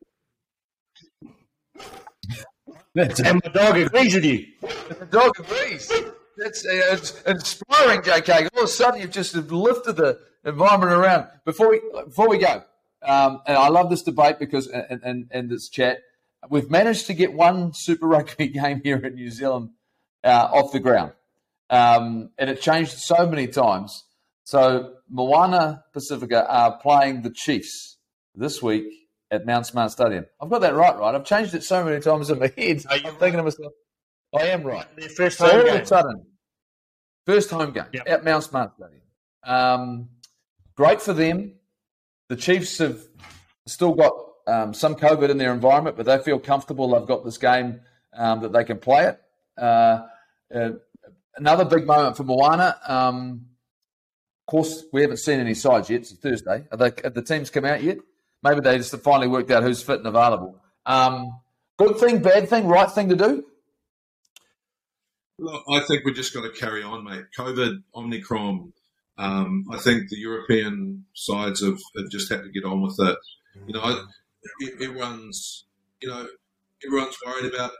and 2.96 3.40
my 3.44 3.50
dog 3.52 3.76
agrees 3.76 4.14
with 4.14 4.24
you. 4.24 4.46
The 4.60 5.06
dog 5.10 5.38
agrees. 5.38 5.92
That's 6.36 6.64
uh, 6.64 6.70
it's 6.92 7.22
inspiring, 7.22 8.00
JK. 8.00 8.48
All 8.54 8.62
of 8.62 8.64
a 8.64 8.68
sudden, 8.68 9.00
you've 9.00 9.10
just 9.10 9.34
lifted 9.34 9.96
the 9.96 10.18
environment 10.44 10.92
around. 10.92 11.26
Before 11.44 11.70
we 11.70 11.80
before 12.06 12.28
we 12.28 12.38
go, 12.38 12.62
um, 13.02 13.42
and 13.46 13.58
I 13.58 13.68
love 13.68 13.90
this 13.90 14.02
debate 14.02 14.38
because 14.38 14.66
and, 14.66 15.00
and, 15.02 15.28
and 15.30 15.50
this 15.50 15.68
chat, 15.68 15.98
we've 16.48 16.70
managed 16.70 17.06
to 17.08 17.14
get 17.14 17.34
one 17.34 17.72
Super 17.74 18.06
Rugby 18.06 18.48
game 18.60 18.80
here 18.82 18.96
in 18.96 19.14
New 19.14 19.30
Zealand 19.30 19.70
uh, 20.24 20.48
off 20.52 20.72
the 20.72 20.80
ground, 20.80 21.12
um, 21.70 22.30
and 22.38 22.50
it 22.50 22.60
changed 22.60 22.92
so 22.98 23.26
many 23.26 23.46
times. 23.46 24.04
So 24.44 24.94
Moana 25.08 25.84
Pacifica 25.92 26.46
are 26.50 26.78
playing 26.78 27.22
the 27.22 27.30
Chiefs 27.30 27.98
this 28.34 28.62
week 28.62 28.86
at 29.30 29.46
Mount 29.46 29.66
Smart 29.66 29.92
Stadium. 29.92 30.26
I've 30.40 30.50
got 30.50 30.60
that 30.62 30.74
right, 30.74 30.98
right? 30.98 31.14
I've 31.14 31.24
changed 31.24 31.54
it 31.54 31.62
so 31.62 31.84
many 31.84 32.00
times 32.00 32.30
in 32.30 32.38
my 32.38 32.50
head. 32.56 32.84
I'm 32.90 33.14
thinking 33.16 33.36
to 33.38 33.42
myself, 33.44 33.72
I 34.36 34.46
am 34.48 34.64
right. 34.64 34.86
Their 34.96 35.08
first 35.08 35.38
So 35.38 35.46
home 35.46 35.56
all 35.60 35.64
game. 35.66 35.76
of 35.76 35.82
a 35.82 35.86
sudden, 35.86 36.26
first 37.26 37.50
home 37.50 37.72
game 37.72 37.84
Yep. 37.92 38.08
at 38.08 38.24
Mount 38.24 38.44
Smart 38.44 38.72
Stadium. 38.76 39.02
Um, 39.44 40.08
great 40.76 41.00
for 41.00 41.12
them. 41.12 41.54
The 42.28 42.36
Chiefs 42.36 42.78
have 42.78 43.00
still 43.66 43.94
got 43.94 44.12
um, 44.46 44.74
some 44.74 44.96
COVID 44.96 45.30
in 45.30 45.38
their 45.38 45.52
environment, 45.52 45.96
but 45.96 46.06
they 46.06 46.18
feel 46.18 46.38
comfortable. 46.40 46.88
They've 46.88 47.06
got 47.06 47.24
this 47.24 47.38
game 47.38 47.80
um, 48.16 48.40
that 48.40 48.52
they 48.52 48.64
can 48.64 48.78
play 48.78 49.06
it. 49.06 49.20
Uh, 49.60 50.06
uh, 50.54 50.70
another 51.36 51.64
big 51.64 51.86
moment 51.86 52.16
for 52.16 52.24
Moana. 52.24 52.76
Um, 52.86 53.46
of 54.46 54.50
course, 54.50 54.84
we 54.92 55.02
haven't 55.02 55.18
seen 55.18 55.40
any 55.40 55.54
sides 55.54 55.88
yet. 55.90 56.00
It's 56.00 56.12
Thursday. 56.12 56.64
They, 56.76 56.92
have 57.04 57.14
the 57.14 57.22
teams 57.22 57.50
come 57.50 57.64
out 57.64 57.82
yet? 57.82 57.98
Maybe 58.42 58.60
they 58.60 58.78
just 58.78 58.92
have 58.92 59.02
finally 59.02 59.28
worked 59.28 59.50
out 59.50 59.62
who's 59.62 59.82
fit 59.82 59.98
and 59.98 60.06
available. 60.06 60.60
Um, 60.86 61.40
good 61.78 61.98
thing, 61.98 62.20
bad 62.22 62.48
thing, 62.48 62.66
right 62.66 62.90
thing 62.90 63.10
to 63.10 63.16
do. 63.16 63.44
Look, 65.38 65.62
I 65.70 65.80
think 65.80 66.04
we're 66.04 66.14
just 66.14 66.34
got 66.34 66.42
to 66.42 66.50
carry 66.50 66.82
on, 66.82 67.04
mate. 67.04 67.24
COVID, 67.36 67.82
Omicron. 67.94 68.72
Um, 69.16 69.64
I 69.70 69.78
think 69.78 70.08
the 70.08 70.18
European 70.18 71.04
sides 71.14 71.62
have, 71.64 71.78
have 71.96 72.10
just 72.10 72.30
had 72.30 72.42
to 72.42 72.50
get 72.50 72.64
on 72.64 72.82
with 72.82 72.96
it. 72.98 73.16
You 73.66 73.74
know, 73.74 74.04
everyone's, 74.80 75.64
you 76.00 76.08
know, 76.08 76.26
everyone's 76.84 77.16
worried 77.24 77.52
about 77.52 77.72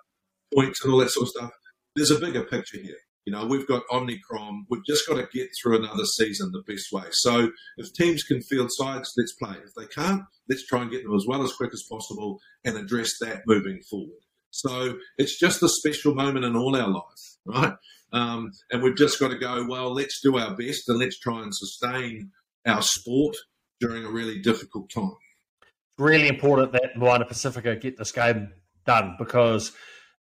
points 0.54 0.84
and 0.84 0.92
all 0.92 1.00
that 1.00 1.10
sort 1.10 1.24
of 1.24 1.30
stuff. 1.30 1.50
There's 1.96 2.10
a 2.10 2.18
bigger 2.20 2.44
picture 2.44 2.78
here. 2.78 2.96
You 3.26 3.32
know, 3.32 3.46
we've 3.46 3.66
got 3.66 3.82
Omicron. 3.92 4.66
We've 4.70 4.84
just 4.86 5.06
got 5.06 5.16
to 5.16 5.28
get 5.32 5.48
through 5.60 5.78
another 5.78 6.04
season 6.04 6.52
the 6.52 6.62
best 6.66 6.86
way. 6.92 7.04
So 7.12 7.50
if 7.76 7.92
teams 7.92 8.22
can 8.22 8.40
field 8.42 8.70
sides, 8.72 9.12
let's 9.16 9.34
play. 9.34 9.56
If 9.62 9.74
they 9.76 9.86
can't, 9.86 10.22
let's 10.48 10.66
try 10.66 10.82
and 10.82 10.90
get 10.90 11.02
them 11.04 11.14
as 11.14 11.26
well 11.28 11.42
as 11.42 11.52
quick 11.52 11.70
as 11.72 11.84
possible 11.90 12.40
and 12.64 12.76
address 12.76 13.10
that 13.20 13.42
moving 13.46 13.80
forward. 13.90 14.24
So 14.50 14.98
it's 15.18 15.38
just 15.38 15.62
a 15.62 15.68
special 15.68 16.14
moment 16.14 16.44
in 16.44 16.56
all 16.56 16.74
our 16.76 16.88
life, 16.88 17.36
right? 17.44 17.74
Um, 18.12 18.50
and 18.72 18.82
we've 18.82 18.96
just 18.96 19.20
got 19.20 19.28
to 19.28 19.38
go, 19.38 19.66
well, 19.68 19.92
let's 19.92 20.20
do 20.22 20.38
our 20.38 20.56
best 20.56 20.88
and 20.88 20.98
let's 20.98 21.18
try 21.18 21.42
and 21.42 21.54
sustain 21.54 22.32
our 22.66 22.82
sport 22.82 23.36
during 23.80 24.04
a 24.04 24.10
really 24.10 24.40
difficult 24.40 24.90
time. 24.90 25.16
It's 25.62 25.70
really 25.98 26.28
important 26.28 26.72
that 26.72 26.96
Moana 26.96 27.26
Pacifica 27.26 27.76
get 27.76 27.96
this 27.96 28.12
game 28.12 28.52
done 28.86 29.14
because 29.18 29.72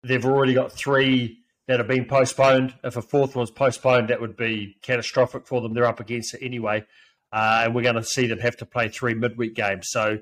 they've 0.05 0.25
already 0.25 0.55
got 0.55 0.71
three 0.71 1.44
that 1.67 1.79
have 1.79 1.89
been 1.89 2.05
postponed. 2.05 2.75
If 2.85 2.97
a 2.97 3.03
fourth 3.03 3.35
one's 3.37 3.51
postponed, 3.51 4.09
that 4.09 4.21
would 4.21 4.37
be 4.37 4.77
catastrophic 4.83 5.47
for 5.47 5.61
them. 5.61 5.75
They're 5.75 5.87
up 5.87 6.01
against 6.01 6.35
it 6.35 6.45
anyway. 6.45 6.85
Uh, 7.33 7.62
and 7.65 7.75
we're 7.75 7.83
going 7.83 7.95
to 7.97 8.05
see 8.05 8.27
them 8.27 8.39
have 8.39 8.57
to 8.59 8.67
play 8.67 8.89
three 8.89 9.15
midweek 9.15 9.55
games. 9.55 9.89
So, 9.91 10.19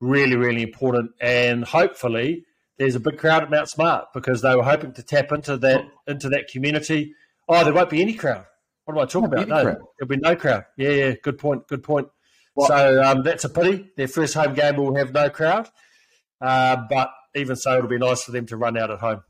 really, 0.00 0.36
really 0.36 0.62
important. 0.62 1.10
And 1.20 1.64
hopefully, 1.64 2.44
there's 2.78 2.94
a 2.94 3.00
big 3.00 3.18
crowd 3.18 3.42
at 3.42 3.50
Mount 3.50 3.68
Smart 3.68 4.06
because 4.14 4.40
they 4.40 4.54
were 4.56 4.62
hoping 4.62 4.92
to 4.94 5.02
tap 5.02 5.30
into 5.30 5.56
that 5.58 5.84
into 6.06 6.28
that 6.30 6.48
community. 6.48 7.14
Oh, 7.48 7.64
there 7.64 7.74
won't 7.74 7.90
be 7.90 8.00
any 8.00 8.14
crowd. 8.14 8.46
What 8.84 8.96
am 8.96 9.02
I 9.02 9.06
talking 9.06 9.26
about? 9.26 9.48
No, 9.48 9.62
crowd. 9.62 9.76
there'll 9.98 10.08
be 10.08 10.16
no 10.16 10.36
crowd. 10.36 10.64
Yeah, 10.78 10.90
yeah. 10.90 11.14
Good 11.22 11.38
point. 11.38 11.66
Good 11.68 11.82
point. 11.82 12.08
Well- 12.54 12.68
so 12.68 13.02
um, 13.02 13.22
that's 13.24 13.44
a 13.44 13.48
pity. 13.50 13.90
Their 13.96 14.08
first 14.08 14.34
home 14.34 14.54
game 14.54 14.76
will 14.76 14.94
have 14.96 15.12
no 15.12 15.28
crowd, 15.28 15.68
uh, 16.40 16.76
but 16.88 17.10
even 17.34 17.56
so, 17.56 17.76
it'll 17.76 17.88
be 17.90 17.98
nice 17.98 18.22
for 18.22 18.32
them 18.32 18.46
to 18.46 18.56
run 18.56 18.78
out 18.78 18.90
at 18.90 19.00
home. 19.00 19.22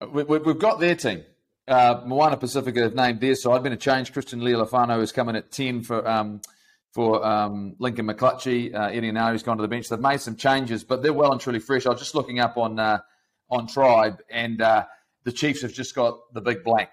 We, 0.00 0.24
we, 0.24 0.38
we've 0.38 0.58
got 0.58 0.80
their 0.80 0.94
team. 0.94 1.24
Uh, 1.66 2.02
Moana 2.04 2.36
Pacifica 2.36 2.82
have 2.82 2.94
named 2.94 3.20
their 3.20 3.34
side. 3.34 3.62
Been 3.62 3.72
a 3.72 3.76
change. 3.76 4.12
Christian 4.12 4.40
Leali'ifano 4.40 5.00
is 5.00 5.12
coming 5.12 5.36
at 5.36 5.50
10 5.50 5.82
for 5.82 6.06
um, 6.06 6.40
for 6.92 7.24
um, 7.26 7.74
Lincoln 7.78 8.06
McClutchie. 8.06 8.74
Uh, 8.74 8.88
Eddie 8.88 9.10
Anari's 9.10 9.42
gone 9.42 9.56
to 9.56 9.62
the 9.62 9.68
bench. 9.68 9.88
They've 9.88 9.98
made 9.98 10.20
some 10.20 10.36
changes, 10.36 10.84
but 10.84 11.02
they're 11.02 11.12
well 11.12 11.32
and 11.32 11.40
truly 11.40 11.58
fresh. 11.58 11.86
I 11.86 11.90
was 11.90 12.00
just 12.00 12.14
looking 12.14 12.38
up 12.38 12.56
on 12.56 12.78
uh, 12.78 12.98
on 13.50 13.66
Tribe, 13.66 14.22
and 14.30 14.60
uh, 14.60 14.84
the 15.24 15.32
Chiefs 15.32 15.62
have 15.62 15.72
just 15.72 15.94
got 15.94 16.18
the 16.32 16.40
big 16.40 16.62
blank. 16.64 16.90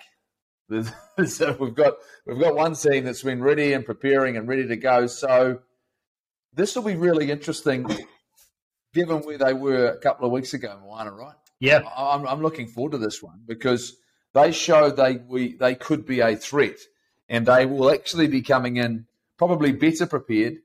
so 1.26 1.58
we've 1.60 1.76
got 1.76 1.96
we've 2.26 2.40
got 2.40 2.56
one 2.56 2.74
team 2.76 3.04
that's 3.04 3.24
been 3.24 3.44
ready 3.44 3.74
and 3.74 3.86
preparing 3.86 4.38
and 4.38 4.48
ready 4.48 4.68
to 4.68 4.78
go. 4.78 5.06
So 5.06 5.60
this 6.54 6.76
will 6.76 6.84
be 6.84 6.96
really 6.96 7.30
interesting, 7.30 7.86
given 8.94 9.18
where 9.24 9.38
they 9.38 9.54
were 9.54 9.88
a 9.88 10.00
couple 10.00 10.26
of 10.26 10.32
weeks 10.32 10.54
ago, 10.54 10.80
Moana, 10.82 11.12
right? 11.12 11.36
Yeah, 11.62 11.84
I'm, 11.96 12.28
I'm 12.28 12.42
looking 12.42 12.68
forward 12.68 12.94
to 12.94 12.98
this 12.98 13.22
one 13.22 13.42
because 13.46 13.96
they 14.34 14.52
showed 14.52 14.98
they 14.98 15.18
we 15.18 15.54
they 15.54 15.76
could 15.76 16.08
be 16.08 16.20
a 16.20 16.36
threat, 16.36 16.80
and 17.30 17.46
they 17.46 17.68
will 17.68 17.92
actually 17.92 18.28
be 18.28 18.42
coming 18.42 18.78
in 18.78 19.06
probably 19.38 19.72
better 19.72 20.08
prepared, 20.08 20.58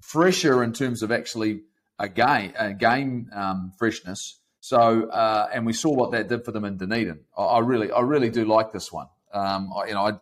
fresher 0.00 0.62
in 0.62 0.72
terms 0.72 1.02
of 1.02 1.10
actually 1.10 1.62
a 1.98 2.08
game 2.08 2.52
a 2.56 2.72
game 2.72 3.30
um, 3.34 3.72
freshness. 3.78 4.38
So, 4.60 5.10
uh, 5.10 5.48
and 5.52 5.66
we 5.66 5.72
saw 5.72 5.92
what 5.92 6.12
that 6.12 6.28
did 6.28 6.44
for 6.44 6.52
them 6.52 6.64
in 6.64 6.76
Dunedin. 6.76 7.24
I, 7.36 7.42
I 7.42 7.58
really 7.58 7.90
I 7.90 8.00
really 8.00 8.30
do 8.30 8.44
like 8.44 8.72
this 8.72 8.92
one. 8.92 9.08
Um, 9.32 9.72
I, 9.76 9.88
you 9.88 9.94
know, 9.94 10.06
I, 10.06 10.12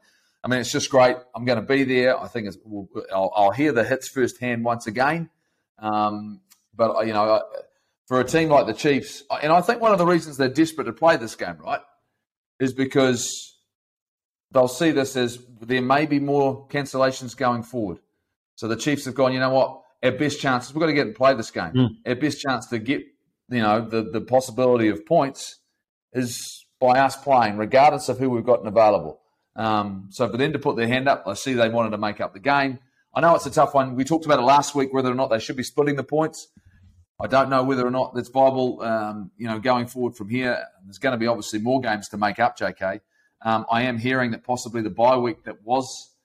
I 0.43 0.49
mean, 0.49 0.61
it's 0.61 0.73
just 0.73 0.89
great. 0.91 1.17
I'm 1.37 1.45
going 1.45 1.61
to 1.61 1.67
be 1.67 1.85
there. 1.85 2.19
I 2.19 2.27
think 2.27 2.49
we'll, 2.65 2.89
I'll, 3.15 3.33
I'll 3.37 3.51
hear 3.51 3.73
the 3.73 3.85
hits 3.85 4.09
firsthand 4.09 4.65
once 4.65 4.87
again. 4.87 5.29
Um, 5.79 6.41
but 6.75 7.07
you 7.07 7.13
know, 7.13 7.43
for 8.13 8.21
a 8.21 8.25
team 8.25 8.51
like 8.51 8.67
the 8.67 8.75
Chiefs, 8.75 9.23
and 9.41 9.51
I 9.51 9.63
think 9.63 9.81
one 9.81 9.93
of 9.93 9.97
the 9.97 10.05
reasons 10.05 10.37
they're 10.37 10.51
desperate 10.51 10.85
to 10.85 10.93
play 10.93 11.17
this 11.17 11.35
game, 11.35 11.57
right, 11.57 11.81
is 12.61 12.75
because 12.75 13.57
they'll 14.51 14.69
see 14.69 14.91
this 14.91 15.17
as 15.17 15.39
there 15.63 15.81
may 15.81 16.05
be 16.05 16.21
more 16.21 16.69
cancellations 16.69 17.35
going 17.35 17.63
forward. 17.63 18.01
So 18.57 18.69
the 18.69 18.77
Chiefs 18.77 19.07
have 19.07 19.15
gone, 19.15 19.33
you 19.33 19.41
know 19.41 19.49
what, 19.49 19.81
our 20.03 20.11
best 20.11 20.41
chances, 20.41 20.75
we've 20.75 20.81
got 20.81 20.89
to 20.89 20.93
get 20.93 21.07
and 21.07 21.17
play 21.17 21.33
this 21.33 21.51
game. 21.51 21.73
Mm. 21.73 21.89
Our 22.05 22.15
best 22.17 22.39
chance 22.39 22.67
to 22.67 22.79
get, 22.79 23.01
you 23.49 23.63
know, 23.63 23.81
the, 23.81 24.03
the 24.03 24.21
possibility 24.21 24.89
of 24.89 25.07
points 25.07 25.61
is 26.13 26.67
by 26.83 26.99
us 26.99 27.17
playing, 27.17 27.57
regardless 27.57 28.11
of 28.11 28.19
who 28.19 28.29
we've 28.29 28.45
gotten 28.45 28.67
available. 28.67 29.23
Um, 29.57 30.09
so 30.11 30.29
for 30.29 30.37
them 30.37 30.53
to 30.53 30.59
put 30.59 30.77
their 30.77 30.87
hand 30.87 31.09
up, 31.09 31.25
I 31.27 31.33
see 31.33 31.55
they 31.55 31.71
wanted 31.71 31.93
to 31.93 31.99
make 31.99 32.21
up 32.21 32.35
the 32.35 32.41
game. 32.41 32.79
I 33.15 33.23
know 33.23 33.35
it's 33.37 33.47
a 33.47 33.51
tough 33.51 33.73
one. 33.73 33.97
We 33.97 34.05
talked 34.05 34.27
about 34.27 34.39
it 34.39 34.43
last 34.43 34.75
week, 34.75 34.93
whether 34.93 35.11
or 35.11 35.15
not 35.15 35.31
they 35.31 35.39
should 35.39 35.57
be 35.57 35.63
splitting 35.63 35.97
the 35.97 36.05
points. 36.05 36.49
I 37.23 37.29
don't 37.29 37.49
know 37.51 37.63
whether 37.63 37.87
or 37.87 37.91
not 37.91 38.15
that's 38.15 38.29
viable, 38.29 38.83
um, 38.83 39.31
you 39.37 39.47
know, 39.47 39.61
going 39.61 39.87
forward 39.87 40.17
from 40.17 40.29
here. 40.29 40.65
There's 40.85 40.99
going 40.99 41.13
to 41.13 41.19
be 41.19 41.29
obviously 41.29 41.61
more 41.61 41.81
games 41.81 42.09
to 42.09 42.19
make 42.19 42.41
up, 42.41 42.59
JK. 42.59 43.01
Um, 43.45 43.65
I 43.71 43.83
am 43.83 43.97
hearing 43.97 44.33
that 44.33 44.43
possibly 44.43 44.83
the 44.83 44.91
bye 44.91 45.17
week 45.17 45.45
that 45.45 45.63
was 45.65 46.17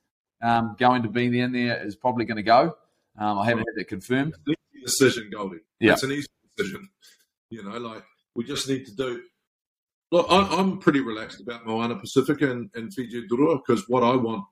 um, 0.42 0.76
going 0.80 1.04
to 1.04 1.10
be 1.10 1.40
in 1.40 1.52
there 1.52 1.86
is 1.86 1.96
probably 1.96 2.26
going 2.26 2.38
to 2.38 2.44
go. 2.44 2.76
Um, 3.18 3.38
I 3.40 3.46
haven't 3.46 3.66
had 3.68 3.76
that 3.76 3.88
confirmed. 3.88 4.34
Easy 4.48 4.86
decision, 4.86 5.30
Goldie. 5.32 5.58
Yeah. 5.80 5.94
It's 5.94 6.04
an 6.04 6.12
easy 6.12 6.28
decision. 6.56 6.90
You 7.50 7.64
know, 7.64 7.78
like 7.78 8.04
we 8.36 8.44
just 8.44 8.68
need 8.68 8.86
to 8.86 8.96
do. 8.96 9.22
Look, 10.12 10.28
I, 10.30 10.48
I'm 10.58 10.80
pretty 10.80 11.02
relaxed 11.02 11.42
about 11.42 11.66
Moana 11.66 11.96
Pacific 11.96 12.42
and, 12.42 12.70
and 12.76 12.94
Fijian 12.94 13.28
Drua 13.32 13.60
because 13.66 13.86
what 13.88 14.04
I 14.04 14.16
want, 14.16 14.44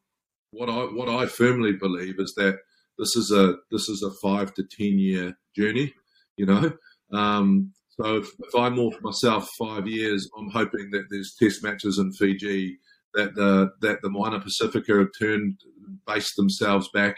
what 0.51 0.69
I 0.69 0.83
what 0.93 1.09
I 1.09 1.25
firmly 1.25 1.73
believe 1.73 2.19
is 2.19 2.33
that 2.37 2.59
this 2.97 3.15
is 3.15 3.31
a 3.31 3.55
this 3.71 3.89
is 3.89 4.03
a 4.03 4.11
five 4.21 4.53
to 4.55 4.63
ten 4.63 4.99
year 4.99 5.37
journey. 5.55 5.93
You 6.37 6.45
know, 6.45 6.71
um, 7.13 7.71
so 7.99 8.17
if, 8.17 8.27
if 8.39 8.55
I'm 8.55 8.75
for 8.75 9.01
myself 9.01 9.49
five 9.57 9.87
years, 9.87 10.29
I'm 10.37 10.49
hoping 10.49 10.91
that 10.91 11.05
there's 11.09 11.35
test 11.39 11.63
matches 11.63 11.97
in 11.97 12.11
Fiji 12.11 12.77
that 13.13 13.35
the 13.35 13.71
that 13.81 14.01
the 14.01 14.09
Moana 14.09 14.39
Pacifica 14.39 14.97
have 14.97 15.09
turned 15.17 15.57
based 16.05 16.35
themselves 16.35 16.89
back 16.93 17.17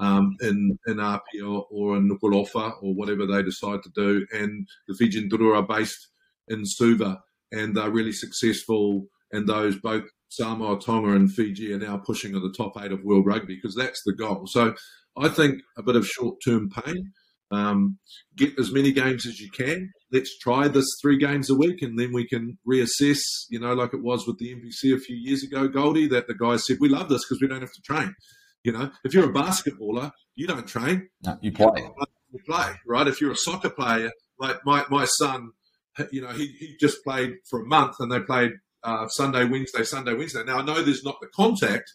um, 0.00 0.36
in 0.40 0.78
in 0.86 0.98
Apia 1.00 1.46
or 1.46 1.96
in 1.96 2.08
Nuku'alofa 2.08 2.82
or 2.82 2.94
whatever 2.94 3.26
they 3.26 3.42
decide 3.42 3.82
to 3.82 3.90
do, 3.94 4.26
and 4.32 4.66
the 4.88 4.94
Fijian 4.94 5.28
Drua 5.28 5.58
are 5.58 5.78
based 5.78 6.08
in 6.48 6.64
Suva, 6.64 7.20
and 7.52 7.76
they're 7.76 7.90
really 7.90 8.12
successful. 8.12 9.06
And 9.32 9.46
those 9.46 9.76
both 9.76 10.04
Samoa, 10.28 10.80
Tonga, 10.80 11.10
and 11.10 11.30
Fiji 11.30 11.72
are 11.72 11.78
now 11.78 11.98
pushing 11.98 12.34
at 12.34 12.42
the 12.42 12.54
top 12.56 12.72
eight 12.80 12.92
of 12.92 13.04
world 13.04 13.26
rugby 13.26 13.56
because 13.56 13.74
that's 13.74 14.02
the 14.04 14.14
goal. 14.14 14.46
So 14.46 14.74
I 15.18 15.28
think 15.28 15.60
a 15.76 15.82
bit 15.82 15.96
of 15.96 16.06
short 16.06 16.36
term 16.44 16.70
pain 16.70 17.12
Um, 17.50 17.98
get 18.36 18.58
as 18.58 18.72
many 18.72 18.90
games 18.90 19.24
as 19.24 19.40
you 19.40 19.50
can. 19.50 19.92
Let's 20.12 20.36
try 20.38 20.66
this 20.66 20.86
three 21.00 21.16
games 21.16 21.48
a 21.48 21.54
week, 21.54 21.82
and 21.82 21.98
then 21.98 22.12
we 22.12 22.26
can 22.26 22.58
reassess. 22.68 23.20
You 23.50 23.60
know, 23.60 23.72
like 23.72 23.94
it 23.94 24.02
was 24.02 24.26
with 24.26 24.38
the 24.38 24.54
NPC 24.54 24.94
a 24.94 24.98
few 24.98 25.16
years 25.16 25.42
ago, 25.42 25.68
Goldie, 25.68 26.08
that 26.08 26.26
the 26.26 26.34
guys 26.34 26.66
said 26.66 26.78
we 26.80 26.88
love 26.88 27.08
this 27.08 27.24
because 27.24 27.40
we 27.40 27.48
don't 27.48 27.60
have 27.60 27.72
to 27.72 27.82
train. 27.82 28.14
You 28.64 28.72
know, 28.72 28.90
if 29.04 29.14
you're 29.14 29.30
a 29.30 29.32
basketballer, 29.32 30.10
you 30.34 30.48
don't 30.48 30.66
train. 30.66 31.08
No, 31.24 31.38
you 31.40 31.52
play. 31.52 31.88
You 32.32 32.40
play, 32.44 32.72
right? 32.84 33.06
If 33.06 33.20
you're 33.20 33.30
a 33.30 33.36
soccer 33.36 33.70
player, 33.70 34.10
like 34.38 34.56
my, 34.64 34.84
my 34.90 35.04
son, 35.04 35.52
you 36.10 36.20
know, 36.20 36.30
he, 36.30 36.48
he 36.58 36.76
just 36.80 37.02
played 37.04 37.34
for 37.48 37.62
a 37.62 37.66
month 37.66 37.94
and 38.00 38.10
they 38.10 38.20
played 38.20 38.52
uh, 38.82 39.08
Sunday, 39.08 39.44
Wednesday, 39.44 39.84
Sunday, 39.84 40.14
Wednesday. 40.14 40.44
Now, 40.44 40.58
I 40.58 40.62
know 40.62 40.82
there's 40.82 41.04
not 41.04 41.16
the 41.20 41.28
contact 41.34 41.90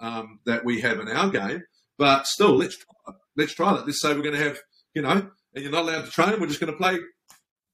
um, 0.00 0.40
that 0.46 0.64
we 0.64 0.80
have 0.80 1.00
in 1.00 1.08
our 1.08 1.30
game, 1.30 1.62
but 1.98 2.26
still, 2.26 2.56
let's 2.56 2.76
try, 2.76 3.14
let's 3.36 3.54
try 3.54 3.72
that. 3.74 3.86
Let's 3.86 4.00
say 4.00 4.14
we're 4.14 4.22
going 4.22 4.36
to 4.36 4.44
have, 4.44 4.58
you 4.94 5.02
know, 5.02 5.30
and 5.54 5.64
you're 5.64 5.72
not 5.72 5.84
allowed 5.84 6.04
to 6.04 6.10
train. 6.10 6.40
We're 6.40 6.46
just 6.46 6.60
going 6.60 6.72
to 6.72 6.78
play, 6.78 6.98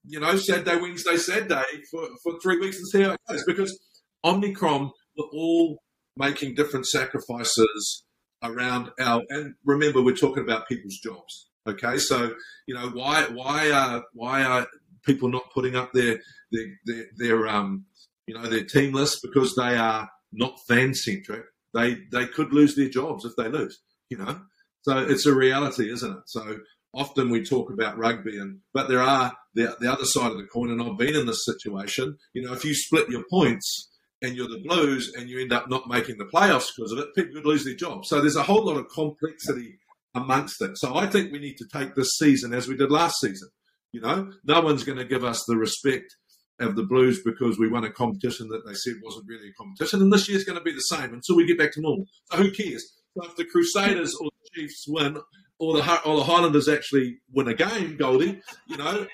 you 0.05 0.19
know, 0.19 0.35
Saturday, 0.37 0.77
Wednesday, 0.77 1.17
Saturday 1.17 1.63
for, 1.91 2.07
for 2.23 2.39
three 2.41 2.59
weeks 2.59 2.77
and 2.77 2.87
see 2.87 3.01
how 3.03 3.11
it 3.11 3.19
goes. 3.29 3.43
Because 3.45 3.79
Omicron, 4.23 4.91
we're 5.17 5.25
all 5.33 5.79
making 6.17 6.55
different 6.55 6.87
sacrifices 6.87 8.03
around 8.43 8.89
our 8.99 9.21
and 9.29 9.55
remember 9.65 10.01
we're 10.01 10.15
talking 10.15 10.43
about 10.43 10.67
people's 10.67 10.97
jobs 10.97 11.49
okay 11.67 11.97
so 11.97 12.33
you 12.67 12.75
know 12.75 12.89
why 12.93 13.23
why 13.33 13.71
are 13.71 14.03
why 14.13 14.43
are 14.43 14.67
people 15.03 15.29
not 15.29 15.51
putting 15.53 15.75
up 15.75 15.91
their 15.93 16.19
their 16.51 16.65
their, 16.85 17.05
their 17.17 17.47
um 17.47 17.85
you 18.27 18.35
know 18.35 18.47
their 18.47 18.63
team 18.63 18.93
list 18.93 19.19
because 19.23 19.55
they 19.55 19.75
are 19.75 20.07
not 20.31 20.59
fan 20.67 20.93
centric 20.93 21.45
they 21.73 21.97
they 22.11 22.27
could 22.27 22.53
lose 22.53 22.75
their 22.75 22.89
jobs 22.89 23.25
if 23.25 23.35
they 23.37 23.47
lose 23.47 23.79
you 24.09 24.17
know 24.17 24.39
so 24.83 24.99
it's 24.99 25.25
a 25.25 25.33
reality 25.33 25.91
isn't 25.91 26.11
it 26.11 26.23
so 26.27 26.59
often 26.93 27.29
we 27.29 27.43
talk 27.43 27.69
about 27.71 27.97
rugby 27.97 28.37
and 28.37 28.59
but 28.73 28.87
there 28.87 29.01
are 29.01 29.33
the, 29.53 29.75
the 29.79 29.91
other 29.91 30.05
side 30.05 30.31
of 30.31 30.37
the 30.37 30.47
coin 30.47 30.71
and 30.71 30.81
i've 30.81 30.97
been 30.97 31.15
in 31.15 31.25
this 31.25 31.45
situation 31.45 32.17
you 32.33 32.41
know 32.41 32.53
if 32.53 32.63
you 32.63 32.73
split 32.73 33.09
your 33.09 33.23
points 33.29 33.89
and 34.21 34.35
you're 34.35 34.47
the 34.47 34.63
Blues 34.63 35.13
and 35.15 35.29
you 35.29 35.39
end 35.39 35.53
up 35.53 35.69
not 35.69 35.87
making 35.87 36.17
the 36.17 36.25
playoffs 36.25 36.69
because 36.75 36.91
of 36.91 36.99
it, 36.99 37.13
people 37.15 37.35
could 37.35 37.45
lose 37.45 37.63
their 37.65 37.75
jobs. 37.75 38.09
So 38.09 38.19
there's 38.19 38.35
a 38.35 38.43
whole 38.43 38.65
lot 38.65 38.77
of 38.77 38.89
complexity 38.89 39.79
amongst 40.15 40.61
it. 40.61 40.71
So 40.77 40.95
I 40.95 41.05
think 41.05 41.31
we 41.31 41.39
need 41.39 41.57
to 41.57 41.67
take 41.71 41.95
this 41.95 42.17
season 42.17 42.53
as 42.53 42.67
we 42.67 42.75
did 42.75 42.91
last 42.91 43.19
season. 43.19 43.49
You 43.91 44.01
know, 44.01 44.31
no 44.43 44.61
one's 44.61 44.83
going 44.83 44.97
to 44.97 45.05
give 45.05 45.23
us 45.23 45.43
the 45.47 45.55
respect 45.55 46.15
of 46.59 46.75
the 46.75 46.83
Blues 46.83 47.21
because 47.23 47.59
we 47.59 47.69
won 47.69 47.83
a 47.83 47.91
competition 47.91 48.47
that 48.49 48.65
they 48.65 48.73
said 48.73 48.95
wasn't 49.03 49.27
really 49.27 49.49
a 49.49 49.53
competition. 49.53 50.01
And 50.01 50.11
this 50.11 50.27
year's 50.27 50.43
going 50.43 50.57
to 50.57 50.63
be 50.63 50.73
the 50.73 50.79
same 50.79 51.13
until 51.13 51.35
we 51.35 51.45
get 51.45 51.59
back 51.59 51.71
to 51.73 51.81
normal. 51.81 52.05
So 52.31 52.37
who 52.37 52.51
cares? 52.51 52.83
So 53.13 53.25
if 53.25 53.35
the 53.35 53.45
Crusaders 53.45 54.15
or 54.19 54.29
the 54.29 54.61
Chiefs 54.61 54.85
win, 54.87 55.17
or 55.59 55.77
the 55.77 56.01
or 56.03 56.17
the 56.17 56.23
Highlanders 56.23 56.67
actually 56.67 57.19
win 57.31 57.47
a 57.47 57.53
game, 57.53 57.97
Goldie, 57.97 58.41
you 58.67 58.77
know, 58.77 59.07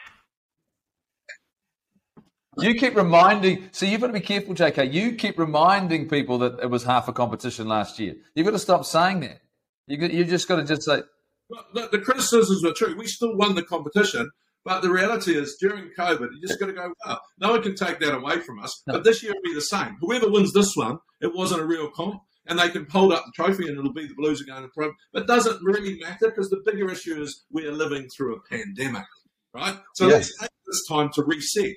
you 2.60 2.76
keep 2.76 2.96
reminding. 2.96 3.70
So 3.72 3.86
you've 3.86 4.02
got 4.02 4.08
to 4.08 4.14
be 4.14 4.20
careful, 4.20 4.54
JK. 4.54 4.94
You 4.94 5.14
keep 5.14 5.39
reminding 5.39 6.10
people 6.10 6.38
that 6.39 6.60
it 6.60 6.70
was 6.70 6.84
half 6.84 7.08
a 7.08 7.14
competition 7.14 7.68
last 7.68 8.00
year. 8.00 8.16
You've 8.36 8.46
got 8.46 8.52
to 8.52 8.60
stop 8.60 8.86
saying 8.86 9.22
that. 9.22 9.41
You 9.88 9.98
you 10.08 10.26
just 10.26 10.48
got 10.48 10.58
to 10.58 10.64
just 10.64 10.84
say. 10.84 11.02
Well, 11.50 11.66
the, 11.74 11.89
the, 11.91 12.00
criticisms 12.00 12.64
are 12.64 12.74
true. 12.74 12.96
We 12.98 13.06
still 13.06 13.36
won 13.36 13.56
the 13.56 13.64
competition, 13.64 14.30
but 14.64 14.82
the 14.82 14.89
reality 14.89 15.36
is 15.36 15.58
during 15.60 15.89
COVID, 15.98 16.30
you 16.34 16.48
just 16.48 16.60
got 16.60 16.68
to 16.68 16.74
go. 16.74 16.94
Wow, 17.06 17.20
no 17.39 17.52
one 17.52 17.62
can 17.62 17.76
take 17.76 18.00
that 18.00 18.16
away 18.16 18.39
from 18.39 18.60
us. 18.60 18.82
No. 18.88 18.94
But 18.94 19.04
this 19.04 19.24
year 19.24 19.34
will 19.34 19.52
be 19.52 19.54
the 19.54 19.62
same. 19.62 19.98
Whoever 20.00 20.30
wins 20.30 20.54
this 20.54 20.76
one, 20.76 21.00
it 21.22 21.36
wasn't 21.36 21.62
a 21.62 21.66
real 21.66 21.89
comp, 21.89 22.22
and 22.48 22.60
they 22.60 22.70
can 22.70 22.86
hold 22.89 23.14
up 23.14 23.26
the 23.26 23.32
trophy, 23.32 23.68
and 23.68 23.78
it'll 23.78 23.94
be 23.94 24.08
the 24.08 24.16
Blues 24.16 24.41
are 24.41 24.46
going 24.46 24.64
to 24.64 24.70
pro. 24.70 24.91
But 25.12 25.24
it 25.24 25.28
doesn't 25.28 25.64
really 25.64 26.00
matter 26.00 26.30
because 26.30 26.50
the 26.50 26.62
bigger 26.66 26.89
issue 26.91 27.22
is 27.22 27.46
we 27.52 27.66
are 27.66 27.72
living 27.72 28.08
through 28.10 28.36
a 28.36 28.39
pandemic, 28.50 29.06
right? 29.54 29.78
So 29.96 30.08
yes. 30.08 30.14
let's 30.14 30.38
take 30.39 30.50
this 30.66 30.88
time 30.88 31.10
to 31.14 31.24
reset 31.24 31.76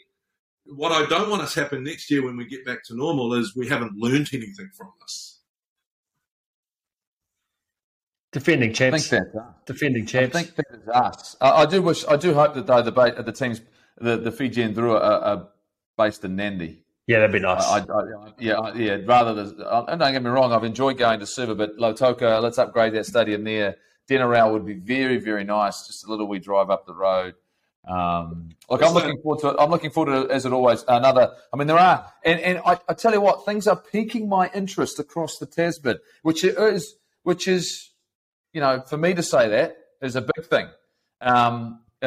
what 0.69 0.93
I 0.93 1.07
don't 1.07 1.31
want 1.31 1.49
to 1.49 1.61
happen 1.61 1.85
next 1.85 2.11
year 2.11 2.25
when 2.25 2.37
we 2.37 2.45
get 2.45 2.65
back 2.65 2.83
to 2.85 2.97
normal 2.97 3.35
is 3.35 3.55
we 3.57 3.69
haven't 3.69 3.97
learned 3.97 4.29
anything 4.33 4.71
from 4.77 4.93
this. 5.01 5.41
Defending 8.33 8.73
champs. 8.73 9.13
I 9.13 9.19
think 9.19 9.33
that's 9.33 9.47
Defending 9.65 10.07
champs. 10.07 10.37
I 10.37 10.43
think 10.43 10.57
that's 10.57 10.89
us. 10.89 11.37
I, 11.41 11.63
I, 11.63 11.67
do 11.67 11.81
wish. 11.81 12.05
I 12.07 12.17
do 12.17 12.35
hope 12.35 12.55
that 12.55 12.67
though 12.67 12.83
the 12.83 13.23
the 13.23 13.33
teams, 13.33 13.63
the 13.99 14.19
the 14.19 14.31
Fijian 14.31 14.75
Drua 14.75 14.97
are, 14.97 15.21
are 15.21 15.49
based 15.97 16.25
in 16.25 16.37
Nadi. 16.37 16.79
Yeah, 17.07 17.21
that'd 17.21 17.33
be 17.33 17.39
nice. 17.39 17.65
I, 17.65 17.79
I, 17.79 18.33
yeah, 18.39 18.75
yeah. 18.75 18.99
Rather 19.05 19.33
than 19.35 19.59
don't 19.59 20.13
get 20.13 20.23
me 20.23 20.31
wrong, 20.31 20.53
I've 20.53 20.65
enjoyed 20.65 20.99
going 20.99 21.21
to 21.21 21.27
Suva, 21.27 21.55
but 21.55 21.77
Lautoka, 21.77 22.43
let's 22.43 22.59
upgrade 22.59 22.95
that 22.95 23.07
stadium 23.07 23.45
there. 23.45 23.77
Denarau 24.09 24.53
would 24.53 24.67
be 24.67 24.75
very, 24.75 25.19
very 25.19 25.45
nice. 25.45 25.87
Just 25.87 26.07
a 26.07 26.11
little 26.11 26.27
wee 26.27 26.39
drive 26.39 26.71
up 26.71 26.87
the 26.87 26.95
road. 26.95 27.35
Um, 27.87 28.51
look, 28.69 28.83
I'm 28.83 28.93
looking 28.93 29.21
forward 29.23 29.41
to 29.43 29.49
it. 29.51 29.57
I'm 29.61 29.71
looking 29.71 29.91
forward 29.91 30.13
to 30.13 30.21
it, 30.23 30.31
as 30.33 30.45
it 30.45 30.53
always. 30.53 30.85
Another, 30.89 31.33
I 31.53 31.57
mean, 31.57 31.69
there 31.69 31.79
are, 31.79 32.13
and, 32.25 32.41
and 32.41 32.59
I, 32.67 32.79
I, 32.89 32.95
tell 32.95 33.13
you 33.13 33.21
what, 33.21 33.45
things 33.45 33.69
are 33.69 33.77
piquing 33.77 34.29
my 34.29 34.51
interest 34.53 34.99
across 34.99 35.39
the 35.39 35.47
Tasman, 35.47 35.99
which 36.23 36.43
is, 36.43 36.97
which 37.23 37.47
is, 37.47 37.91
you 38.53 38.61
know, 38.61 38.81
for 38.81 38.97
me 38.97 39.15
to 39.15 39.23
say 39.23 39.49
that 39.51 39.77
is 40.03 40.17
a 40.17 40.21
big 40.21 40.47
thing. 40.47 40.69
Um, 41.21 41.81
uh, 42.03 42.07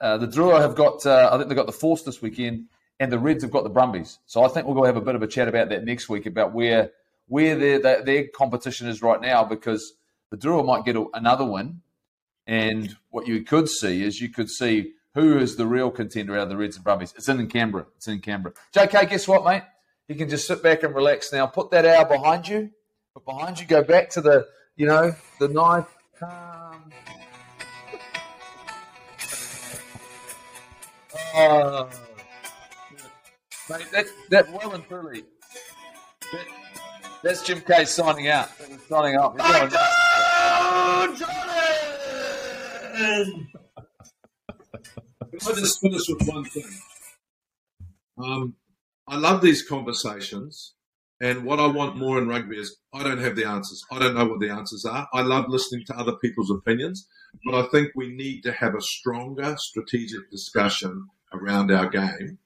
uh, 0.00 0.18
the 0.18 0.28
Drua 0.28 0.60
have 0.60 0.76
got, 0.76 1.04
uh, 1.04 1.30
I 1.32 1.36
think 1.36 1.48
they've 1.48 1.56
got 1.56 1.66
the 1.66 1.72
Force 1.72 2.02
this 2.02 2.22
weekend, 2.22 2.66
and 3.00 3.10
the 3.10 3.18
Reds 3.18 3.42
have 3.42 3.50
got 3.50 3.64
the 3.64 3.70
Brumbies. 3.70 4.18
So 4.26 4.44
I 4.44 4.48
think 4.48 4.66
going 4.66 4.82
to 4.82 4.86
have 4.86 4.96
a 4.96 5.00
bit 5.00 5.14
of 5.14 5.22
a 5.22 5.26
chat 5.26 5.48
about 5.48 5.70
that 5.70 5.84
next 5.84 6.08
week 6.08 6.26
about 6.26 6.52
where 6.52 6.92
where 7.26 7.56
their 7.56 7.80
their, 7.80 8.04
their 8.04 8.28
competition 8.28 8.86
is 8.86 9.02
right 9.02 9.20
now, 9.20 9.42
because 9.42 9.94
the 10.30 10.36
Drua 10.36 10.64
might 10.64 10.84
get 10.84 10.94
a, 10.94 11.06
another 11.14 11.44
win, 11.44 11.80
and 12.46 12.96
what 13.08 13.26
you 13.26 13.42
could 13.42 13.68
see 13.68 14.04
is 14.04 14.20
you 14.20 14.28
could 14.28 14.50
see 14.50 14.92
who 15.14 15.38
is 15.38 15.56
the 15.56 15.66
real 15.66 15.90
contender 15.90 16.36
out 16.36 16.44
of 16.44 16.48
the 16.50 16.56
Reds 16.56 16.76
and 16.76 16.84
Brumbies? 16.84 17.14
It's 17.16 17.28
in 17.28 17.44
Canberra. 17.48 17.86
It's 17.96 18.06
in 18.06 18.20
Canberra. 18.20 18.54
JK, 18.72 19.10
guess 19.10 19.26
what, 19.26 19.44
mate? 19.44 19.62
You 20.06 20.14
can 20.14 20.28
just 20.28 20.46
sit 20.46 20.62
back 20.62 20.82
and 20.82 20.94
relax 20.94 21.32
now. 21.32 21.46
Put 21.46 21.70
that 21.70 21.84
hour 21.84 22.04
behind 22.04 22.46
you. 22.46 22.70
But 23.14 23.24
behind 23.24 23.58
you, 23.58 23.66
go 23.66 23.82
back 23.82 24.10
to 24.10 24.20
the, 24.20 24.46
you 24.76 24.86
know, 24.86 25.12
the 25.40 25.48
calm. 26.18 26.92
Oh, 31.34 31.88
mate, 33.70 33.86
that, 33.92 34.06
that 34.30 34.52
well 34.52 34.72
and 34.74 34.86
truly. 34.88 35.24
That, 36.32 36.46
that's 37.22 37.42
Jim 37.42 37.60
Kayes 37.60 37.90
signing 37.90 38.28
out. 38.28 38.48
Signing 38.88 39.16
off. 39.16 39.36
Johnny! 41.18 41.60
I 45.42 45.52
just 45.54 45.80
finish 45.80 46.02
with 46.08 46.28
one 46.28 46.44
thing. 46.44 46.64
Um, 48.22 48.54
I 49.08 49.16
love 49.16 49.40
these 49.40 49.62
conversations, 49.66 50.74
and 51.20 51.44
what 51.44 51.58
I 51.58 51.66
want 51.66 51.96
more 51.96 52.18
in 52.18 52.28
rugby 52.28 52.58
is 52.58 52.76
I 52.92 53.02
don't 53.02 53.20
have 53.20 53.36
the 53.36 53.46
answers. 53.46 53.82
I 53.90 53.98
don't 53.98 54.14
know 54.14 54.26
what 54.26 54.40
the 54.40 54.50
answers 54.50 54.84
are. 54.84 55.08
I 55.14 55.22
love 55.22 55.46
listening 55.48 55.84
to 55.86 55.96
other 55.96 56.12
people's 56.16 56.50
opinions, 56.50 57.08
but 57.46 57.54
I 57.54 57.68
think 57.68 57.92
we 57.94 58.14
need 58.14 58.42
to 58.42 58.52
have 58.52 58.74
a 58.74 58.82
stronger 58.82 59.56
strategic 59.58 60.30
discussion 60.30 61.06
around 61.32 61.70
our 61.70 61.88
game, 61.88 62.38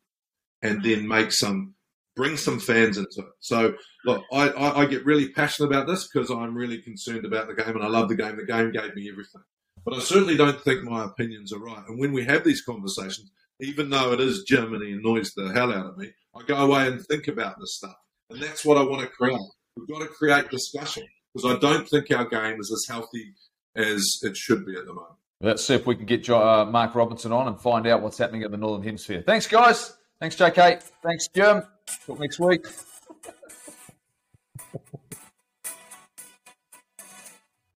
and 0.65 0.83
then 0.83 1.07
make 1.07 1.31
some 1.31 1.75
bring 2.17 2.37
some 2.37 2.61
fans 2.61 2.97
into 2.97 3.21
it. 3.21 3.33
So, 3.41 3.75
look, 4.05 4.23
I, 4.33 4.49
I, 4.49 4.81
I 4.81 4.87
get 4.87 5.05
really 5.05 5.29
passionate 5.29 5.69
about 5.69 5.87
this 5.87 6.07
because 6.07 6.31
I'm 6.31 6.57
really 6.57 6.79
concerned 6.81 7.25
about 7.25 7.49
the 7.49 7.55
game, 7.55 7.75
and 7.75 7.85
I 7.85 7.89
love 7.89 8.09
the 8.09 8.17
game. 8.17 8.37
The 8.37 8.47
game 8.47 8.73
gave 8.73 8.95
me 8.95 9.09
everything. 9.11 9.43
But 9.85 9.95
I 9.95 9.99
certainly 9.99 10.37
don't 10.37 10.61
think 10.61 10.83
my 10.83 11.05
opinions 11.05 11.53
are 11.53 11.59
right. 11.59 11.83
And 11.89 11.99
when 11.99 12.13
we 12.13 12.25
have 12.25 12.45
these 12.45 12.63
conversations, 12.63 13.31
even 13.61 13.91
though 13.91 14.13
it 14.13 14.21
is 14.21 14.45
Germany 14.45 14.93
and 14.93 15.01
annoys 15.01 15.33
the 15.35 15.53
hell 15.53 15.73
out 15.73 15.87
of 15.87 15.99
me, 15.99 16.13
I 16.35 16.43
go 16.45 16.57
away 16.57 16.87
and 16.87 17.05
think 17.07 17.29
about 17.29 17.59
this 17.61 17.77
stuff. 17.77 17.97
And 18.31 18.41
that's 18.41 18.65
what 18.65 18.79
I 18.79 18.83
want 18.83 19.03
to 19.03 19.09
create. 19.09 19.39
We've 19.77 19.89
got 19.89 20.01
to 20.01 20.09
create 20.09 20.49
discussion 20.51 21.05
because 21.35 21.55
I 21.55 21.59
don't 21.59 21.89
think 21.89 22.11
our 22.13 22.25
game 22.25 22.61
is 22.61 22.73
as 22.73 22.87
healthy 22.89 23.35
as 23.77 24.21
it 24.23 24.37
should 24.37 24.65
be 24.65 24.77
at 24.77 24.87
the 24.87 24.95
moment. 24.95 25.15
Let's 25.41 25.67
see 25.67 25.75
if 25.75 25.87
we 25.87 25.97
can 25.97 26.07
get 26.07 26.29
uh, 26.31 26.65
Mark 26.65 26.95
Robinson 26.95 27.33
on 27.33 27.49
and 27.49 27.61
find 27.61 27.87
out 27.87 28.01
what's 28.01 28.17
happening 28.17 28.43
in 28.43 28.51
the 28.51 28.57
Northern 28.57 28.85
Hemisphere. 28.85 29.23
Thanks, 29.27 29.47
guys. 29.47 29.95
Thanks, 30.21 30.37
JK. 30.37 30.83
Thanks, 31.03 31.29
Jim. 31.29 31.63
Talk 32.07 32.21
next 32.21 32.39
week. 32.39 32.67